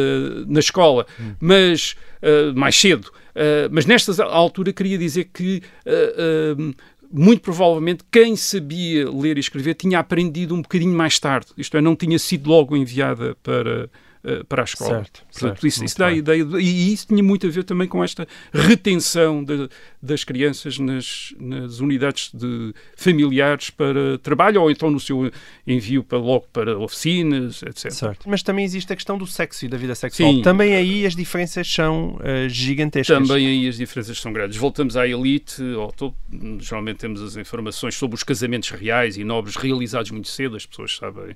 na 0.47 0.61
escola, 0.61 1.07
mas 1.41 1.97
eh, 2.23 2.53
mais 2.55 2.77
cedo. 2.79 3.11
Eh, 3.35 3.69
mas 3.71 3.85
nesta 3.85 4.25
altura 4.25 4.73
queria 4.73 4.97
dizer 4.97 5.25
que 5.35 5.63
eh, 5.85 6.55
muito 7.19 7.41
provavelmente 7.41 8.05
quem 8.13 8.37
sabia 8.37 9.11
ler 9.11 9.39
e 9.39 9.41
escrever 9.41 9.75
tinha 9.75 9.99
aprendido 9.99 10.55
um 10.55 10.61
bocadinho 10.61 10.95
mais 10.95 11.19
tarde, 11.19 11.47
isto 11.57 11.77
é, 11.77 11.81
não 11.81 11.97
tinha 11.97 12.19
sido 12.19 12.51
logo 12.51 12.77
enviada 12.77 13.35
para, 13.43 13.89
eh, 14.27 14.43
para 14.49 14.63
a 14.63 14.65
escola. 14.65 14.91
Certo, 14.97 15.23
Portanto, 15.23 15.39
certo, 15.41 15.67
isso, 15.67 15.85
isso 15.85 15.99
dá 15.99 16.13
ideia, 16.13 16.45
de- 16.45 16.59
e 16.59 16.93
isso 16.93 17.07
tinha 17.07 17.23
muito 17.23 17.47
a 17.47 17.51
ver 17.51 17.65
também 17.65 17.87
com 17.89 18.03
esta 18.05 18.27
retenção 18.53 19.43
de- 19.45 19.69
das 20.03 20.25
crianças 20.25 20.79
nas, 20.79 21.33
nas 21.41 21.81
unidades 21.81 22.31
de 22.35 22.75
familiares 22.97 23.71
para 23.71 24.19
trabalho 24.19 24.61
ou 24.63 24.71
então 24.71 24.91
no 24.91 24.99
seu 25.01 25.31
envio 25.67 26.03
para, 26.05 26.19
logo 26.19 26.47
para 26.53 26.79
oficinas, 26.79 27.63
etc. 27.63 27.91
Certo. 27.91 28.29
Mas 28.29 28.43
também 28.43 28.65
existe 28.65 28.93
a 28.93 28.97
questão 28.97 29.17
do 29.17 29.27
sexo 29.27 29.65
e 29.65 29.69
da 29.69 29.77
vida 29.77 29.95
sexual. 29.95 30.33
Sim. 30.33 30.43
Também 30.43 30.75
aí 30.75 31.07
as 31.07 31.15
diferenças 31.17 31.67
são 31.73 32.19
eh, 32.23 32.49
gigantescas. 32.49 33.17
Também 33.29 33.47
aí 33.47 33.69
as 33.69 33.77
diferenças 33.77 34.19
são 34.21 34.33
grandes. 34.33 34.57
Voltamos 34.57 34.97
à 34.97 35.07
elite, 35.07 35.63
ao 35.77 35.93
topo. 35.93 36.17
Geralmente 36.61 36.99
temos 36.99 37.23
as 37.23 37.37
informações 37.37 37.95
sobre 37.95 38.15
os 38.17 38.23
casamentos 38.23 38.71
reais 38.71 39.17
e 39.17 39.25
nobres 39.25 39.57
realizados 39.57 40.11
muito 40.11 40.29
cedo. 40.29 40.57
As 40.57 40.67
pessoas 40.67 40.97
sabem, 40.97 41.35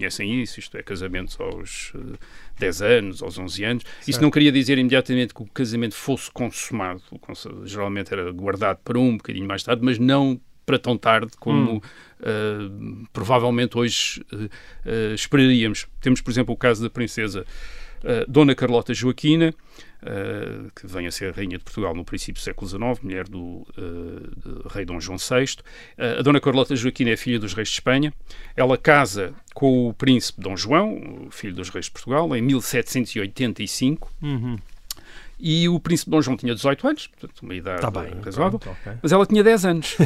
conhecem 0.00 0.42
isso. 0.42 0.58
Isto 0.58 0.78
é, 0.78 0.82
casamentos 0.82 1.38
aos 1.38 1.92
eh, 1.94 2.16
10 2.58 2.82
anos, 2.82 3.22
aos 3.22 3.38
11 3.38 3.64
anos. 3.64 3.84
Isso 4.08 4.20
não 4.20 4.30
queria 4.30 4.50
dizer 4.50 4.78
imediatamente 4.78 5.34
que 5.34 5.42
o 5.42 5.46
casamento 5.46 5.94
fosse 5.94 6.30
consumado. 6.30 7.02
Geralmente 7.64 8.12
era 8.12 8.32
guardado 8.32 8.78
para 8.82 8.98
um 8.98 9.16
bocadinho 9.16 9.46
mais 9.46 9.62
tarde, 9.62 9.82
mas 9.84 9.98
não 9.98 10.40
para 10.64 10.78
tão 10.78 10.96
tarde 10.96 11.32
como 11.38 11.82
eh, 12.22 12.70
provavelmente 13.12 13.76
hoje 13.76 14.24
eh, 14.32 14.48
eh, 14.86 15.14
esperaríamos. 15.14 15.86
Temos, 16.00 16.20
por 16.20 16.30
exemplo, 16.30 16.54
o 16.54 16.56
caso 16.56 16.82
da 16.82 16.88
princesa 16.88 17.44
eh, 18.02 18.24
Dona 18.28 18.54
Carlota 18.54 18.94
Joaquina, 18.94 19.52
eh, 20.02 20.70
que 20.74 20.86
vem 20.86 21.06
a 21.06 21.10
ser 21.10 21.34
rainha 21.34 21.58
de 21.58 21.64
Portugal 21.64 21.94
no 21.94 22.04
princípio 22.04 22.40
do 22.40 22.44
século 22.44 22.68
XIX, 22.68 23.02
mulher 23.02 23.28
do 23.28 23.66
de 24.36 24.68
rei 24.74 24.84
Dom 24.84 25.00
João 25.00 25.18
VI. 25.18 25.56
Eh, 25.98 26.16
a 26.18 26.22
Dona 26.22 26.40
Carlota 26.40 26.74
Joaquina 26.74 27.10
é 27.10 27.16
filha 27.16 27.38
dos 27.38 27.52
reis 27.52 27.68
de 27.68 27.74
Espanha. 27.74 28.12
Ela 28.56 28.76
casa 28.78 29.34
com 29.54 29.88
o 29.88 29.94
príncipe 29.94 30.40
Dom 30.40 30.56
João, 30.56 31.28
filho 31.30 31.54
dos 31.54 31.68
reis 31.68 31.86
de 31.86 31.90
Portugal, 31.90 32.34
em 32.34 32.42
1785. 32.42 34.12
Uhum. 34.22 34.58
E 35.42 35.68
o 35.68 35.78
príncipe 35.80 36.10
Dom 36.10 36.20
João 36.22 36.36
tinha 36.36 36.54
18 36.54 36.86
anos, 36.88 37.06
portanto, 37.06 37.40
uma 37.42 37.54
idade 37.54 37.80
Tá 37.80 37.90
bem, 37.90 38.10
razoável, 38.24 38.58
pronto, 38.58 38.76
ok. 38.80 38.92
mas 39.02 39.12
ela 39.12 39.26
tinha 39.26 39.42
10 39.42 39.64
anos. 39.64 39.96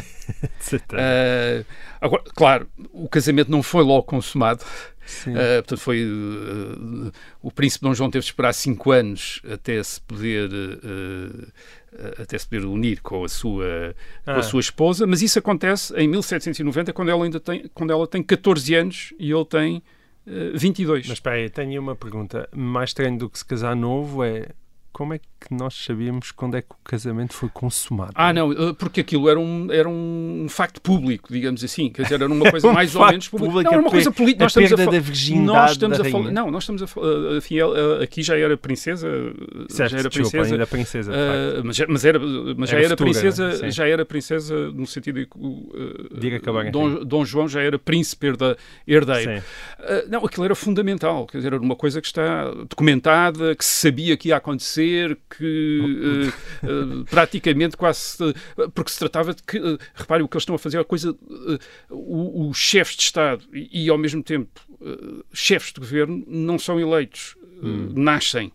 Ah, 0.92 1.64
agora, 2.00 2.22
claro, 2.34 2.68
o 2.92 3.08
casamento 3.08 3.50
não 3.50 3.62
foi 3.62 3.82
logo 3.84 4.02
consumado. 4.04 4.64
Sim. 5.06 5.34
Ah, 5.36 5.60
portanto, 5.62 5.80
foi. 5.80 6.02
ah, 6.06 7.10
o 7.42 7.50
príncipe 7.50 7.84
Dom 7.84 7.94
João 7.94 8.10
teve 8.10 8.22
de 8.24 8.30
esperar 8.30 8.52
5 8.52 8.90
anos 8.90 9.42
até 9.50 9.82
se 9.82 10.00
poder. 10.00 10.50
ah, 10.52 12.22
até 12.22 12.36
se 12.38 12.46
poder 12.48 12.64
unir 12.66 13.00
com 13.02 13.22
a 13.24 13.28
sua 13.28 13.94
com 14.24 14.30
Ah. 14.30 14.36
a 14.38 14.42
sua 14.42 14.60
esposa, 14.60 15.06
mas 15.06 15.22
isso 15.22 15.38
acontece 15.38 15.94
em 15.96 16.08
1790 16.08 16.92
quando 16.92 17.10
ela 17.10 17.24
ainda 17.24 17.38
tem 17.38 17.68
quando 17.74 17.92
ela 17.92 18.06
tem 18.06 18.22
14 18.22 18.74
anos 18.74 19.14
e 19.18 19.30
ele 19.30 19.44
tem 19.44 19.82
ah, 20.26 20.30
22. 20.54 21.06
Mas 21.06 21.18
espera 21.18 21.36
aí, 21.36 21.50
tenho 21.50 21.80
uma 21.82 21.94
pergunta. 21.94 22.48
Mais 22.54 22.90
estranho 22.90 23.18
do 23.18 23.28
que 23.30 23.38
se 23.38 23.44
casar 23.44 23.76
novo 23.76 24.24
é 24.24 24.48
como 24.94 25.12
é 25.12 25.20
que 25.44 25.54
nós 25.54 25.74
sabíamos 25.74 26.32
quando 26.32 26.56
é 26.56 26.62
que 26.62 26.70
o 26.72 26.76
casamento 26.84 27.34
foi 27.34 27.48
consumado? 27.48 28.12
Ah, 28.14 28.32
não, 28.32 28.52
eh, 28.52 28.72
porque 28.78 29.00
aquilo 29.00 29.28
era 29.28 29.38
um, 29.38 29.70
era 29.70 29.88
um 29.88 30.46
facto 30.48 30.80
público, 30.80 31.32
digamos 31.32 31.62
assim. 31.62 31.90
Quer 31.90 32.02
dizer, 32.02 32.14
era 32.22 32.26
uma 32.32 32.50
coisa 32.50 32.66
Um 32.68 32.72
mais 32.72 32.94
ou 32.96 33.06
menos 33.06 33.28
pública. 33.28 33.62
Não, 33.62 33.70
era 33.70 33.76
a 33.78 33.80
uma 33.80 33.90
coisa 33.90 34.10
política. 34.10 34.44
a 34.44 34.46
Nós 34.46 34.52
estamos 34.56 34.72
a 34.72 34.76
da 34.90 34.98
virgindade 35.00 35.46
Nós 35.46 35.70
estamos 35.72 35.98
da 35.98 36.06
a 36.06 36.10
falar. 36.10 36.30
Não, 36.32 36.50
nós 36.50 36.62
estamos 36.62 36.82
a 36.82 36.86
falar. 36.86 37.36
Enfim, 37.36 37.58
ela, 37.58 38.02
aqui 38.02 38.22
já 38.22 38.36
era 38.38 38.56
princesa. 38.56 39.08
certo, 39.68 39.90
já 39.90 39.98
era 39.98 40.08
desculpa, 40.08 40.30
princesa. 40.30 40.54
ainda 40.54 40.66
princesa. 40.66 41.12
eh, 41.14 41.52
facto. 41.54 41.66
mas, 41.66 41.76
já- 41.76 41.86
mas 41.88 42.04
era, 42.04 42.18
mas 42.56 42.70
já 42.70 42.76
Era 42.76 42.86
era 42.86 42.96
futura, 42.96 43.10
princesa, 43.10 43.48
né? 43.62 43.70
Já 43.70 43.86
era 43.88 44.04
princesa 44.04 44.70
no 44.72 44.86
sentido 44.86 45.18
de 45.20 45.26
que 45.26 45.38
eh, 45.38 46.18
De 46.20 46.26
ir 46.28 46.34
acabar 46.34 46.70
Dom, 46.70 47.04
Dom 47.04 47.24
João 47.24 47.48
já 47.48 47.60
era 47.62 47.78
príncipe 47.78 48.26
herda- 48.28 48.56
herdeiro. 48.86 49.42
Uh, 49.80 50.08
não, 50.10 50.24
aquilo 50.24 50.44
era 50.44 50.54
fundamental, 50.54 51.26
quer 51.26 51.38
dizer, 51.38 51.52
era 51.52 51.60
uma 51.62 51.76
coisa 51.76 52.00
que 52.00 52.06
está 52.06 52.50
documentada, 52.68 53.54
que 53.54 53.64
se 53.64 53.72
sabia 53.88 54.16
que 54.16 54.28
ia 54.28 54.36
acontecer, 54.36 55.18
que 55.36 56.30
uh, 56.64 57.00
uh, 57.00 57.04
praticamente 57.06 57.76
quase. 57.76 58.16
uh, 58.22 58.70
porque 58.70 58.90
se 58.90 58.98
tratava 58.98 59.34
de 59.34 59.42
que. 59.42 59.58
Uh, 59.58 59.78
repare, 59.94 60.22
o 60.22 60.28
que 60.28 60.36
eles 60.36 60.42
estão 60.42 60.54
a 60.54 60.58
fazer 60.58 60.78
é 60.78 60.80
a 60.80 60.84
coisa. 60.84 61.12
uh, 61.12 62.48
os 62.48 62.56
chefes 62.56 62.96
de 62.96 63.02
Estado 63.02 63.44
e, 63.52 63.84
e, 63.84 63.88
ao 63.88 63.98
mesmo 63.98 64.22
tempo, 64.22 64.60
chefes 65.32 65.72
de 65.72 65.80
governo 65.80 66.24
não 66.26 66.58
são 66.58 66.78
eleitos, 66.78 67.36
uh, 67.62 67.98
nascem. 67.98 68.52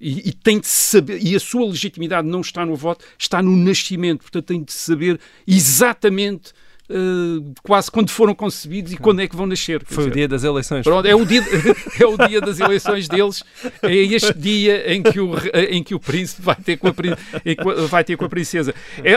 E, 0.00 0.28
e 0.28 0.32
tem 0.32 0.60
de 0.60 0.66
saber, 0.66 1.24
e 1.24 1.34
a 1.34 1.40
sua 1.40 1.66
legitimidade 1.66 2.26
não 2.26 2.40
está 2.40 2.66
no 2.66 2.74
voto, 2.74 3.04
está 3.18 3.40
no 3.40 3.56
nascimento. 3.56 4.22
Portanto, 4.22 4.46
tem 4.46 4.62
de 4.62 4.72
saber 4.72 5.20
exatamente 5.46 6.52
uh, 6.90 7.54
quase 7.62 7.90
quando 7.90 8.10
foram 8.10 8.34
concebidos 8.34 8.92
e 8.92 8.96
quando 8.96 9.20
é 9.20 9.28
que 9.28 9.36
vão 9.36 9.46
nascer. 9.46 9.82
Foi 9.84 10.04
o 10.04 10.06
dizer, 10.08 10.20
dia 10.20 10.28
das 10.28 10.44
eleições. 10.44 10.84
Pronto, 10.84 11.06
é 11.06 11.14
o, 11.14 11.24
dia, 11.24 11.42
é 12.00 12.06
o 12.06 12.28
dia 12.28 12.40
das 12.40 12.60
eleições 12.60 13.08
deles. 13.08 13.42
É 13.82 13.94
este 13.94 14.34
dia 14.34 14.92
em 14.92 15.02
que 15.02 15.20
o, 15.20 15.32
em 15.68 15.82
que 15.82 15.94
o 15.94 16.00
príncipe 16.00 16.42
vai 16.42 16.56
ter 16.56 16.76
com 16.76 16.88
a, 16.88 17.86
vai 17.88 18.04
ter 18.04 18.16
com 18.16 18.24
a 18.24 18.28
princesa. 18.28 18.74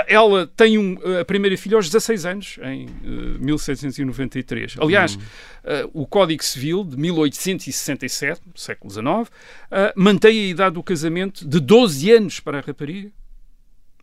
Ela 0.08 0.48
tem 0.56 0.78
um, 0.78 0.98
a 1.20 1.26
primeira 1.26 1.58
filha 1.58 1.76
aos 1.76 1.88
16 1.88 2.26
anos, 2.26 2.60
em 2.64 2.86
eh, 2.86 3.38
1793. 3.40 4.76
Aliás, 4.80 5.18
eh, 5.64 5.88
o 5.94 6.06
Código 6.06 6.44
Civil 6.44 6.84
de 6.84 6.98
1867, 6.98 8.42
do 8.46 8.60
século 8.60 8.92
XIX, 8.92 9.32
eh, 9.72 9.94
mantém 9.96 10.40
a 10.40 10.48
idade 10.50 10.76
do 10.76 10.84
casamento 10.84 11.48
de 11.48 11.60
12 11.60 12.12
anos 12.12 12.40
para 12.40 12.60
a 12.60 12.62
rapariga 12.62 13.12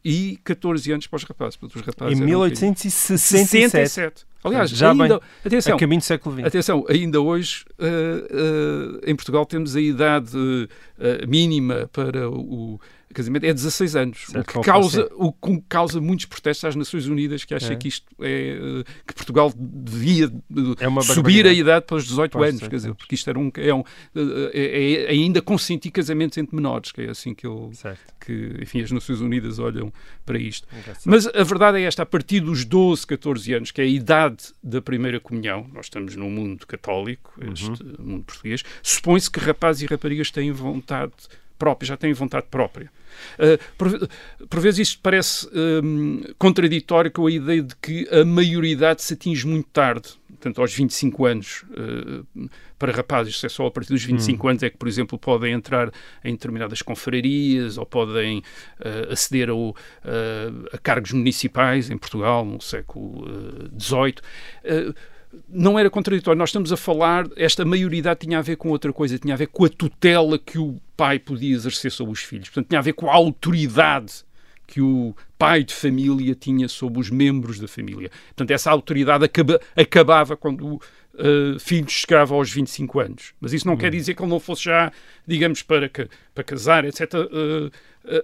e 0.05 0.38
14 0.45 0.93
anos 0.93 1.07
para 1.07 1.17
os 1.17 1.25
rapazes. 1.25 1.57
Portanto, 1.57 1.81
os 1.81 1.87
rapazes 1.87 2.19
Em 2.19 2.23
eram 2.23 2.33
um 2.40 2.43
bocadinho- 2.45 2.71
1867. 2.71 3.71
67. 3.71 4.27
Aliás, 4.45 4.69
Já 4.71 4.90
ainda, 4.90 5.09
bem- 5.09 5.21
atenção, 5.47 5.75
A 5.75 5.79
caminho 5.79 6.01
do 6.01 6.05
século 6.05 6.35
XX. 6.37 6.47
Atenção, 6.47 6.85
ainda 6.88 7.19
hoje 7.21 7.64
eh, 7.79 8.29
eh, 9.05 9.11
em 9.11 9.17
Portugal 9.17 9.47
temos 9.47 9.75
a 9.75 9.81
idade 9.81 10.69
eh, 10.99 11.25
mínima 11.27 11.88
para 11.90 12.29
o 12.29 12.79
casamento, 13.14 13.44
é 13.44 13.55
16 13.55 13.96
anos, 13.96 14.29
o 14.29 14.33
Certo, 14.33 14.46
que, 14.46 14.53
com 14.55 14.61
causa, 14.61 15.09
o 15.14 15.33
que 15.33 15.62
causa 15.68 16.00
muitos 16.00 16.27
protestos 16.27 16.64
às 16.64 16.77
Nações 16.77 17.07
Unidas 17.07 17.44
que 17.44 17.55
acham 17.55 17.72
É. 17.72 17.77
que 17.77 17.88
isto 17.88 18.07
é 18.20 18.59
eh, 18.81 18.85
que 19.07 19.14
Portugal 19.14 19.53
devia 19.57 20.27
eh, 20.27 20.85
É 20.85 20.88
uma 20.88 21.00
subir 21.03 21.46
a 21.46 21.53
idade 21.53 21.87
para 21.87 21.96
os 21.96 22.05
18 22.05 22.33
Para 22.33 22.40
os 22.40 22.44
anos, 22.48 22.55
18 22.61 22.70
quer 22.70 22.77
dizer, 22.77 22.94
porque 22.94 23.14
isto 23.14 23.31
era 23.31 23.38
um, 23.38 23.50
é, 23.57 23.72
um, 23.74 23.85
eh, 24.14 24.50
é, 24.53 25.05
é 25.05 25.11
ainda 25.11 25.40
consentir 25.40 25.90
casamentos 25.90 26.37
entre 26.37 26.55
menores, 26.55 26.92
que 26.92 27.03
é 27.03 27.11
assim 27.11 27.35
que, 27.35 27.46
ele, 27.46 27.74
Certo. 27.74 28.00
que 28.20 28.57
enfim, 28.61 28.83
as 28.83 28.90
Nações 28.90 29.20
Unidas 29.20 29.59
olham 29.59 29.92
para 30.27 30.38
isto. 30.38 30.66
Mas 31.07 31.27
a 31.27 31.42
verdade 31.42 31.79
é 31.79 31.83
esta, 31.85 32.03
a 32.03 32.07
partir 32.07 32.40
dos 32.40 32.64
12, 32.64 33.07
14 33.07 33.55
anos, 33.55 33.70
que 33.70 33.81
é 33.81 33.85
a 33.85 33.87
idade 33.87 34.53
da 34.62 34.83
primeira 34.83 35.20
comunhão, 35.20 35.66
nós 35.72 35.87
estamos 35.87 36.16
num 36.16 36.31
mundo 36.31 36.66
católico, 36.66 37.33
este 37.53 37.70
mundo 37.98 38.24
português, 38.24 38.62
supõe-se 38.83 39.31
que 39.31 39.38
rapazes 39.40 39.83
e 39.83 39.87
raparigas 39.87 40.31
têm 40.31 40.50
vontade 40.50 41.12
própria, 41.59 41.87
já 41.87 41.97
têm 41.97 42.12
vontade 42.12 42.47
própria. 42.51 42.90
Uh, 43.38 43.59
por, 43.79 44.09
por 44.49 44.61
vezes 44.61 44.88
isto 44.88 45.01
parece 45.03 45.49
hum, 45.55 46.23
contraditório 46.38 47.11
com 47.11 47.27
a 47.27 47.31
ideia 47.31 47.62
de 47.62 47.75
que 47.77 48.09
a 48.11 48.25
maioridade 48.25 49.03
se 49.03 49.14
atinge 49.14 49.47
muito 49.47 49.69
tarde, 49.71 50.11
portanto 50.29 50.61
aos 50.61 50.75
25 50.75 51.27
anos. 51.27 51.64
uh, 51.71 52.49
para 52.85 52.93
rapazes, 52.93 53.43
é 53.43 53.49
só 53.49 53.67
a 53.67 53.71
partir 53.71 53.95
dos 53.95 54.05
25 54.05 54.47
anos 54.47 54.62
é 54.62 54.69
que, 54.69 54.77
por 54.77 54.87
exemplo, 54.87 55.19
podem 55.19 55.55
entrar 55.55 55.90
em 56.23 56.33
determinadas 56.33 56.83
confrarias 56.83 57.79
ou 57.79 57.87
podem 57.87 58.40
uh, 58.40 59.12
aceder 59.12 59.49
ao, 59.49 59.71
uh, 59.71 59.75
a 60.71 60.77
cargos 60.77 61.12
municipais 61.12 61.88
em 61.88 61.97
Portugal 61.97 62.45
no 62.45 62.61
século 62.61 63.27
XVIII. 63.79 64.95
Não 65.49 65.79
era 65.79 65.88
contraditório. 65.90 66.38
Nós 66.38 66.51
estamos 66.51 66.73
a 66.73 66.77
falar, 66.77 67.27
esta 67.37 67.64
maioridade 67.64 68.20
tinha 68.20 68.38
a 68.38 68.42
ver 68.42 68.57
com 68.57 68.68
outra 68.70 68.92
coisa, 68.92 69.18
tinha 69.18 69.35
a 69.35 69.37
ver 69.37 69.49
com 69.49 69.64
a 69.64 69.68
tutela 69.68 70.38
que 70.38 70.59
o 70.59 70.81
pai 70.97 71.18
podia 71.18 71.55
exercer 71.55 71.90
sobre 71.90 72.12
os 72.12 72.20
filhos. 72.20 72.49
Portanto, 72.49 72.68
tinha 72.68 72.79
a 72.79 72.83
ver 72.83 72.92
com 72.92 73.11
a 73.11 73.14
autoridade 73.14 74.25
que 74.66 74.81
o 74.81 75.14
pai 75.38 75.62
de 75.62 75.75
família 75.75 76.35
tinha 76.35 76.68
sobre 76.68 76.99
os 77.01 77.11
membros 77.11 77.59
da 77.59 77.68
família. 77.68 78.11
Portanto, 78.29 78.51
essa 78.51 78.70
autoridade 78.70 79.25
acaba, 79.25 79.61
acabava 79.77 80.37
quando 80.37 80.66
o 80.66 80.75
uh, 80.77 81.59
filho 81.59 81.88
chegava 81.88 82.35
aos 82.35 82.51
25 82.51 83.01
anos. 83.01 83.35
Mas 83.40 83.53
isso 83.53 83.66
não 83.66 83.77
quer 83.77 83.90
dizer 83.90 84.14
que 84.14 84.23
ele 84.23 84.31
não 84.31 84.40
fosse 84.40 84.64
já, 84.64 84.90
digamos, 85.27 85.62
para, 85.62 85.90
para 86.35 86.44
casar, 86.44 86.85
etc., 86.85 87.14
uh, 87.14 87.66
uh, 87.66 87.70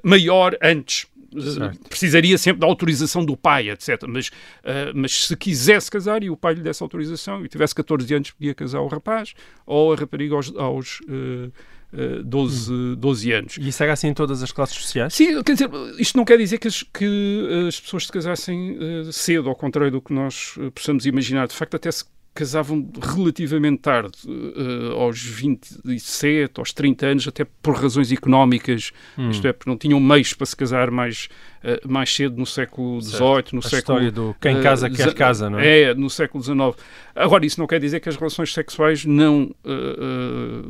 maior 0.03 0.57
antes. 0.63 1.07
Uh, 1.35 1.43
Certo. 1.43 1.89
precisaria 1.89 2.37
sempre 2.37 2.61
da 2.61 2.67
autorização 2.67 3.25
do 3.25 3.37
pai, 3.37 3.71
etc. 3.71 4.03
Mas, 4.09 4.29
uh, 4.29 4.93
mas 4.95 5.27
se 5.27 5.37
quisesse 5.37 5.91
casar 5.91 6.23
e 6.23 6.31
o 6.31 6.37
pai 6.37 6.55
lhe 6.55 6.61
desse 6.63 6.83
autorização 6.83 7.45
e 7.45 7.49
tivesse 7.49 7.75
14 7.75 8.13
anos, 8.15 8.31
podia 8.31 8.55
casar 8.55 8.81
o 8.81 8.89
rapaz 8.89 9.35
ou 9.67 9.93
a 9.93 9.97
rapariga 9.97 10.35
aos, 10.35 10.55
aos 10.57 11.01
uh, 11.01 11.53
uh, 11.93 12.23
12, 12.25 12.97
12 12.97 13.33
anos. 13.33 13.57
E 13.59 13.69
isso 13.69 13.83
era 13.83 13.93
assim 13.93 14.09
em 14.09 14.15
todas 14.15 14.43
as 14.43 14.53
classes 14.53 14.77
sociais? 14.77 15.15
Sim, 15.15 15.43
quer 15.43 15.53
dizer, 15.53 15.71
isto 15.99 16.17
não 16.17 16.25
quer 16.25 16.39
dizer 16.39 16.59
que 16.59 16.69
as, 16.69 16.83
que 16.83 17.67
as 17.69 17.81
pessoas 17.81 18.07
se 18.07 18.13
casassem 18.13 18.79
eh, 18.81 19.13
cedo, 19.13 19.49
ao 19.49 19.55
contrário 19.55 19.91
do 19.91 20.01
que 20.01 20.13
nós 20.13 20.55
eh, 20.59 20.71
possamos 20.71 21.07
imaginar. 21.07 21.47
De 21.49 21.55
facto, 21.55 21.75
até 21.77 21.91
se 21.91 22.05
casavam 22.33 22.89
relativamente 23.15 23.81
tarde, 23.81 24.13
eh, 24.27 24.93
aos 24.95 25.21
27, 25.21 26.59
aos 26.59 26.73
30 26.73 27.07
anos, 27.07 27.29
até 27.29 27.45
por 27.45 27.75
razões 27.75 28.13
económicas, 28.13 28.93
Hum. 29.19 29.31
isto 29.31 29.47
é, 29.47 29.53
porque 29.53 29.69
não 29.69 29.77
tinham 29.77 29.99
meios 30.01 30.33
para 30.33 30.47
se 30.47 30.57
casar 30.57 30.91
mais, 30.91 31.29
eh, 31.63 31.81
mais 31.89 32.15
cedo 32.15 32.37
no 32.39 32.47
século 32.47 33.01
XVIII, 33.03 33.53
no 33.53 33.59
a 33.59 33.63
século 33.63 33.79
história 33.79 34.13
do 34.13 34.35
quem 34.41 34.57
eh, 34.59 34.63
casa 34.63 34.89
quer 34.89 34.97
deza- 35.07 35.13
casa, 35.15 35.51
não 35.51 35.59
é? 35.59 35.81
É, 35.81 35.95
no 35.95 36.09
século 36.09 36.43
XIX. 36.43 36.77
Agora, 37.15 37.45
isso 37.45 37.59
não 37.59 37.67
quer 37.67 37.81
dizer 37.81 37.99
que 38.01 38.09
as 38.09 38.17
relações 38.17 38.53
sexuais 38.55 39.05
não, 39.05 39.55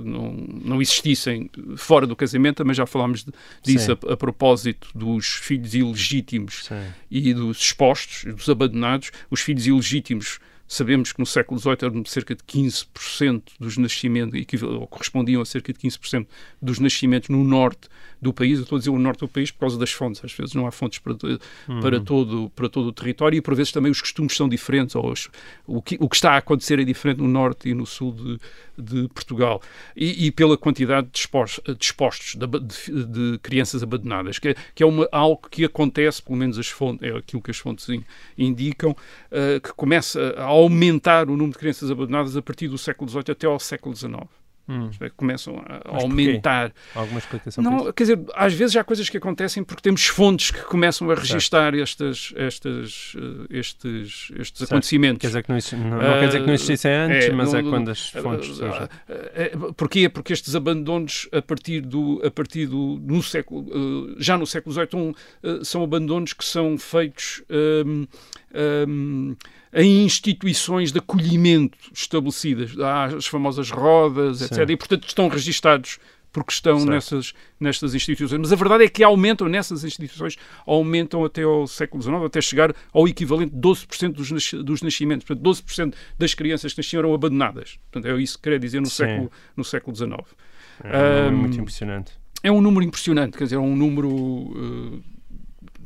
não, 0.05 0.33
não 0.65 0.83
existissem 0.83 1.51
fora 1.77 2.07
do 2.07 2.17
casamento, 2.17 2.57
também 2.57 2.75
já 2.75 2.87
falámos 2.87 3.25
de- 3.25 3.33
disso 3.63 3.93
a, 3.93 4.13
a 4.13 4.17
propósito 4.17 4.89
dos 4.95 5.27
filhos 5.27 5.75
ilegítimos 5.75 6.65
Sim. 6.67 6.83
e 7.11 7.33
dos 7.35 7.59
expostos, 7.59 8.25
dos 8.35 8.49
abandonados. 8.49 9.11
Os 9.31 9.41
filhos 9.41 9.67
ilegítimos, 9.67 10.39
sabemos 10.73 11.13
que 11.13 11.19
no 11.19 11.27
século 11.27 11.59
XVIII 11.59 11.77
eram 11.83 12.05
cerca 12.05 12.33
de 12.33 12.43
15% 12.45 13.43
dos 13.59 13.77
nascimentos, 13.77 14.63
ou 14.63 14.87
correspondiam 14.87 15.43
a 15.43 15.45
cerca 15.45 15.73
de 15.73 15.79
15% 15.81 16.27
dos 16.63 16.79
nascimentos 16.79 17.29
no 17.29 17.43
norte 17.43 17.89
do 18.23 18.33
país. 18.33 18.59
Eu 18.59 18.63
estou 18.63 18.77
a 18.77 18.79
dizer 18.79 18.91
o 18.91 18.99
norte 18.99 19.19
do 19.21 19.29
país 19.29 19.51
por 19.51 19.61
causa 19.61 19.77
das 19.79 19.91
fontes. 19.91 20.25
Às 20.25 20.33
vezes 20.33 20.55
não 20.55 20.67
há 20.69 20.71
fontes 20.71 21.01
para, 21.01 21.15
para, 21.81 22.01
todo, 22.01 22.51
para 22.55 22.69
todo 22.69 22.87
o 22.87 22.93
território 22.93 23.37
e 23.37 23.41
por 23.41 23.55
vezes 23.57 23.73
também 23.73 23.91
os 23.91 24.01
costumes 24.01 24.37
são 24.37 24.49
diferentes. 24.49 24.95
Ou 24.95 25.11
os- 25.11 25.29
o, 25.67 25.83
que, 25.83 25.97
o 25.99 26.09
que 26.09 26.15
está 26.17 26.33
a 26.35 26.37
acontecer 26.37 26.79
é 26.79 26.85
diferente 26.85 27.19
no 27.19 27.27
norte 27.29 27.69
e 27.69 27.75
no 27.75 27.85
sul 27.85 28.13
de, 28.13 28.39
de 28.81 29.09
Portugal. 29.09 29.61
E, 29.97 30.27
e 30.27 30.31
pela 30.31 30.57
quantidade 30.57 31.09
de 31.13 31.19
de 31.77 31.85
expostos, 31.85 32.35
de, 32.37 32.47
de- 32.47 33.05
de 33.33 33.39
crianças 33.39 33.83
abandonadas, 33.83 34.39
que 34.39 34.49
é, 34.49 34.55
que 34.75 34.83
é 34.83 34.87
uma, 34.87 35.09
algo 35.13 35.49
que 35.51 35.65
acontece, 35.65 36.23
pelo 36.23 36.37
menos 36.39 36.59
as 36.59 36.69
fontes, 36.69 37.03
é 37.09 37.17
aquilo 37.17 37.43
que 37.43 37.51
as 37.51 37.59
fontes 37.59 37.89
in- 37.89 38.05
indicam, 38.37 38.97
eh, 39.31 39.61
que 39.61 39.73
começa 39.75 40.35
a 40.37 40.45
aumentar 40.45 41.29
o 41.29 41.33
número 41.37 41.53
de 41.53 41.59
crianças 41.59 41.91
abandonadas 41.91 42.37
a 42.37 42.43
partir 42.43 42.69
do 42.69 42.79
século 42.79 43.09
XVIII 43.11 43.25
até 43.33 43.47
ao 43.47 43.59
século 43.59 43.95
XIX. 43.95 44.40
Isto 44.91 45.05
é, 45.05 45.11
Começam 45.11 45.57
a 45.59 45.81
Mas 45.93 46.03
aumentar. 46.05 46.73
Alguma 46.95 47.19
explicação 47.19 47.63
Não, 47.63 47.93
quer 47.93 48.05
dizer, 48.05 48.21
às 48.35 48.53
vezes 48.55 48.77
há 48.77 48.85
coisas 48.85 49.09
que 49.09 49.17
acontecem 49.17 49.63
porque 49.65 49.83
temos 49.83 50.07
fontes 50.07 50.51
que 50.51 50.63
começam 50.63 51.11
a 51.11 51.15
registar 51.15 51.75
estas, 51.75 52.33
estas, 52.37 53.15
eh, 53.17 53.59
estes, 53.59 54.31
estes 54.39 54.59
Certo. 54.59 54.71
acontecimentos. 54.73 55.21
Quer 55.21 55.27
dizer 55.29 55.43
que 55.43 55.51
não, 55.51 55.59
não, 55.91 55.97
não 55.99 56.19
quer 56.21 56.27
dizer 56.27 56.41
que 56.41 56.47
não 56.47 56.55
existissem 56.55 56.93
antes, 56.93 57.25
é, 57.27 57.33
mas 57.33 57.53
é 57.55 57.63
não- 57.63 57.71
quando 57.71 57.91
as 57.91 58.11
fontes 58.11 58.51
Ah, 58.51 58.55
surgem. 58.55 58.89
eh, 59.09 59.53
Porquê? 59.77 60.09
Porque 60.09 60.33
estes 60.33 60.55
abandonos, 60.55 61.29
a 61.33 61.43
partir 61.43 61.81
do, 61.81 62.21
a 62.25 62.31
partir 62.31 62.67
do 62.67 62.99
no 63.03 63.23
século, 63.23 63.67
eh, 63.71 64.15
já 64.19 64.37
no 64.39 64.47
século 64.47 64.73
XVIII, 64.75 64.89
um, 64.95 65.13
eh, 65.43 65.61
são 65.65 65.83
abandonos 65.83 66.33
que 66.33 66.45
são 66.45 66.77
feitos 66.79 67.43
hum, 67.87 68.07
hum, 68.89 69.37
em 69.73 70.05
instituições 70.05 70.93
de 70.93 70.99
acolhimento 70.99 71.79
estabelecidas, 71.93 72.79
Há 72.79 73.05
as 73.05 73.27
famosas 73.27 73.71
rodas, 73.71 74.39
Sim. 74.39 74.45
etc. 74.47 74.71
E, 74.71 74.77
portanto, 74.77 75.07
estão 75.07 75.29
registados 75.29 75.99
porque 76.33 76.53
estão 76.53 76.79
Certo. 76.79 76.91
nessas, 76.91 77.33
nestas 77.59 77.93
instituições. 77.95 78.39
Mas 78.41 78.53
a 78.53 78.57
verdade 78.57 78.85
é 78.85 78.89
que 78.89 79.03
aumentam 79.03 79.49
nessas 79.49 79.83
instituições, 79.83 80.37
aumentam 80.65 81.25
até 81.25 81.43
ao 81.43 81.67
século 81.67 82.01
XIX, 82.03 82.17
até 82.25 82.41
chegar 82.41 82.73
ao 82.93 83.09
equivalente 83.09 83.53
de 83.53 83.61
12% 83.61 84.13
dos, 84.13 84.53
dos 84.65 84.83
nascimentos. 84.83 85.27
Portanto, 85.27 85.45
12% 85.45 85.95
das 86.19 86.33
crianças 86.35 86.73
que 86.73 86.79
nasciam 86.79 87.01
eram 87.01 87.15
abandonadas. 87.15 87.79
Portanto, 87.91 88.13
é 88.13 88.23
isso 88.23 88.39
que 88.39 88.49
quer 88.49 88.59
dizer 88.61 88.81
no, 88.81 88.87
Sim. 88.87 88.95
século, 88.97 89.33
no 89.57 89.65
século 89.65 89.97
XIX. 89.97 90.11
É 90.85 91.29
Hum, 91.29 91.37
muito 91.37 91.61
impressionante. 91.61 92.13
É 92.43 92.51
um 92.51 92.61
número 92.61 92.85
impressionante, 92.87 93.37
quer 93.37 93.45
dizer, 93.45 93.57
é 93.57 93.59
um 93.59 93.77
número 93.77 94.55
eh, 94.57 95.20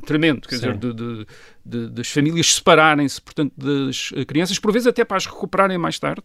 tremendo, 0.05 0.47
quer 0.47 0.55
Sim. 0.57 0.61
dizer, 0.61 0.77
de, 0.77 0.93
de- 0.93 1.27
de- 1.65 1.89
das 1.89 2.09
famílias 2.09 2.53
separarem-se, 2.55 3.21
portanto, 3.21 3.53
das 3.57 4.11
crianças, 4.27 4.57
por 4.59 4.71
vezes 4.71 4.87
até 4.87 5.03
para 5.03 5.17
as 5.17 5.25
recuperarem 5.25 5.77
mais 5.77 5.99
tarde. 5.99 6.23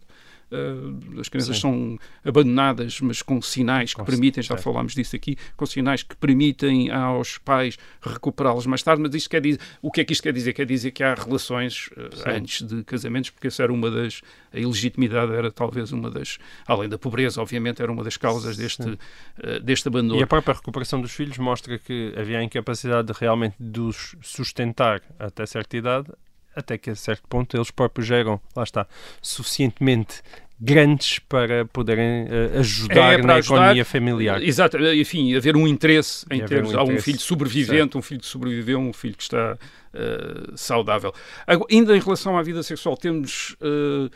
Eh, 0.51 1.19
as 1.19 1.29
crianças 1.29 1.55
Sim. 1.55 1.61
são 1.61 1.99
abandonadas, 2.25 2.99
mas 3.01 3.21
com 3.21 3.41
sinais 3.41 3.93
que 3.93 4.03
permitem, 4.03 4.43
já 4.43 4.57
falámos 4.57 4.93
disso 4.93 5.15
aqui, 5.15 5.37
com 5.55 5.65
sinais 5.65 6.03
que 6.03 6.15
permitem 6.15 6.91
aos 6.91 7.37
pais 7.37 7.77
recuperá-las 8.01 8.65
mais 8.65 8.83
tarde. 8.83 9.01
Mas 9.01 9.15
isto 9.15 9.29
quer 9.29 9.41
dizer, 9.41 9.59
o 9.81 9.89
que 9.89 10.01
é 10.01 10.03
que 10.03 10.13
isto 10.13 10.23
quer 10.23 10.33
dizer? 10.33 10.53
Quer 10.53 10.65
dizer 10.65 10.91
que 10.91 11.03
há 11.03 11.13
relações 11.13 11.89
Sim. 12.13 12.29
antes 12.29 12.61
de 12.67 12.83
casamentos, 12.83 13.29
porque 13.29 13.47
essa 13.47 13.63
era 13.63 13.71
uma 13.71 13.89
das. 13.89 14.21
A 14.53 14.59
ilegitimidade 14.59 15.31
era 15.31 15.51
talvez 15.51 15.91
uma 15.91 16.11
das. 16.11 16.37
Além 16.67 16.89
da 16.89 16.97
pobreza, 16.97 17.41
obviamente, 17.41 17.81
era 17.81 17.91
uma 17.91 18.03
das 18.03 18.17
causas 18.17 18.57
deste, 18.57 18.97
eh, 19.41 19.59
deste 19.59 19.87
abandono. 19.87 20.19
E 20.19 20.23
a 20.23 20.27
própria 20.27 20.53
recuperação 20.53 21.01
dos 21.01 21.11
filhos 21.11 21.37
mostra 21.37 21.79
que 21.79 22.13
havia 22.17 22.39
a 22.39 22.43
incapacidade 22.43 23.07
de 23.07 23.17
realmente 23.17 23.55
de 23.59 23.79
os 23.79 24.15
sustentar 24.21 25.01
até 25.17 25.45
certa 25.45 25.77
idade, 25.77 26.07
até 26.55 26.77
que 26.77 26.89
a 26.89 26.95
certo 26.95 27.27
ponto 27.27 27.55
eles 27.55 27.71
próprios 27.71 28.07
já 28.07 28.17
eram, 28.17 28.39
lá 28.55 28.63
está, 28.63 28.87
suficientemente 29.21 30.21
grandes 30.59 31.17
para 31.17 31.65
poderem 31.65 32.27
eh, 32.29 32.59
ajudar 32.59 33.13
É, 33.13 33.17
para 33.17 33.27
na 33.27 33.33
ajudar, 33.35 33.55
economia 33.55 33.83
familiar. 33.83 34.43
Exato, 34.43 34.77
enfim, 34.77 35.35
haver 35.35 35.55
um 35.55 35.67
interesse 35.67 36.23
em 36.29 36.45
termos. 36.45 36.73
um 36.73 36.79
há 36.79 36.83
um 36.83 36.99
filho 36.99 37.19
sobrevivente, 37.19 37.97
um 37.97 38.01
filho 38.01 38.19
que 38.19 38.27
sobreviveu, 38.27 38.79
um 38.79 38.93
filho 38.93 39.15
que 39.15 39.23
está 39.23 39.57
eh, 39.93 40.51
saudável. 40.55 41.11
Agora, 41.47 41.67
ainda 41.71 41.97
em 41.97 41.99
relação 41.99 42.37
à 42.37 42.43
vida 42.43 42.61
sexual, 42.61 42.95
temos 42.95 43.55
eh, 43.59 44.09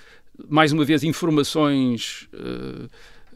mais 0.48 0.72
uma 0.72 0.86
vez 0.86 1.04
informações. 1.04 2.28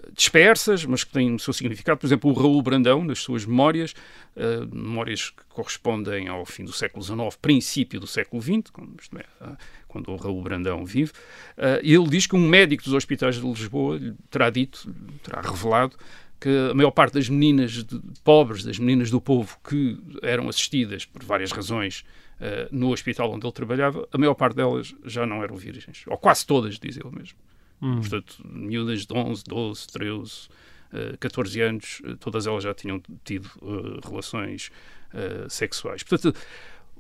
Eh, 0.09 0.13
dispersas, 0.15 0.85
mas 0.85 1.03
que 1.03 1.11
têm 1.11 1.33
o 1.35 1.39
seu 1.39 1.53
significado. 1.53 1.99
Por 1.99 2.07
exemplo, 2.07 2.29
o 2.31 2.33
Raul 2.33 2.61
Brandão, 2.61 3.03
nas 3.03 3.19
suas 3.19 3.45
memórias, 3.45 3.93
eh, 4.35 4.59
memórias 4.71 5.29
que 5.29 5.43
correspondem 5.49 6.27
ao 6.27 6.45
fim 6.45 6.63
do 6.65 6.73
século 6.73 7.03
XIX, 7.03 7.35
princípio 7.41 7.99
do 7.99 8.07
século 8.07 8.41
XX, 8.41 8.71
é, 9.17 9.25
ah, 9.41 9.57
quando 9.87 10.11
o 10.11 10.15
Raul 10.15 10.41
Brandão 10.41 10.85
vive, 10.85 11.11
eh, 11.57 11.81
ele 11.83 12.07
diz 12.07 12.27
que 12.27 12.35
um 12.35 12.47
médico 12.47 12.83
dos 12.83 12.93
hospitais 12.93 13.35
de 13.35 13.41
Lisboa 13.47 13.97
lhe 13.97 14.13
terá 14.29 14.49
dito, 14.49 14.93
terá 15.23 15.41
revelado, 15.41 15.95
que 16.39 16.49
a 16.71 16.73
maior 16.73 16.91
parte 16.91 17.15
das 17.15 17.27
meninas 17.27 17.83
de- 17.83 17.99
pobres, 18.23 18.63
das 18.63 18.79
meninas 18.79 19.11
do 19.11 19.19
povo 19.19 19.57
que 19.67 19.97
eram 20.21 20.47
assistidas 20.47 21.05
por 21.05 21.21
várias 21.23 21.51
razões 21.51 22.05
eh, 22.39 22.69
no 22.71 22.93
hospital 22.93 23.29
onde 23.33 23.45
ele 23.45 23.51
trabalhava, 23.51 24.07
a 24.13 24.17
maior 24.17 24.33
parte 24.35 24.55
delas 24.55 24.95
já 25.03 25.25
não 25.25 25.43
eram 25.43 25.57
virgens, 25.57 26.05
ou 26.07 26.17
quase 26.17 26.45
todas, 26.45 26.79
diz 26.79 26.95
ele 26.95 27.09
mesmo. 27.11 27.37
Hum. 27.81 27.99
Portanto, 27.99 28.35
miúdas 28.45 29.05
de 29.05 29.13
11, 29.13 29.43
12, 29.47 29.87
13, 29.87 30.49
eh, 30.93 31.17
14 31.19 31.61
anos, 31.61 32.01
eh, 32.05 32.15
todas 32.19 32.45
elas 32.47 32.63
já 32.63 32.73
tinham 32.73 33.01
tido 33.23 33.49
eh, 33.61 34.07
relações 34.07 34.69
eh, 35.13 35.45
sexuais. 35.49 36.03
Portanto, 36.03 36.35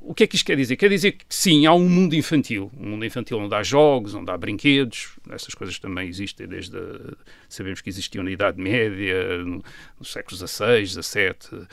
o 0.01 0.13
que 0.13 0.23
é 0.23 0.27
que 0.27 0.37
isto 0.37 0.45
quer 0.45 0.55
dizer? 0.55 0.77
Quer 0.77 0.87
dizer 0.87 1.11
que 1.11 1.25
sim, 1.27 1.65
há 1.65 1.73
um 1.73 1.89
mundo 1.89 2.15
infantil, 2.15 2.71
um 2.79 2.91
mundo 2.91 3.03
infantil 3.03 3.37
onde 3.37 3.53
há 3.53 3.61
jogos, 3.61 4.13
onde 4.15 4.31
há 4.31 4.37
brinquedos, 4.37 5.09
essas 5.29 5.53
coisas 5.53 5.77
também 5.77 6.07
existem 6.07 6.47
desde. 6.47 6.77
a- 6.77 7.17
sabemos 7.49 7.81
que 7.81 7.89
existiam 7.89 8.23
na 8.23 8.31
Idade 8.31 8.61
Média, 8.61 9.43
no, 9.43 9.61
séculos 10.05 10.39
XVI, 10.39 10.85
XVII 10.87 11.67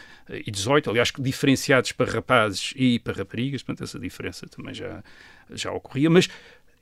e 0.45 0.53
XVIII, 0.53 0.83
aliás, 0.89 1.13
diferenciados 1.17 1.93
para 1.93 2.11
rapazes 2.11 2.73
e 2.75 2.99
para 2.99 3.13
raparigas, 3.19 3.63
portanto, 3.63 3.85
essa 3.85 3.99
diferença 4.01 4.45
também 4.49 4.75
já, 4.75 5.05
já 5.53 5.71
ocorria, 5.71 6.11
mas 6.11 6.29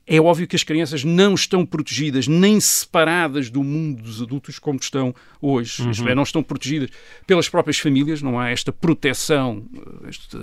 é 0.06 0.20
óbvio 0.20 0.46
que 0.46 0.56
as 0.56 0.62
crianças 0.62 1.02
não 1.02 1.34
estão 1.34 1.64
protegidas 1.64 2.28
nem 2.28 2.60
separadas 2.60 3.48
do 3.48 3.64
mundo 3.64 4.02
dos 4.02 4.20
adultos 4.20 4.58
como 4.58 4.78
estão 4.78 5.14
hoje. 5.40 5.90
Isto 5.90 6.08
é, 6.08 6.14
não 6.14 6.22
estão 6.24 6.42
protegidas 6.42 6.90
pelas 7.26 7.48
próprias 7.48 7.78
famílias, 7.78 8.20
não 8.20 8.38
há 8.38 8.50
esta 8.50 8.70
proteção, 8.70 9.64
este, 10.06 10.36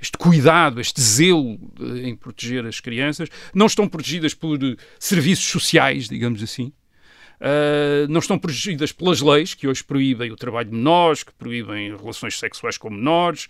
este 0.00 0.18
cuidado, 0.18 0.80
este 0.80 1.00
zelo 1.00 1.58
eh, 1.80 2.08
em 2.08 2.16
proteger 2.16 2.66
as 2.66 2.80
crianças. 2.80 3.28
Não 3.54 3.66
estão 3.66 3.88
protegidas 3.88 4.34
por 4.34 4.58
serviços 4.98 5.44
sociais, 5.46 6.08
digamos 6.08 6.42
assim. 6.42 6.72
Uh, 7.36 8.08
não 8.08 8.20
estão 8.20 8.38
protegidas 8.38 8.92
pelas 8.92 9.20
leis 9.20 9.52
que 9.52 9.68
hoje 9.68 9.84
proíbem 9.84 10.32
o 10.32 10.36
trabalho 10.36 10.70
de 10.70 10.74
menores, 10.74 11.22
que 11.22 11.32
proíbem 11.34 11.94
relações 11.94 12.38
sexuais 12.38 12.78
com 12.78 12.90
menores. 12.90 13.46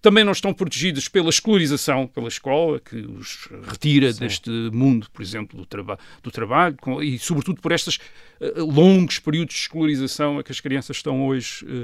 Também 0.00 0.22
não 0.22 0.32
estão 0.32 0.54
protegidas 0.54 1.08
pela 1.08 1.28
escolarização 1.28 2.06
pela 2.06 2.28
escola, 2.28 2.78
que 2.80 2.96
os 2.96 3.48
retira 3.68 4.12
deste 4.12 4.48
mundo, 4.72 5.08
por 5.12 5.22
exemplo, 5.22 5.58
do, 5.58 5.66
traba 5.66 5.98
do 6.22 6.30
trabalho, 6.30 6.76
com- 6.80 7.02
e 7.02 7.18
sobretudo 7.18 7.60
por 7.60 7.72
estes 7.72 7.96
uh, 8.40 8.64
longos 8.64 9.18
períodos 9.18 9.54
de 9.54 9.60
escolarização 9.62 10.38
a 10.38 10.44
que 10.44 10.52
as 10.52 10.60
crianças 10.60 10.96
estão 10.98 11.26
hoje 11.26 11.64
uh, 11.66 11.82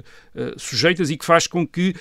uh, 0.55 0.59
sujeitas 0.61 1.11
e 1.11 1.17
que 1.17 1.25
faz 1.25 1.47
com 1.49 1.67
que 1.67 1.95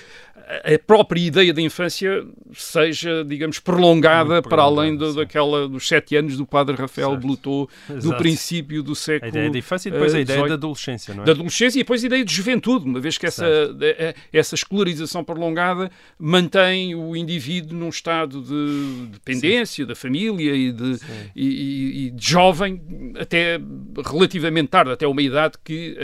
a 0.62 0.74
a 0.74 0.78
própria 0.78 1.20
ideia 1.20 1.54
da 1.54 1.62
infância 1.62 2.22
seja, 2.52 3.24
digamos, 3.24 3.58
prolongada 3.58 4.42
para 4.42 4.62
além 4.62 4.94
do- 4.94 5.10
sim. 5.10 5.16
daquela 5.16 5.66
dos 5.66 5.88
sete 5.88 6.16
anos 6.16 6.36
do 6.36 6.44
padre 6.46 6.76
Rafael 6.76 7.10
Certo. 7.12 7.22
Blutot, 7.22 7.72
do 7.88 7.94
Exato. 7.96 8.16
princípio 8.18 8.82
do 8.82 8.92
A 8.92 8.94
século 8.94 9.30
ideia 9.30 9.50
da 9.50 9.58
infância 9.58 9.88
e 9.88 9.92
depois 9.92 10.14
a 10.14 10.18
eh, 10.18 10.20
ideia 10.22 10.36
18. 10.36 10.48
da 10.50 10.54
adolescência, 10.54 11.14
não 11.14 11.22
é? 11.22 11.26
da 11.26 11.32
adolescência 11.32 11.78
e 11.78 11.82
depois 11.82 12.02
a 12.04 12.06
ideia 12.06 12.24
de 12.24 12.34
juventude, 12.34 12.84
uma 12.84 13.00
vez 13.00 13.16
que 13.16 13.24
eh, 13.26 14.14
essa 14.32 14.54
escolarização 14.54 15.24
prolongada 15.24 15.90
mantém 16.18 16.94
o 16.94 17.14
indivíduo 17.16 17.76
num 17.78 17.88
estado 17.88 18.40
de 18.42 19.06
dependência 19.12 19.84
da 19.86 19.94
família 19.94 20.54
e 20.54 20.72
de, 20.72 20.98
e, 21.34 21.46
e- 21.46 22.06
e 22.06 22.10
de 22.10 22.26
jovem 22.30 22.80
até 23.18 23.58
relativamente 24.06 24.68
tarde, 24.68 24.90
até 24.92 25.06
uma 25.06 25.22
idade 25.22 25.54
que 25.64 25.96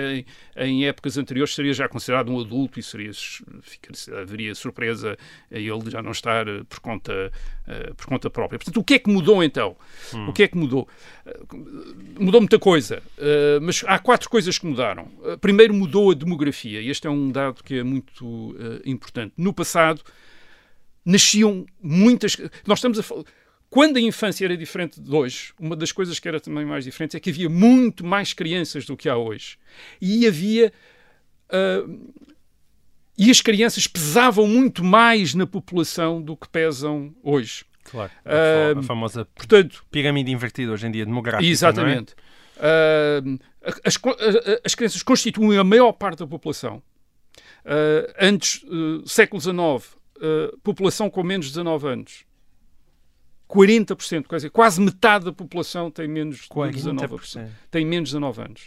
em, 0.60 0.86
épocas 0.86 1.16
anteriores 1.16 1.54
seria 1.54 1.72
já 1.72 1.88
considerado 1.88 2.30
um 2.30 2.40
adulto 2.40 2.78
e 2.78 2.82
seria, 2.82 3.10
haveria 4.20 4.54
surpresa 4.54 5.16
a 5.50 5.58
ele 5.58 5.90
já 5.90 6.02
não 6.02 6.10
estar 6.10 6.46
eh, 6.46 6.62
por 6.68 6.80
conta, 6.80 7.32
eh, 7.66 7.92
por 7.96 8.06
conta 8.06 8.28
própria. 8.28 8.58
Portanto, 8.58 8.78
o 8.78 8.84
que 8.84 8.94
é 8.94 8.98
que 8.98 9.10
mudou 9.10 9.42
então? 9.42 9.76
O 10.28 10.32
que 10.32 10.42
é 10.42 10.48
que 10.48 10.56
mudou? 10.56 10.88
Eh, 11.26 11.40
Mudou 12.18 12.40
muita 12.40 12.58
coisa, 12.58 13.02
mas 13.62 13.82
há 13.86 13.98
quatro 13.98 14.28
coisas 14.28 14.58
que 14.58 14.66
mudaram. 14.66 15.08
Primeiro 15.40 15.72
mudou 15.72 16.10
a 16.10 16.14
demografia, 16.14 16.80
e 16.80 16.90
este 16.90 17.06
é 17.06 17.10
um 17.10 17.30
dado 17.30 17.62
que 17.64 17.78
é 17.78 17.82
muito 17.82 18.54
importante. 18.84 19.32
No 19.38 19.54
passado, 19.54 20.02
nasciam 21.04 21.64
muitas. 21.82 22.36
Nós 22.66 22.78
estamos 22.78 22.98
a 22.98 23.02
falar. 23.02 23.24
Quando 23.70 23.96
a 23.98 24.00
infância 24.00 24.44
era 24.44 24.56
diferente 24.56 25.00
de 25.00 25.14
hoje, 25.14 25.52
uma 25.58 25.76
das 25.76 25.92
coisas 25.92 26.18
que 26.18 26.26
era 26.26 26.40
também 26.40 26.64
mais 26.66 26.84
diferente 26.84 27.16
é 27.16 27.20
que 27.20 27.30
havia 27.30 27.48
muito 27.48 28.04
mais 28.04 28.32
crianças 28.32 28.84
do 28.84 28.96
que 28.96 29.08
há 29.08 29.16
hoje. 29.16 29.56
E 30.00 30.26
havia. 30.26 30.72
ah, 31.48 31.86
e 33.16 33.30
as 33.30 33.40
crianças 33.40 33.86
pesavam 33.86 34.46
muito 34.48 34.82
mais 34.82 35.34
na 35.34 35.46
população 35.46 36.20
do 36.22 36.36
que 36.36 36.48
pesam 36.48 37.14
hoje. 37.22 37.64
Claro. 37.84 38.10
A, 38.24 38.74
fa- 38.74 38.80
a 38.80 38.82
famosa 38.82 39.24
Portanto, 39.34 39.84
pirâmide 39.90 40.30
invertida 40.32 40.72
hoje 40.72 40.86
em 40.86 40.90
dia, 40.90 41.04
demográfica. 41.04 41.48
Exatamente. 41.50 42.14
Ah, 42.58 43.22
as, 43.84 43.96
co- 43.96 44.10
a- 44.18 44.60
as 44.64 44.74
crianças 44.74 45.02
constituem 45.02 45.58
a 45.58 45.64
maior 45.64 45.92
parte 45.92 46.18
da 46.20 46.26
população. 46.26 46.82
Ah, 47.64 48.14
antes, 48.20 48.62
uh, 48.64 49.06
século 49.06 49.40
XIX, 49.40 49.96
ah, 50.20 50.56
população 50.62 51.10
com 51.10 51.22
menos 51.22 51.46
de 51.46 51.52
19 51.52 51.86
anos. 51.88 52.24
40%, 53.54 54.28
quer 54.28 54.36
dizer, 54.36 54.50
quase 54.50 54.80
metade 54.80 55.24
da 55.24 55.32
população 55.32 55.90
tem 55.90 56.06
menos 56.08 56.36
de 56.38 56.48
Não 56.54 56.64
é? 56.64 56.70
19 56.70 57.06
40%. 57.16 57.48
tem 57.70 57.84
menos 57.84 58.08
de 58.10 58.14
19 58.14 58.42
anos. 58.42 58.62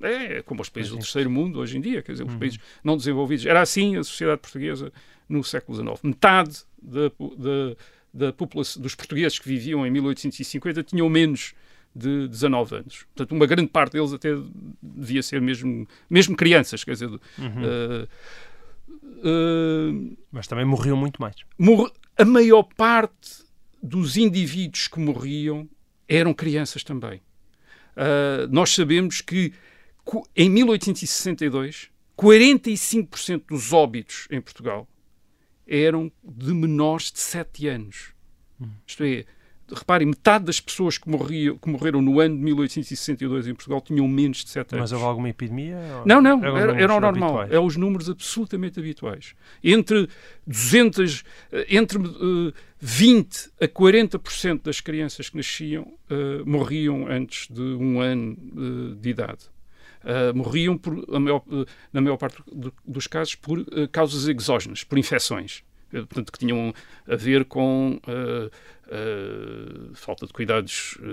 É 0.00 0.42
como 0.42 0.60
os 0.62 0.68
países 0.68 0.90
do 0.90 0.96
é. 0.96 1.00
terceiro 1.00 1.30
mundo 1.30 1.60
hoje 1.60 1.76
em 1.78 1.80
dia, 1.80 2.02
quer 2.02 2.12
dizer, 2.12 2.24
Uhum. 2.24 2.30
os 2.30 2.36
países 2.36 2.58
não 2.82 2.96
desenvolvidos. 2.96 3.46
Era 3.46 3.60
assim 3.60 3.96
a 3.96 4.02
sociedade 4.02 4.40
portuguesa 4.40 4.92
no 5.28 5.44
século 5.44 5.76
XIX. 5.78 6.02
Metade 6.02 6.58
da, 6.82 7.08
da, 7.08 7.76
da 8.26 8.32
população, 8.32 8.82
dos 8.82 8.94
portugueses 8.94 9.38
que 9.38 9.48
viviam 9.48 9.86
em 9.86 9.90
1850 9.90 10.82
tinham 10.82 11.08
menos 11.08 11.54
de 11.94 12.26
19 12.26 12.74
anos. 12.76 13.04
Portanto, 13.14 13.32
uma 13.32 13.46
grande 13.46 13.68
parte 13.68 13.92
deles 13.92 14.12
até 14.12 14.30
devia 14.82 15.22
ser 15.22 15.40
mesmo, 15.40 15.86
mesmo 16.10 16.34
crianças, 16.36 16.82
quer 16.82 16.92
dizer, 16.92 17.08
Uhum. 17.10 17.18
uh, 17.38 18.08
uh, 19.28 20.16
Mas 20.30 20.46
também 20.46 20.64
morriam 20.64 20.96
muito 20.96 21.20
mais. 21.20 21.36
morre- 21.58 21.92
a 22.18 22.24
maior 22.24 22.62
parte 22.64 23.42
dos 23.82 24.16
indivíduos 24.16 24.86
que 24.88 25.00
morriam 25.00 25.68
eram 26.08 26.32
crianças 26.32 26.84
também. 26.84 27.20
Uh, 27.96 28.46
nós 28.50 28.70
sabemos 28.70 29.20
que 29.20 29.52
em 30.36 30.48
1862, 30.48 31.90
45% 32.18 33.42
dos 33.48 33.72
óbitos 33.72 34.26
em 34.30 34.40
Portugal 34.40 34.88
eram 35.66 36.10
de 36.22 36.52
menores 36.52 37.10
de 37.10 37.20
7 37.20 37.68
anos. 37.68 38.12
Isto 38.86 39.04
é, 39.04 39.24
reparem, 39.74 40.06
metade 40.08 40.44
das 40.44 40.60
pessoas 40.60 40.98
que, 40.98 41.08
morriam, 41.08 41.56
que 41.58 41.68
morreram 41.68 42.00
no 42.02 42.20
ano 42.20 42.36
de 42.36 42.42
1862 42.42 43.46
em 43.48 43.54
Portugal 43.54 43.80
tinham 43.80 44.06
menos 44.08 44.44
de 44.44 44.50
7 44.50 44.74
anos. 44.74 44.82
Mas 44.82 44.92
houve 44.92 45.04
alguma 45.04 45.28
epidemia? 45.28 45.76
Não, 46.04 46.20
não, 46.20 46.38
era, 46.44 46.50
números 46.52 46.82
era 46.82 46.94
o 46.94 47.00
normal. 47.00 47.28
habituais? 47.40 47.52
É 47.52 47.58
os 47.60 47.76
números 47.76 48.10
absolutamente 48.10 48.78
habituais. 48.78 49.34
Entre 49.62 50.08
200, 50.46 51.24
eh, 51.52 51.66
entre 51.70 51.98
eh, 51.98 52.52
20 52.80 53.50
a 53.60 53.68
40% 53.68 54.62
das 54.64 54.80
crianças 54.80 55.28
que 55.30 55.36
nasciam 55.36 55.92
eh, 56.10 56.42
morriam 56.44 57.06
antes 57.06 57.48
de 57.48 57.60
um 57.62 58.00
ano 58.00 58.36
eh, 58.36 58.94
de 59.00 59.08
idade. 59.10 59.50
Eh, 60.04 60.32
morriam, 60.32 60.76
por, 60.76 60.94
maior- 61.20 61.44
eh, 61.50 61.64
na 61.92 62.00
maior 62.00 62.16
parte 62.16 62.42
do- 62.52 62.72
dos 62.84 63.06
casos, 63.06 63.36
por 63.36 63.60
eh, 63.60 63.86
causas 63.90 64.26
exógenas, 64.28 64.82
por 64.84 64.98
infecções. 64.98 65.62
Portanto, 65.92 66.32
que 66.32 66.38
tinham 66.38 66.72
a 67.06 67.16
ver 67.16 67.44
com 67.44 68.00
eh, 68.94 69.90
falta 69.94 70.26
de 70.26 70.32
cuidados 70.32 70.98
eh, 71.02 71.06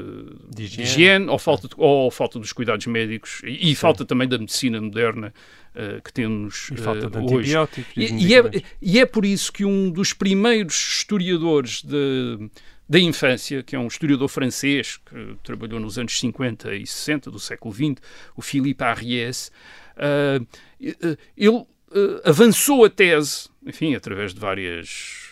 De 0.50 0.56
de 0.56 0.64
higiene. 0.64 0.84
higiene, 0.84 1.28
ou, 1.30 1.40
falta 1.40 1.68
de- 1.68 1.76
ou 1.78 2.12
falta 2.12 2.38
dos 2.40 2.52
cuidados 2.52 2.86
médicos 2.88 3.42
e, 3.46 3.72
e 3.72 3.76
falta 3.76 4.04
também 4.04 4.28
da 4.28 4.38
medicina 4.38 4.82
moderna 4.82 5.34
eh, 5.74 6.02
que 6.04 6.12
temos 6.12 6.70
E 6.72 6.78
falta 6.78 7.10
de 7.10 7.18
hoje. 7.34 7.54
E, 7.96 8.28
e 8.28 8.36
é, 8.36 8.42
e 8.82 9.00
é 9.00 9.06
por 9.06 9.24
isso 9.24 9.52
que 9.54 9.64
um 9.64 9.90
dos 9.90 10.12
primeiros 10.14 10.76
historiadores 10.76 11.82
de- 11.84 12.50
da 12.88 13.00
infância, 13.00 13.62
que 13.64 13.76
é 13.76 13.80
um 13.80 13.88
historiador 13.88 14.28
francês 14.28 14.98
que 14.98 15.36
trabalhou 15.44 15.80
nos 15.80 15.98
anos 16.00 16.20
50 16.20 16.74
e 16.76 16.86
60 16.88 17.30
do 17.32 17.40
século 17.40 17.72
XX, 17.74 17.96
o 18.36 18.42
Philippe 18.42 18.84
Ariès, 18.84 19.52
ah, 19.96 20.40
ele 21.38 21.66
avançou 22.24 22.84
a 22.86 22.90
tese, 22.90 23.48
enfim, 23.66 23.94
através 23.96 24.34
de 24.34 24.40
várias 24.40 25.29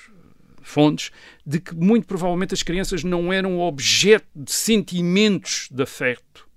fontes, 0.68 1.12
de 1.46 1.60
que 1.60 1.76
muito 1.76 2.06
provavelmente 2.06 2.54
as 2.54 2.64
crianças 2.64 3.04
não 3.04 3.32
eram 3.32 3.60
objeto 3.60 4.28
de 4.36 4.52
sentimentos 4.52 5.68
de 5.72 5.84
afeto 5.84 6.48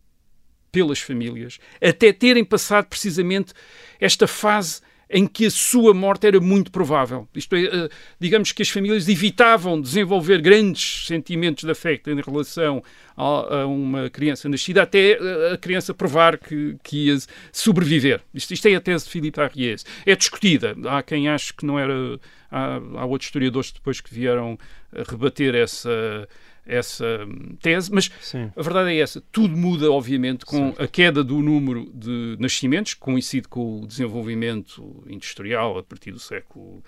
pelas 0.73 1.01
famílias, 1.01 1.59
até 1.83 2.13
terem 2.13 2.45
passado 2.45 2.87
precisamente 2.87 3.53
esta 4.01 4.27
fase 4.27 4.81
em 5.11 5.27
que 5.27 5.47
a 5.47 5.51
sua 5.51 5.93
morte 5.93 6.27
era 6.27 6.41
muito 6.41 6.71
provável. 6.71 7.29
Isto 7.35 7.57
é, 7.57 7.65
eh, 7.65 7.89
digamos 8.21 8.53
que 8.53 8.63
as 8.63 8.69
famílias 8.69 9.09
evitavam 9.09 9.81
desenvolver 9.81 10.41
grandes 10.41 11.07
sentimentos 11.07 11.65
de 11.65 11.71
afeto 11.71 12.11
em 12.11 12.21
relação 12.21 12.83
a, 13.17 13.67
uma 13.67 14.09
criança 14.09 14.49
nascida 14.49 14.83
até 14.83 15.19
eh, 15.21 15.53
a 15.55 15.59
criança 15.59 15.93
provar 15.93 16.39
que, 16.39 16.77
que 16.85 17.09
ia 17.09 17.19
sobreviver. 17.51 18.21
Isto, 18.33 18.55
isto 18.55 18.69
é 18.69 18.75
a 18.77 18.81
tese 18.81 19.07
de 19.07 19.11
Filipe 19.11 19.41
Arriès. 19.41 19.85
É 20.07 20.15
discutida. 20.15 20.77
Há 20.89 21.03
quem 21.03 21.29
ache 21.29 21.53
que 21.53 21.67
não 21.67 21.77
era... 21.77 22.21
Há, 22.51 22.77
há 22.77 23.05
outros 23.05 23.29
historiadores 23.29 23.71
depois 23.71 24.01
que 24.01 24.13
vieram 24.13 24.59
a 24.93 25.09
rebater 25.09 25.55
essa, 25.55 26.29
essa 26.67 27.25
hum, 27.25 27.57
tese, 27.61 27.93
mas 27.93 28.11
Sim. 28.21 28.51
a 28.57 28.63
verdade 28.63 28.91
é 28.91 28.99
essa. 28.99 29.23
Tudo 29.33 29.57
muda, 29.57 29.91
obviamente, 29.91 30.45
com 30.45 30.75
a 30.79 30.87
queda 30.87 31.23
do 31.23 31.41
número 31.41 31.91
de 31.95 32.37
nascimentos, 32.39 32.95
que 32.95 33.01
coincide 33.01 33.49
com 33.49 33.83
o 33.83 33.87
desenvolvimento 33.87 35.05
industrial 35.09 35.79
a 35.79 35.83
partir 35.83 36.13
do 36.13 36.19
século 36.19 36.83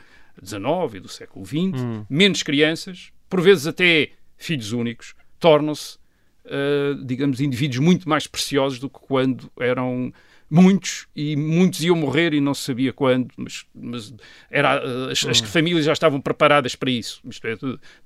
XIX 0.44 0.94
e 0.94 1.00
do 1.00 1.08
século 1.08 1.44
XX. 1.44 1.80
Hum. 1.80 2.04
Menos 2.08 2.42
crianças, 2.42 3.12
por 3.28 3.40
vezes 3.40 3.66
até 3.66 4.10
filhos 4.36 4.72
únicos, 4.72 5.14
tornam-se, 5.38 5.98
ah, 6.46 6.98
digamos, 7.04 7.40
indivíduos 7.40 7.78
muito 7.78 8.08
mais 8.08 8.26
preciosos 8.26 8.78
do 8.78 8.90
que 8.90 8.98
quando 9.00 9.50
eram 9.58 10.12
muitos 10.52 11.06
e 11.16 11.34
muitos 11.34 11.82
iam 11.82 11.96
morrer 11.96 12.34
e 12.34 12.40
não 12.40 12.52
se 12.52 12.64
sabia 12.64 12.92
quando, 12.92 13.28
mas, 13.38 13.64
mas 13.74 14.14
era, 14.50 14.74
ah, 14.74 15.10
as, 15.10 15.24
as 15.24 15.40
famílias 15.40 15.86
já 15.86 15.94
estavam 15.94 16.20
preparadas 16.20 16.76
para 16.76 16.90
isso. 16.90 17.22
Isto 17.24 17.46
é, 17.46 17.56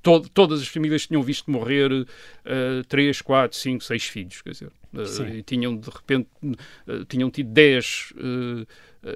to- 0.01 0.21
todas 0.33 0.63
as 0.63 0.69
famílias 0.69 1.09
tinham 1.09 1.23
visto 1.23 1.51
morrer 1.51 1.91
ah, 2.45 2.83
três, 2.89 3.21
quatro, 3.21 3.59
cinco, 3.59 3.83
seis 3.83 4.05
filhos, 4.05 4.41
quer 4.43 4.51
dizer, 4.51 4.71
Sim. 5.07 5.27
e 5.39 5.43
tinham 5.43 5.77
de 5.77 5.91
repente 5.91 6.29
ah, 6.87 7.05
tinham 7.09 7.29
tido 7.31 7.51
10 7.51 8.13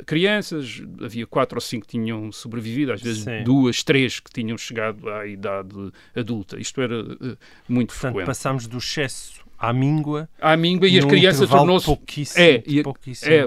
crianças, 0.07 0.83
havia 1.03 1.27
quatro 1.27 1.57
ou 1.57 1.61
cinco 1.61 1.87
que 1.87 1.93
tinham 1.93 2.31
sobrevivido, 2.33 2.93
às 2.93 3.01
vezes 3.03 3.23
Sim. 3.25 3.43
duas, 3.45 3.83
três 3.83 4.21
que 4.21 4.31
tinham 4.33 4.57
chegado 4.59 5.09
à 5.09 5.27
idade 5.27 5.75
adulta. 6.15 6.59
Isto 6.59 6.81
era 6.81 7.01
ah, 7.01 7.37
muito 7.69 7.89
Portanto, 7.93 8.13
frequente. 8.13 8.27
passámos 8.27 8.67
do 8.67 8.79
excesso 8.79 9.41
à 9.63 9.73
míngua 9.75 10.27
À 10.41 10.57
míngua 10.57 10.89
e 10.89 10.99
as 10.99 11.05
crianças 11.05 11.49
tornou-se 11.51 11.85
pouquíssimo, 11.85 12.43
é, 12.43 12.63
e- 12.67 12.83
pouquíssimo, 12.83 13.31
é, 13.35 13.43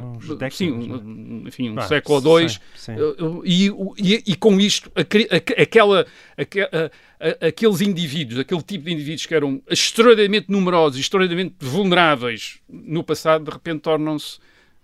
sim, 0.51 0.71
décadas, 0.71 0.87
não 0.87 0.95
é? 0.95 0.99
um, 0.99 1.43
enfim, 1.47 1.69
um 1.71 1.79
Ah, 1.79 1.81
século 1.81 2.15
ou 2.15 2.21
dois. 2.21 2.59
sim, 2.75 2.93
sim. 2.95 3.01
E, 3.43 3.65
e- 3.97 4.23
e 4.27 4.35
com 4.35 4.59
isto, 4.61 4.91
a 4.95 5.03
cri- 5.03 5.27
a- 5.31 5.61
aquela, 5.63 6.05
a- 6.39 7.47
aqueles 7.47 7.81
indivíduos, 7.81 8.39
aquele 8.39 8.61
tipo 8.61 8.85
de 8.85 8.91
indivíduos 8.93 9.25
que 9.25 9.33
eram 9.33 9.61
extraordinariamente 9.67 10.51
numerosos, 10.51 10.99
extraordinariamente 10.99 11.55
vulneráveis 11.59 12.59
no 12.69 13.03
passado, 13.03 13.45
de 13.45 13.51
repente 13.51 13.81
tornam-se 13.81 14.37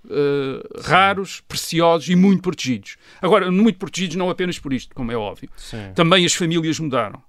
uh, 0.06 0.82
raros, 0.82 1.42
preciosos 1.48 2.10
e 2.10 2.16
muito 2.16 2.42
protegidos. 2.42 2.96
Agora, 3.22 3.52
muito 3.52 3.78
protegidos 3.78 4.16
não 4.16 4.30
apenas 4.30 4.58
por 4.58 4.74
isto, 4.74 4.96
como 4.96 5.12
é 5.12 5.16
óbvio. 5.18 5.50
Sim. 5.58 5.92
Também 5.94 6.26
as 6.26 6.34
famílias 6.34 6.80
mudaram. 6.80 7.22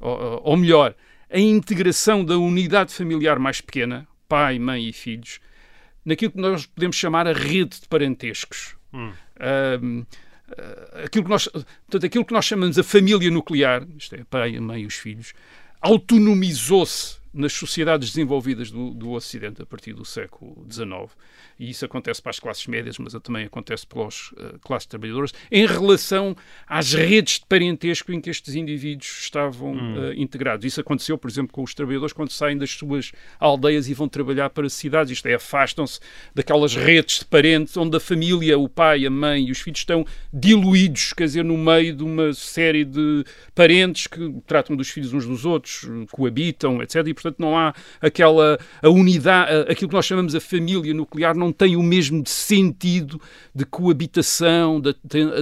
Ou, 0.00 0.40
ou 0.44 0.56
melhor, 0.56 0.94
a 1.30 1.38
integração 1.38 2.24
da 2.24 2.38
unidade 2.38 2.92
familiar 2.92 3.38
mais 3.38 3.60
pequena, 3.60 4.06
pai, 4.28 4.58
mãe 4.58 4.88
e 4.88 4.92
filhos, 4.92 5.40
naquilo 6.04 6.32
que 6.32 6.38
nós 6.38 6.66
podemos 6.66 6.96
chamar 6.96 7.26
a 7.26 7.32
rede 7.32 7.80
de 7.80 7.88
parentescos. 7.88 8.76
Ahm, 8.92 10.04
ah, 10.56 11.04
aquilo, 11.04 11.24
que 11.24 11.30
nós, 11.30 11.46
portanto, 11.48 12.06
aquilo 12.06 12.24
que 12.24 12.32
nós 12.32 12.44
chamamos 12.44 12.78
a 12.78 12.82
família 12.82 13.30
nuclear, 13.30 13.86
isto 13.96 14.14
é, 14.14 14.24
pai, 14.24 14.56
a 14.56 14.60
mãe 14.60 14.82
e 14.82 14.86
os 14.86 14.94
filhos, 14.94 15.34
autonomizou-se 15.80 17.18
nas 17.38 17.52
sociedades 17.52 18.10
desenvolvidas 18.10 18.68
do, 18.68 18.90
do 18.90 19.12
Ocidente 19.12 19.62
a 19.62 19.66
partir 19.66 19.92
do 19.92 20.04
século 20.04 20.66
XIX. 20.68 21.16
E 21.56 21.70
isso 21.70 21.84
acontece 21.84 22.20
para 22.20 22.30
as 22.30 22.40
classes 22.40 22.66
médias, 22.66 22.98
mas 22.98 23.12
também 23.22 23.46
acontece 23.46 23.86
pelas 23.86 24.32
uh, 24.32 24.58
classes 24.60 24.86
trabalhadoras, 24.86 25.32
em 25.50 25.64
relação 25.64 26.36
às 26.66 26.92
redes 26.92 27.34
de 27.34 27.46
parentesco 27.46 28.12
em 28.12 28.20
que 28.20 28.28
estes 28.28 28.56
indivíduos 28.56 29.20
estavam 29.20 29.72
uh, 29.72 30.12
integrados. 30.14 30.66
Isso 30.66 30.80
aconteceu, 30.80 31.16
por 31.16 31.30
exemplo, 31.30 31.52
com 31.52 31.62
os 31.62 31.74
trabalhadores 31.74 32.12
quando 32.12 32.30
saem 32.30 32.58
das 32.58 32.70
suas 32.70 33.12
aldeias 33.38 33.88
e 33.88 33.94
vão 33.94 34.08
trabalhar 34.08 34.50
para 34.50 34.68
cidades. 34.68 35.12
Isto 35.12 35.26
é, 35.26 35.34
afastam-se 35.34 36.00
daquelas 36.34 36.74
redes 36.74 37.20
de 37.20 37.24
parentes 37.24 37.76
onde 37.76 37.96
a 37.96 38.00
família, 38.00 38.58
o 38.58 38.68
pai, 38.68 39.06
a 39.06 39.10
mãe 39.10 39.46
e 39.46 39.52
os 39.52 39.60
filhos 39.60 39.78
estão 39.78 40.04
diluídos, 40.32 41.12
quer 41.12 41.24
dizer, 41.24 41.44
no 41.44 41.56
meio 41.56 41.94
de 41.94 42.02
uma 42.02 42.32
série 42.34 42.84
de 42.84 43.24
parentes 43.54 44.08
que 44.08 44.34
tratam 44.44 44.74
dos 44.74 44.90
filhos 44.90 45.12
uns 45.12 45.24
dos 45.24 45.44
outros, 45.44 45.88
coabitam, 46.10 46.82
etc. 46.82 47.06
E, 47.06 47.14
portanto, 47.14 47.27
não 47.38 47.56
há 47.56 47.74
aquela 48.00 48.58
a 48.82 48.88
unidade, 48.88 49.52
a- 49.52 49.72
aquilo 49.72 49.88
que 49.88 49.94
nós 49.94 50.06
chamamos 50.06 50.34
a 50.34 50.40
família 50.40 50.94
nuclear, 50.94 51.36
não 51.36 51.52
tem 51.52 51.76
o 51.76 51.82
mesmo 51.82 52.22
sentido 52.26 53.20
de 53.54 53.64
coabitação, 53.64 54.80
de, 54.80 54.94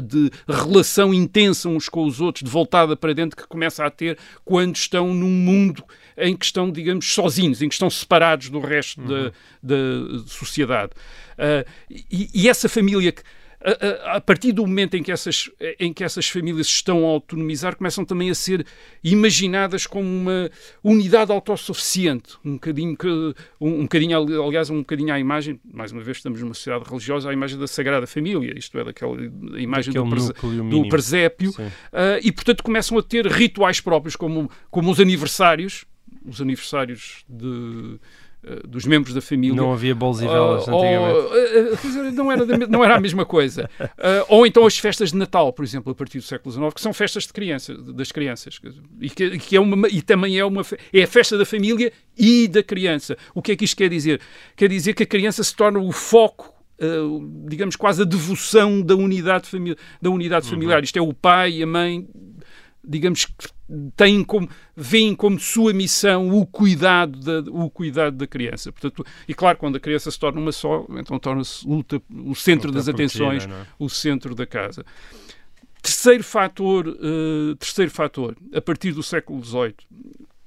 de- 0.03 0.31
relação 0.49 1.12
intensa 1.14 1.68
uns 1.68 1.88
com 1.88 2.05
os 2.05 2.20
outros, 2.20 2.42
de 2.44 2.51
voltada 2.51 2.96
para 2.96 3.12
dentro, 3.12 3.37
que 3.37 3.46
começa 3.46 3.85
a 3.85 3.90
ter 3.90 4.18
quando 4.44 4.77
estão 4.77 5.14
num 5.14 5.31
mundo 5.31 5.83
em 6.18 6.35
que 6.37 6.44
estão, 6.46 6.70
digamos, 6.70 7.12
sozinhos, 7.12 7.61
em 7.61 7.68
que 7.68 7.75
estão 7.75 7.90
separados 7.90 8.49
do 8.49 8.59
resto 8.59 9.01
da, 9.03 9.31
da 9.62 10.18
sociedade. 10.27 10.92
Ah, 11.38 11.64
e, 11.90 12.31
e 12.35 12.49
essa 12.49 12.68
família 12.68 13.12
que 13.12 13.22
a, 13.61 14.16
a- 14.16 14.21
partir 14.21 14.53
do 14.53 14.66
momento 14.66 14.97
em 14.97 15.03
que, 15.03 15.11
essas, 15.11 15.51
em 15.81 15.92
que 15.92 16.05
essas 16.05 16.29
famílias 16.29 16.66
estão 16.66 17.05
a 17.05 17.09
autonomizar, 17.09 17.77
começam 17.77 18.05
também 18.05 18.31
a 18.31 18.35
ser 18.35 18.66
imaginadas 19.03 19.87
como 19.87 20.07
uma 20.09 20.51
unidade 20.83 21.33
autossuficiente. 21.33 22.35
Um 22.45 22.55
bocadinho, 22.55 22.97
que, 22.97 23.09
um, 23.09 23.35
um 23.61 23.83
bocadinho, 23.83 24.19
ali- 24.21 24.35
aliás, 24.37 24.71
um 24.71 24.79
bocadinho 24.79 25.12
à 25.12 25.19
imagem, 25.19 25.61
mais 25.64 25.92
uma 25.92 26.03
vez 26.03 26.19
estamos 26.19 26.40
numa 26.40 26.55
sociedade 26.55 26.85
religiosa, 26.88 27.31
à 27.31 27.33
imagem 27.33 27.59
da 27.59 27.66
Sagrada 27.66 28.07
Família, 28.07 28.53
isto 28.59 28.79
é, 28.79 28.85
daquela 28.85 29.16
imagem 29.59 29.92
do, 29.92 30.01
prese- 30.11 30.33
do 30.71 30.88
presépio, 30.88 31.53
ah, 31.92 32.19
e 32.23 32.31
portanto 32.33 32.62
começam 32.62 32.99
a 32.99 33.03
ter 33.03 33.27
rituais 33.27 33.81
próprios, 33.81 34.16
como, 34.16 34.51
como 34.71 34.90
os 34.90 35.01
aniversários, 35.01 35.85
os 36.24 36.41
aniversários 36.41 37.24
de 37.28 37.99
dos 38.66 38.84
membros 38.84 39.12
da 39.12 39.20
família. 39.20 39.57
Não 39.57 39.72
havia 39.72 39.94
bolos 39.94 40.20
e 40.20 40.26
velas 40.26 40.68
ou- 40.68 40.74
antigamente. 40.78 42.09
eh, 42.09 42.11
não, 42.12 42.30
era 42.30 42.47
da 42.47 42.57
não 42.66 42.84
era 42.84 42.97
a 42.97 43.01
mesma 43.01 43.24
coisa. 43.24 43.68
Eh, 43.99 44.24
ou 44.28 44.47
então 44.47 44.66
as 44.66 44.78
festas 44.78 45.11
de 45.11 45.16
Natal, 45.16 45.53
por 45.53 45.64
exemplo, 45.64 45.90
a 45.90 45.94
partir 45.94 46.18
do 46.18 46.24
século 46.24 46.53
XIX, 46.53 46.74
que 46.74 46.80
são 46.80 46.92
festas 46.92 47.24
de 47.24 47.32
criança, 47.32 47.74
das 47.74 48.12
crianças. 48.12 48.61
E, 49.01 49.09
que, 49.09 49.38
que 49.38 49.57
é 49.57 49.61
uma, 49.61 49.88
e 49.88 50.03
também 50.03 50.38
é, 50.38 50.44
uma, 50.44 50.62
é 50.92 51.03
a 51.03 51.07
festa 51.07 51.38
da 51.38 51.44
família 51.47 51.92
e 52.16 52.47
da 52.47 52.62
criança. 52.62 53.16
O 53.34 53.40
que 53.40 53.53
é 53.53 53.57
que 53.57 53.64
isto 53.64 53.76
quer 53.76 53.88
dizer? 53.88 54.20
Quer 54.55 54.68
dizer 54.68 54.94
que 54.94 55.03
a 55.03 55.07
criança 55.07 55.42
se 55.42 55.55
torna 55.55 55.78
o 55.78 55.92
foco 55.92 56.53
eh, 56.78 56.86
digamos, 57.47 57.74
quase 57.74 58.03
a 58.03 58.05
devoção 58.05 58.82
da 58.82 58.94
unidade, 58.94 59.49
fami 59.49 59.74
da 60.01 60.11
unidade 60.11 60.49
familiar. 60.49 60.84
Isto 60.84 60.99
é 60.99 61.03
o 61.03 61.12
pai 61.12 61.53
e 61.59 61.62
a 61.62 61.66
mãe, 61.66 62.07
digamos 62.84 63.24
que 63.24 63.32
têm 63.97 64.23
como, 64.23 64.49
veem 64.77 65.14
como 65.14 65.39
sua 65.41 65.73
missão 65.73 66.31
o 66.31 66.47
cuidado 66.47 67.19
da, 67.19 67.51
o 67.51 67.69
cuidado 67.69 68.17
da 68.17 68.27
criança. 68.27 68.71
Portanto, 68.71 69.05
e 69.29 69.35
claro, 69.35 69.59
quando 69.59 69.77
a 69.77 69.81
criança 69.81 70.11
se 70.11 70.19
torna 70.19 70.41
uma 70.41 70.53
só, 70.53 70.87
então 70.91 71.19
torna-se 71.19 71.67
luta- 71.67 72.01
o 72.11 72.35
centro 72.35 72.71
das 72.71 72.87
atenções, 72.89 73.45
é? 73.45 73.67
o 73.79 73.89
centro 73.89 74.35
da 74.35 74.47
casa. 74.47 74.85
Terceiro 75.83 76.25
fator, 76.25 76.89
eh, 76.89 77.55
terceiro 77.59 77.91
fator, 77.91 78.37
a 78.53 78.61
partir 78.61 78.93
do 78.93 79.03
século 79.03 79.45
XVIII, 79.45 79.75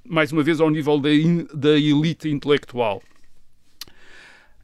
mais 0.04 0.32
uma 0.32 0.42
vez 0.42 0.60
ao 0.60 0.68
nível 0.70 0.98
da, 0.98 1.12
in- 1.14 1.46
da 1.54 1.78
elite 1.78 2.28
intelectual, 2.28 3.02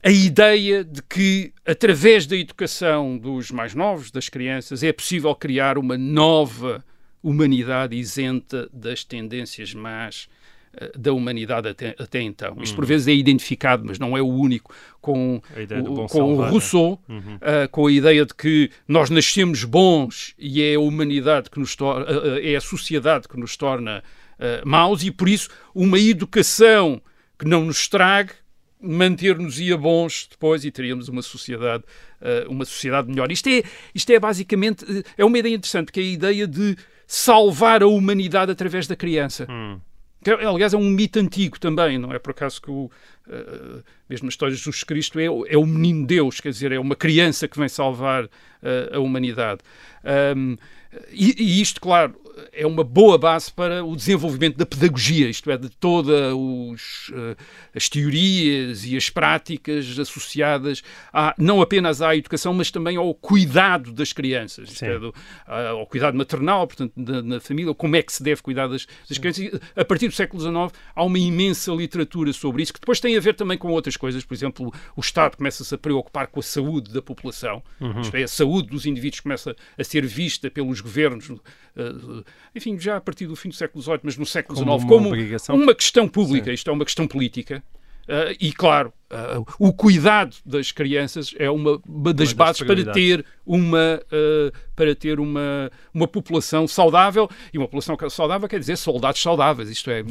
a 0.03 0.11
ideia 0.11 0.85
de 0.85 1.03
que, 1.03 1.53
através 1.65 2.27
da 2.27 2.37
educação 2.37 3.17
dos 3.19 3.51
mais 3.51 3.75
novos, 3.75 4.11
das 4.11 4.29
crianças, 4.29 4.83
é 4.83 4.93
possível 4.93 5.35
criar 5.35 5.79
uma 5.79 5.97
nova 5.99 6.85
humanidade 7.29 7.97
isenta 7.97 8.69
das 8.73 9.05
tendências 9.05 9.75
más 9.75 10.29
eh, 10.75 10.93
da 10.97 11.13
humanidade 11.13 11.69
até, 11.69 11.97
até 11.99 12.21
então. 12.21 12.57
Isto, 12.63 12.77
por 12.77 12.87
vezes, 12.87 13.09
é 13.09 13.13
identificado, 13.13 13.85
mas 13.85 13.99
não 13.99 14.17
é 14.17 14.23
o 14.23 14.29
único, 14.29 14.73
com, 15.01 15.41
o, 15.81 16.09
com 16.09 16.35
o 16.35 16.49
Rousseau, 16.49 17.01
ah, 17.41 17.69
com 17.69 17.87
a 17.87 17.93
ideia 17.93 18.25
de 18.25 18.35
que 18.35 18.71
nós 18.87 19.11
nascemos 19.11 19.65
bons 19.65 20.35
e 20.39 20.63
é 20.63 20.75
a 20.75 20.81
humanidade 20.81 21.51
que 21.51 21.59
nos 21.59 21.75
torna, 21.75 22.05
ah, 22.05 22.37
ah, 22.37 22.41
é 22.41 22.57
a 22.57 22.61
sociedade 22.61 23.29
que 23.29 23.39
nos 23.39 23.57
torna 23.57 24.05
ah, 24.39 24.63
maus 24.65 25.03
e, 25.03 25.11
por 25.11 25.29
isso, 25.29 25.49
uma 25.75 25.99
educação 25.99 27.01
que 27.39 27.47
não 27.47 27.65
nos 27.65 27.81
estrague 27.81 28.33
manter-nos-ia 28.81 29.77
bons 29.77 30.29
depois 30.31 30.65
e 30.65 30.71
teríamos 30.71 31.09
uma 31.09 31.23
sociedade, 31.23 31.85
eh, 32.21 32.47
uma 32.49 32.65
sociedade 32.65 33.09
melhor. 33.09 33.31
Isto 33.33 33.49
é, 33.49 33.63
isto 33.95 34.11
é 34.11 34.19
basicamente, 34.19 34.85
eh, 34.89 35.03
é 35.19 35.25
uma 35.25 35.39
ideia 35.39 35.55
interessante, 35.55 35.91
que 35.91 36.01
é 36.01 36.03
a 36.03 36.07
ideia 36.07 36.47
de 36.47 36.77
salvar 37.07 37.83
a 37.83 37.87
humanidade 37.87 38.51
através 38.53 38.87
da 38.87 38.97
criança. 38.97 39.47
Que, 40.25 40.31
aliás, 40.31 40.75
é 40.75 40.77
um 40.77 40.91
mito 40.91 41.19
antigo 41.21 41.59
também, 41.61 41.99
não 41.99 42.13
é 42.13 42.19
por 42.19 42.31
acaso 42.31 42.61
que 42.61 42.71
o, 42.71 42.91
eh, 43.31 43.83
mesmo 44.09 44.25
na 44.27 44.31
história 44.31 44.53
de 44.53 44.59
Jesus 44.59 44.83
Cristo 44.83 45.21
é, 45.21 45.31
o- 45.31 45.47
é 45.47 45.57
o 45.57 45.65
menino 45.65 46.05
Deus, 46.05 46.41
quer 46.41 46.49
dizer, 46.51 46.73
é 46.73 46.81
uma 46.81 46.97
criança 46.97 47.47
que 47.47 47.57
vem 47.59 47.69
salvar 47.69 48.29
eh, 48.63 48.91
a 48.93 48.99
humanidade. 48.99 49.61
Ahm, 50.03 50.57
e, 51.13 51.35
e 51.43 51.61
isto, 51.61 51.81
claro, 51.81 52.15
é 52.53 52.67
uma 52.67 52.85
boa 52.85 53.17
base 53.17 53.51
para 53.51 53.83
o 53.85 53.97
desenvolvimento 53.97 54.57
da 54.57 54.67
pedagogia, 54.67 55.29
isto 55.29 55.51
é, 55.51 55.57
de 55.57 55.71
todas 55.71 57.11
eh, 57.13 57.37
as 57.75 57.89
teorias 57.89 58.85
e 58.85 58.97
as 58.97 59.09
práticas 59.09 59.99
associadas 59.99 60.83
a, 61.13 61.35
não 61.39 61.61
apenas 61.63 62.03
à 62.03 62.15
educação, 62.17 62.53
mas 62.53 62.71
também 62.71 62.97
ao 62.97 63.15
cuidado 63.15 63.91
das 63.93 64.13
crianças, 64.13 64.71
isto 64.71 64.85
é, 64.85 64.99
do- 64.99 65.15
a- 65.47 65.69
ao 65.69 65.87
cuidado 65.87 66.17
maternal, 66.17 66.67
portanto, 66.67 66.93
da- 66.97 67.23
na 67.23 67.41
família, 67.41 67.75
como 67.75 67.97
é 67.97 68.03
que 68.03 68.13
se 68.13 68.23
deve 68.23 68.43
cuidar 68.43 68.67
das, 68.69 68.87
das 69.09 69.19
crianças. 69.19 69.45
E, 69.45 69.61
A 69.81 69.85
partir 69.85 70.09
do 70.09 70.15
século 70.15 70.41
XIX 70.43 70.79
há 70.95 71.05
uma 71.05 71.19
imensa 71.19 71.73
literatura 71.73 72.33
sobre 72.33 72.63
isso, 72.63 72.73
que 72.73 72.81
depois 72.81 73.01
tem 73.01 73.17
a 73.17 73.21
ver 73.21 73.35
também 73.35 73.57
com 73.59 73.69
outras 73.69 73.97
coisas. 73.97 74.25
Por 74.25 74.35
exemplo, 74.35 74.73
o 74.97 75.01
Estado 75.01 75.37
começa-se 75.37 75.75
a 75.75 75.79
preocupar 75.79 76.27
com 76.27 76.41
a 76.41 76.43
saúde 76.43 76.93
da 76.93 77.01
população, 77.03 77.63
isto 78.01 78.15
é, 78.17 78.23
a 78.25 78.29
saúde 78.29 78.69
dos 78.69 78.87
indivíduos 78.87 79.21
começa 79.21 79.57
a 79.79 79.85
ser 79.85 80.05
vista 80.07 80.51
pelos 80.51 80.81
governos, 80.87 81.31
eh, 81.77 82.23
enfim, 82.55 82.79
já 82.79 82.97
a 82.97 83.01
partir 83.01 83.27
do 83.27 83.37
fim 83.37 83.49
do 83.49 83.55
século 83.55 83.83
XVIII, 83.83 84.01
mas 84.03 84.17
no 84.17 84.25
século 84.25 84.57
XIX, 84.57 84.69
uma 84.69 84.87
como 84.87 85.09
obrigação. 85.09 85.57
uma 85.57 85.75
questão 85.75 86.09
pública. 86.09 86.53
Isto 86.53 86.71
é 86.71 86.73
uma 86.73 86.85
questão 86.85 87.07
política. 87.07 87.63
Uh, 88.09 88.31
e 88.41 88.53
claro, 88.53 88.93
uh, 89.11 89.45
o 89.59 89.73
cuidado 89.73 90.37
das 90.47 90.71
crianças 90.71 91.35
é 91.41 91.51
uma, 91.51 91.81
uma 91.85 92.15
das 92.15 92.29
das 92.29 92.33
bases 92.33 92.63
para 92.63 92.93
ter 92.93 93.25
uma 93.45 94.01
uh, 94.01 94.57
para 94.77 94.95
ter 94.95 95.19
uma, 95.19 95.71
uma 95.93 96.07
população 96.07 96.69
saudável 96.69 97.29
e 97.53 97.59
uma 97.59 97.67
população 97.67 97.97
saudável 98.11 98.49
quer 98.49 98.61
dizer 98.61 98.77
soldados 98.77 99.21
saudáveis 99.21 99.71
isto 99.71 99.91
é 99.91 100.05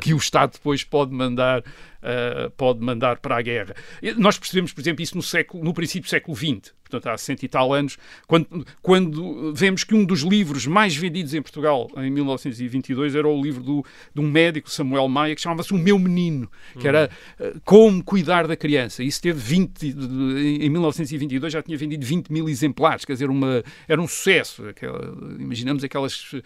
que 0.00 0.14
o 0.14 0.18
Estado 0.18 0.52
depois 0.52 0.84
pode 0.84 1.12
mandar 1.12 1.64
uh, 2.00 2.50
pode 2.56 2.80
mandar 2.80 3.18
para 3.18 3.36
a 3.36 3.42
guerra. 3.42 3.74
E 4.02 4.12
nós 4.12 4.38
percebemos 4.38 4.72
por 4.72 4.80
exemplo 4.80 5.02
isso 5.02 5.16
no 5.16 5.22
século 5.22 5.64
no 5.64 5.72
princípio 5.72 6.06
do 6.06 6.10
século 6.10 6.36
XX 6.36 6.74
portanto 6.88 7.06
há 7.06 7.16
cento 7.16 7.44
e 7.44 7.48
tal 7.48 7.72
anos 7.72 7.96
quando 8.26 8.66
quando 8.82 9.54
vemos 9.54 9.84
que 9.84 9.94
um 9.94 10.04
dos 10.04 10.22
livros 10.22 10.66
mais 10.66 10.96
vendidos 10.96 11.34
em 11.34 11.40
Portugal 11.40 11.88
em 11.96 12.10
1922 12.10 13.14
era 13.14 13.28
o 13.28 13.40
livro 13.40 13.62
do, 13.62 13.84
de 14.12 14.20
um 14.20 14.28
médico 14.28 14.68
Samuel 14.68 15.08
Maia 15.08 15.34
que 15.36 15.40
chamava-se 15.40 15.72
o 15.72 15.78
meu 15.78 15.98
menino 15.98 16.50
que 16.78 16.88
era 16.88 17.08
uh, 17.38 17.60
como 17.64 18.02
cuidar 18.02 18.46
da 18.46 18.56
criança. 18.56 19.02
Isso 19.02 19.20
teve 19.22 19.38
20 19.38 19.86
em 20.60 20.68
1922 20.68 21.52
já 21.52 21.62
tinha 21.62 21.78
vendido 21.78 22.04
20 22.04 22.32
mil 22.32 22.48
exemplares 22.48 23.04
quer 23.04 23.12
dizer 23.12 23.30
uma 23.30 23.62
era 23.86 24.00
um 24.00 24.08
sucesso 24.10 24.68
aquela, 24.68 25.14
imaginamos 25.38 25.82
aquelas 25.84 26.32
uh, 26.32 26.42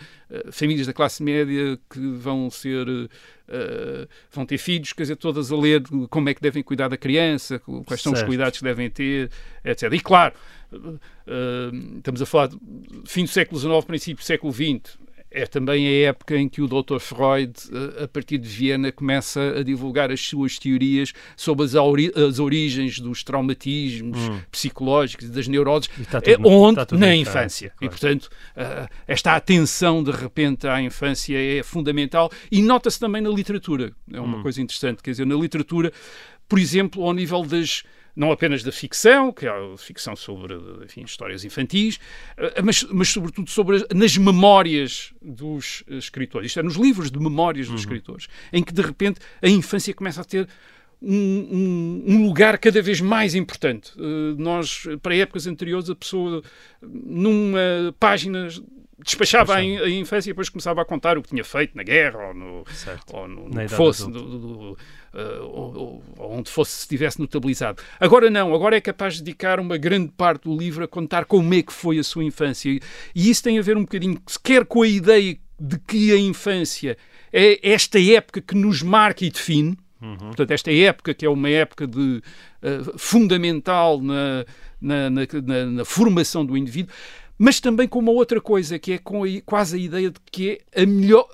famílias 0.52 0.86
da 0.86 0.92
classe 0.92 1.22
média 1.22 1.78
que 1.90 1.98
vão 1.98 2.50
ser 2.50 2.88
uh, 2.88 4.08
vão 4.30 4.46
ter 4.46 4.58
filhos, 4.58 4.92
quer 4.92 5.02
dizer, 5.02 5.16
todas 5.16 5.50
a 5.50 5.56
ler 5.56 5.82
como 6.10 6.28
é 6.28 6.34
que 6.34 6.40
devem 6.40 6.62
cuidar 6.62 6.88
da 6.88 6.96
criança, 6.96 7.58
quais 7.86 8.00
são 8.02 8.12
os 8.12 8.18
Certo. 8.18 8.28
cuidados 8.28 8.58
que 8.58 8.64
devem 8.64 8.88
ter, 8.90 9.30
etc. 9.64 9.92
E 9.92 10.00
claro, 10.00 10.34
uh, 10.72 11.96
estamos 11.96 12.22
a 12.22 12.26
falar 12.26 12.48
de 12.48 12.58
fim 13.06 13.24
do 13.24 13.30
século 13.30 13.60
XIX, 13.60 13.84
princípio 13.84 14.22
do 14.22 14.26
século 14.26 14.52
XX, 14.52 14.98
é 15.34 15.46
também 15.46 15.86
a 15.86 16.08
época 16.08 16.36
em 16.36 16.48
que 16.48 16.62
o 16.62 16.68
Dr. 16.68 16.98
Freud, 17.00 17.52
uh, 17.70 18.04
a 18.04 18.08
partir 18.08 18.38
de 18.38 18.48
Viena, 18.48 18.92
começa 18.92 19.40
a 19.58 19.62
divulgar 19.64 20.10
as 20.12 20.20
suas 20.20 20.58
teorias 20.58 21.12
sobre 21.36 21.64
as, 21.64 21.74
ori- 21.74 22.12
as 22.14 22.38
origens 22.38 23.00
dos 23.00 23.24
traumatismos 23.24 24.18
psicológicos 24.50 25.26
e 25.26 25.30
das 25.30 25.48
neuroses, 25.48 25.90
E 25.98 26.02
é 26.30 26.36
tudo 26.36 26.42
no- 26.42 26.48
onde? 26.50 26.86
tudo 26.86 26.98
na 26.98 27.14
infância. 27.14 27.66
infância, 27.66 27.66
E, 27.66 27.88
claro. 27.88 27.90
portanto, 27.92 28.28
ah, 28.56 28.88
esta 29.06 29.34
atenção 29.34 30.02
de 30.02 30.10
repente 30.10 30.66
à 30.66 30.80
infância 30.80 31.36
é 31.36 31.62
fundamental 31.62 32.30
e 32.50 32.62
nota-se 32.62 32.98
também 33.00 33.20
na 33.20 33.30
literatura. 33.30 33.92
É 34.12 34.20
Hum. 34.20 34.24
uma 34.24 34.42
coisa 34.42 34.62
interessante. 34.62 35.02
Quer 35.02 35.10
dizer, 35.10 35.26
na 35.26 35.34
literatura, 35.34 35.92
por 36.48 36.58
exemplo, 36.58 37.02
ao 37.04 37.12
nível 37.12 37.42
das. 37.44 37.82
Não 38.16 38.30
apenas 38.30 38.62
da 38.62 38.70
ficção, 38.70 39.32
que 39.32 39.44
é 39.46 39.48
a 39.50 39.76
ficção 39.76 40.14
sobre 40.14 40.54
enfim, 40.84 41.02
histórias 41.02 41.44
infantis, 41.44 41.98
ah, 42.38 42.62
mas, 42.62 42.84
mas 42.84 43.08
sobretudo 43.08 43.50
sobre 43.50 43.76
as- 43.76 43.86
nas 43.92 44.16
memórias 44.16 45.12
dos 45.20 45.82
eh, 45.88 45.96
escritores. 45.96 46.46
Isto 46.50 46.60
é, 46.60 46.62
nos 46.62 46.76
livros 46.76 47.10
de 47.10 47.18
memórias 47.18 47.66
Uhum. 47.66 47.72
dos 47.74 47.82
escritores, 47.82 48.28
em 48.52 48.62
que 48.62 48.72
de 48.72 48.82
repente 48.82 49.18
a 49.42 49.48
infância 49.48 49.92
começa 49.92 50.20
a 50.20 50.24
ter 50.24 50.48
um, 51.02 51.14
um- 52.08 52.14
um 52.14 52.26
lugar 52.26 52.56
cada 52.56 52.80
vez 52.80 53.00
mais 53.00 53.34
importante. 53.34 53.92
Uh, 53.98 54.34
nós, 54.38 54.84
para 55.02 55.14
épocas 55.16 55.46
anteriores, 55.46 55.90
a 55.90 55.94
pessoa, 55.94 56.40
numa 56.80 57.94
página, 57.98 58.48
despachava 59.02 59.54
a, 59.54 59.58
a 59.58 59.90
infância 59.90 60.28
e 60.30 60.32
depois 60.32 60.48
começava 60.48 60.80
a 60.82 60.84
contar 60.84 61.16
o 61.18 61.22
que 61.22 61.30
tinha 61.30 61.44
feito 61.44 61.76
na 61.76 61.82
guerra 61.82 62.28
ou 62.28 62.34
no, 62.34 62.64
Certo. 62.72 63.16
ou 63.16 63.26
no, 63.28 63.48
no 63.48 63.60
que 63.60 63.68
fosse, 63.68 64.02
do- 64.10 64.22
do- 64.22 64.38
do, 64.38 64.72
uh, 64.72 65.42
ou- 65.42 66.02
ou- 66.18 66.36
onde 66.38 66.50
fosse 66.50 66.72
se 66.72 66.80
estivesse 66.82 67.18
notabilizado. 67.20 67.82
Agora 67.98 68.30
não, 68.30 68.54
agora 68.54 68.76
é 68.76 68.80
capaz 68.80 69.14
de 69.14 69.22
dedicar 69.22 69.58
uma 69.58 69.76
grande 69.76 70.12
parte 70.16 70.44
do 70.44 70.56
livro 70.56 70.84
a 70.84 70.88
contar 70.88 71.24
como 71.24 71.52
é 71.54 71.62
que 71.62 71.72
foi 71.72 71.98
a 71.98 72.04
sua 72.04 72.22
infância. 72.24 72.70
E, 72.70 72.80
isso 73.14 73.42
tem 73.42 73.58
a 73.58 73.62
ver 73.62 73.76
um 73.76 73.82
bocadinho, 73.82 74.20
quer 74.42 74.64
com 74.64 74.82
a 74.82 74.88
ideia 74.88 75.36
de 75.58 75.78
que 75.78 76.12
a 76.12 76.18
infância 76.18 76.96
é 77.32 77.58
esta 77.72 78.00
época 78.00 78.40
que 78.40 78.54
nos 78.54 78.82
marca 78.82 79.24
e 79.24 79.30
define, 79.30 79.76
Portanto, 80.18 80.50
esta 80.50 80.70
época, 80.70 81.14
que 81.14 81.24
é 81.24 81.28
uma 81.30 81.48
época 81.48 81.86
de, 81.86 82.20
eh, 82.60 82.80
fundamental 82.98 84.00
na, 84.02 84.44
na, 84.78 85.08
na- 85.08 85.22
na- 85.42 85.66
na 85.66 85.84
formação 85.86 86.44
do 86.44 86.58
indivíduo, 86.58 86.94
mas 87.38 87.60
também 87.60 87.88
com 87.88 87.98
uma 87.98 88.12
outra 88.12 88.40
coisa, 88.40 88.78
que 88.78 88.92
é 88.92 88.98
com 88.98 89.24
a- 89.24 89.40
quase 89.44 89.76
a 89.76 89.78
ideia 89.78 90.10
de 90.10 90.18
que 90.30 90.60
é 90.74 90.82
a 90.82 90.86
melhor, 90.86 91.26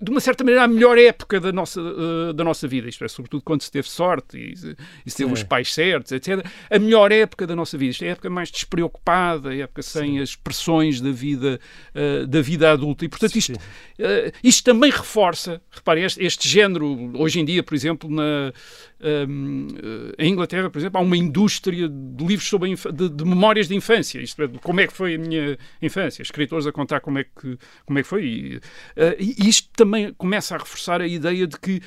de 0.00 0.12
uma 0.12 0.20
certa 0.20 0.44
maneira, 0.44 0.62
a 0.62 0.68
melhor 0.68 0.96
época 0.96 1.40
da 1.40 1.50
nossa, 1.50 1.80
eh, 1.80 2.32
da 2.32 2.44
nossa 2.44 2.68
vida. 2.68 2.88
Isto 2.88 3.04
é, 3.04 3.08
sobretudo 3.08 3.42
quando 3.42 3.62
se 3.62 3.70
teve 3.72 3.88
sorte 3.90 4.38
e, 4.38 4.56
se- 4.56 4.76
e 5.04 5.10
se 5.10 5.16
teve 5.16 5.28
Sim. 5.30 5.32
os 5.34 5.42
pais 5.42 5.74
certos, 5.74 6.12
etc. 6.12 6.46
A 6.70 6.78
melhor 6.78 7.10
época 7.10 7.44
da 7.48 7.56
nossa 7.56 7.76
vida. 7.76 7.90
Isto 7.90 8.04
é 8.04 8.08
a 8.08 8.10
época 8.12 8.30
mais 8.30 8.48
despreocupada, 8.48 9.48
a 9.50 9.56
época 9.56 9.82
sem 9.82 10.20
as 10.20 10.36
pressões 10.36 11.00
da 11.00 11.10
vida, 11.10 11.58
eh, 11.92 12.24
da 12.26 12.40
vida 12.40 12.70
adulta. 12.70 13.04
E, 13.04 13.08
portanto, 13.08 13.34
isto, 13.34 13.52
Sim. 13.54 13.58
eh, 13.98 14.30
isto 14.44 14.62
também 14.62 14.88
reforça, 14.92 15.60
reparem, 15.68 16.04
este, 16.04 16.22
este 16.24 16.48
género, 16.48 17.10
hoje 17.20 17.40
em 17.40 17.44
dia, 17.44 17.64
por 17.64 17.74
exemplo, 17.74 18.08
na, 18.08 18.52
hum, 19.00 19.68
eh, 19.76 20.24
em 20.24 20.32
Inglaterra, 20.32 20.70
por 20.70 20.78
exemplo, 20.78 20.98
há 20.98 21.02
uma 21.02 21.16
indústria 21.16 21.88
de 21.88 22.24
livros 22.24 22.48
sobre 22.48 22.74
de, 22.74 23.08
de 23.08 23.24
memórias 23.24 23.68
de 23.68 23.74
infância, 23.74 24.20
isto 24.20 24.42
é, 24.42 24.48
como 24.62 24.80
é 24.80 24.86
que 24.86 24.92
foi 24.92 25.14
a 25.14 25.18
minha 25.18 25.58
infância, 25.80 26.22
escritores 26.22 26.66
a 26.66 26.72
contar 26.72 27.00
como 27.00 27.18
é 27.18 27.24
que, 27.24 27.58
como 27.86 27.98
é 27.98 28.02
que 28.02 28.08
foi. 28.08 28.24
E, 28.24 28.60
eh, 28.96 29.16
e 29.18 29.48
isto 29.48 29.68
também 29.76 30.12
começa 30.14 30.54
a 30.54 30.58
reforçar 30.58 31.00
a 31.00 31.06
ideia 31.06 31.46
de 31.46 31.58
que 31.58 31.80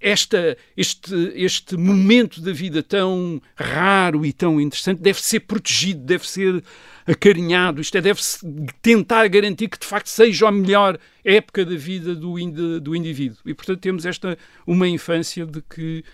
esta, 0.00 0.56
este, 0.74 1.14
este 1.34 1.76
momento 1.76 2.40
da 2.40 2.52
vida 2.52 2.82
tão 2.82 3.40
raro 3.54 4.24
e 4.24 4.32
tão 4.32 4.58
interessante 4.58 5.02
deve 5.02 5.20
ser 5.22 5.40
protegido, 5.40 6.00
deve 6.00 6.26
ser 6.26 6.64
acarinhado, 7.06 7.80
isto 7.80 7.98
é, 7.98 8.00
deve-se 8.00 8.38
tentar 8.80 9.28
garantir 9.28 9.68
que 9.68 9.78
de 9.78 9.86
facto 9.86 10.06
seja 10.06 10.48
a 10.48 10.52
melhor 10.52 10.98
época 11.22 11.66
da 11.66 11.76
vida 11.76 12.14
do, 12.14 12.80
do 12.80 12.96
indivíduo. 12.96 13.38
E 13.44 13.52
portanto 13.52 13.80
temos 13.80 14.06
esta 14.06 14.38
uma 14.66 14.88
infância 14.88 15.44
de 15.44 15.60
que 15.62 16.02
Uh, 16.02 16.04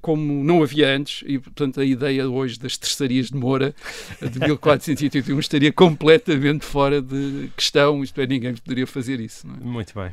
como 0.00 0.44
não 0.44 0.62
havia 0.62 0.94
antes, 0.94 1.22
e 1.26 1.38
portanto 1.38 1.80
a 1.80 1.84
ideia 1.84 2.28
hoje 2.28 2.58
das 2.58 2.76
terçarias 2.76 3.28
de 3.28 3.36
Moura 3.36 3.74
de 4.20 4.38
1481 4.38 5.38
estaria 5.38 5.72
completamente 5.72 6.64
fora 6.64 7.00
de 7.00 7.50
questão, 7.56 8.02
isto 8.02 8.20
é, 8.20 8.26
ninguém 8.26 8.54
poderia 8.54 8.86
fazer 8.86 9.20
isso. 9.20 9.46
É? 9.46 9.64
Muito 9.64 9.94
bem. 9.94 10.10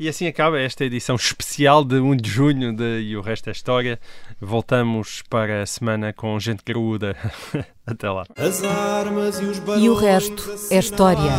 E 0.00 0.08
assim 0.08 0.26
acaba 0.26 0.58
esta 0.58 0.82
edição 0.82 1.14
especial 1.14 1.84
de 1.84 1.96
1 1.96 2.16
de 2.16 2.30
junho 2.30 2.74
de 2.74 3.00
E 3.02 3.18
o 3.18 3.20
Resto 3.20 3.50
é 3.50 3.52
História. 3.52 4.00
Voltamos 4.40 5.22
para 5.28 5.60
a 5.60 5.66
semana 5.66 6.10
com 6.10 6.40
gente 6.40 6.62
graúda. 6.64 7.14
Até 7.86 8.10
lá. 8.10 8.24
E 9.78 9.90
o 9.90 9.94
resto 9.94 10.42
é 10.70 10.78
história. 10.78 11.30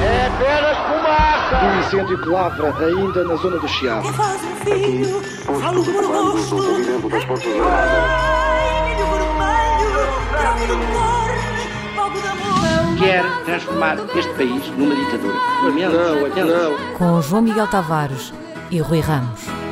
É 0.00 0.26
apenas 0.26 0.78
fumaça! 0.78 1.66
O 1.66 1.80
incêndio 1.80 2.22
que 2.22 2.28
lavra 2.28 2.86
ainda 2.86 3.24
na 3.24 3.34
zona 3.34 3.58
do 3.58 3.66
Chiado. 3.66 4.02
Quem 4.02 4.12
faz 4.12 4.44
um 4.44 4.54
filho, 4.56 5.20
falo 5.60 5.84
por 5.84 6.06
gosto. 6.06 6.56
Ai, 7.64 8.94
milho 8.94 9.06
vermelho, 9.10 10.06
fogo 10.38 10.66
de 10.66 10.72
amor. 10.72 11.17
Quer 12.98 13.24
transformar 13.44 13.96
este 14.16 14.32
país 14.34 14.66
numa 14.76 14.94
ditadura. 14.94 15.36
Não, 15.62 16.44
não. 16.46 16.96
Com 16.98 17.22
João 17.22 17.42
Miguel 17.42 17.68
Tavares 17.68 18.32
e 18.70 18.80
Rui 18.80 19.00
Ramos. 19.00 19.67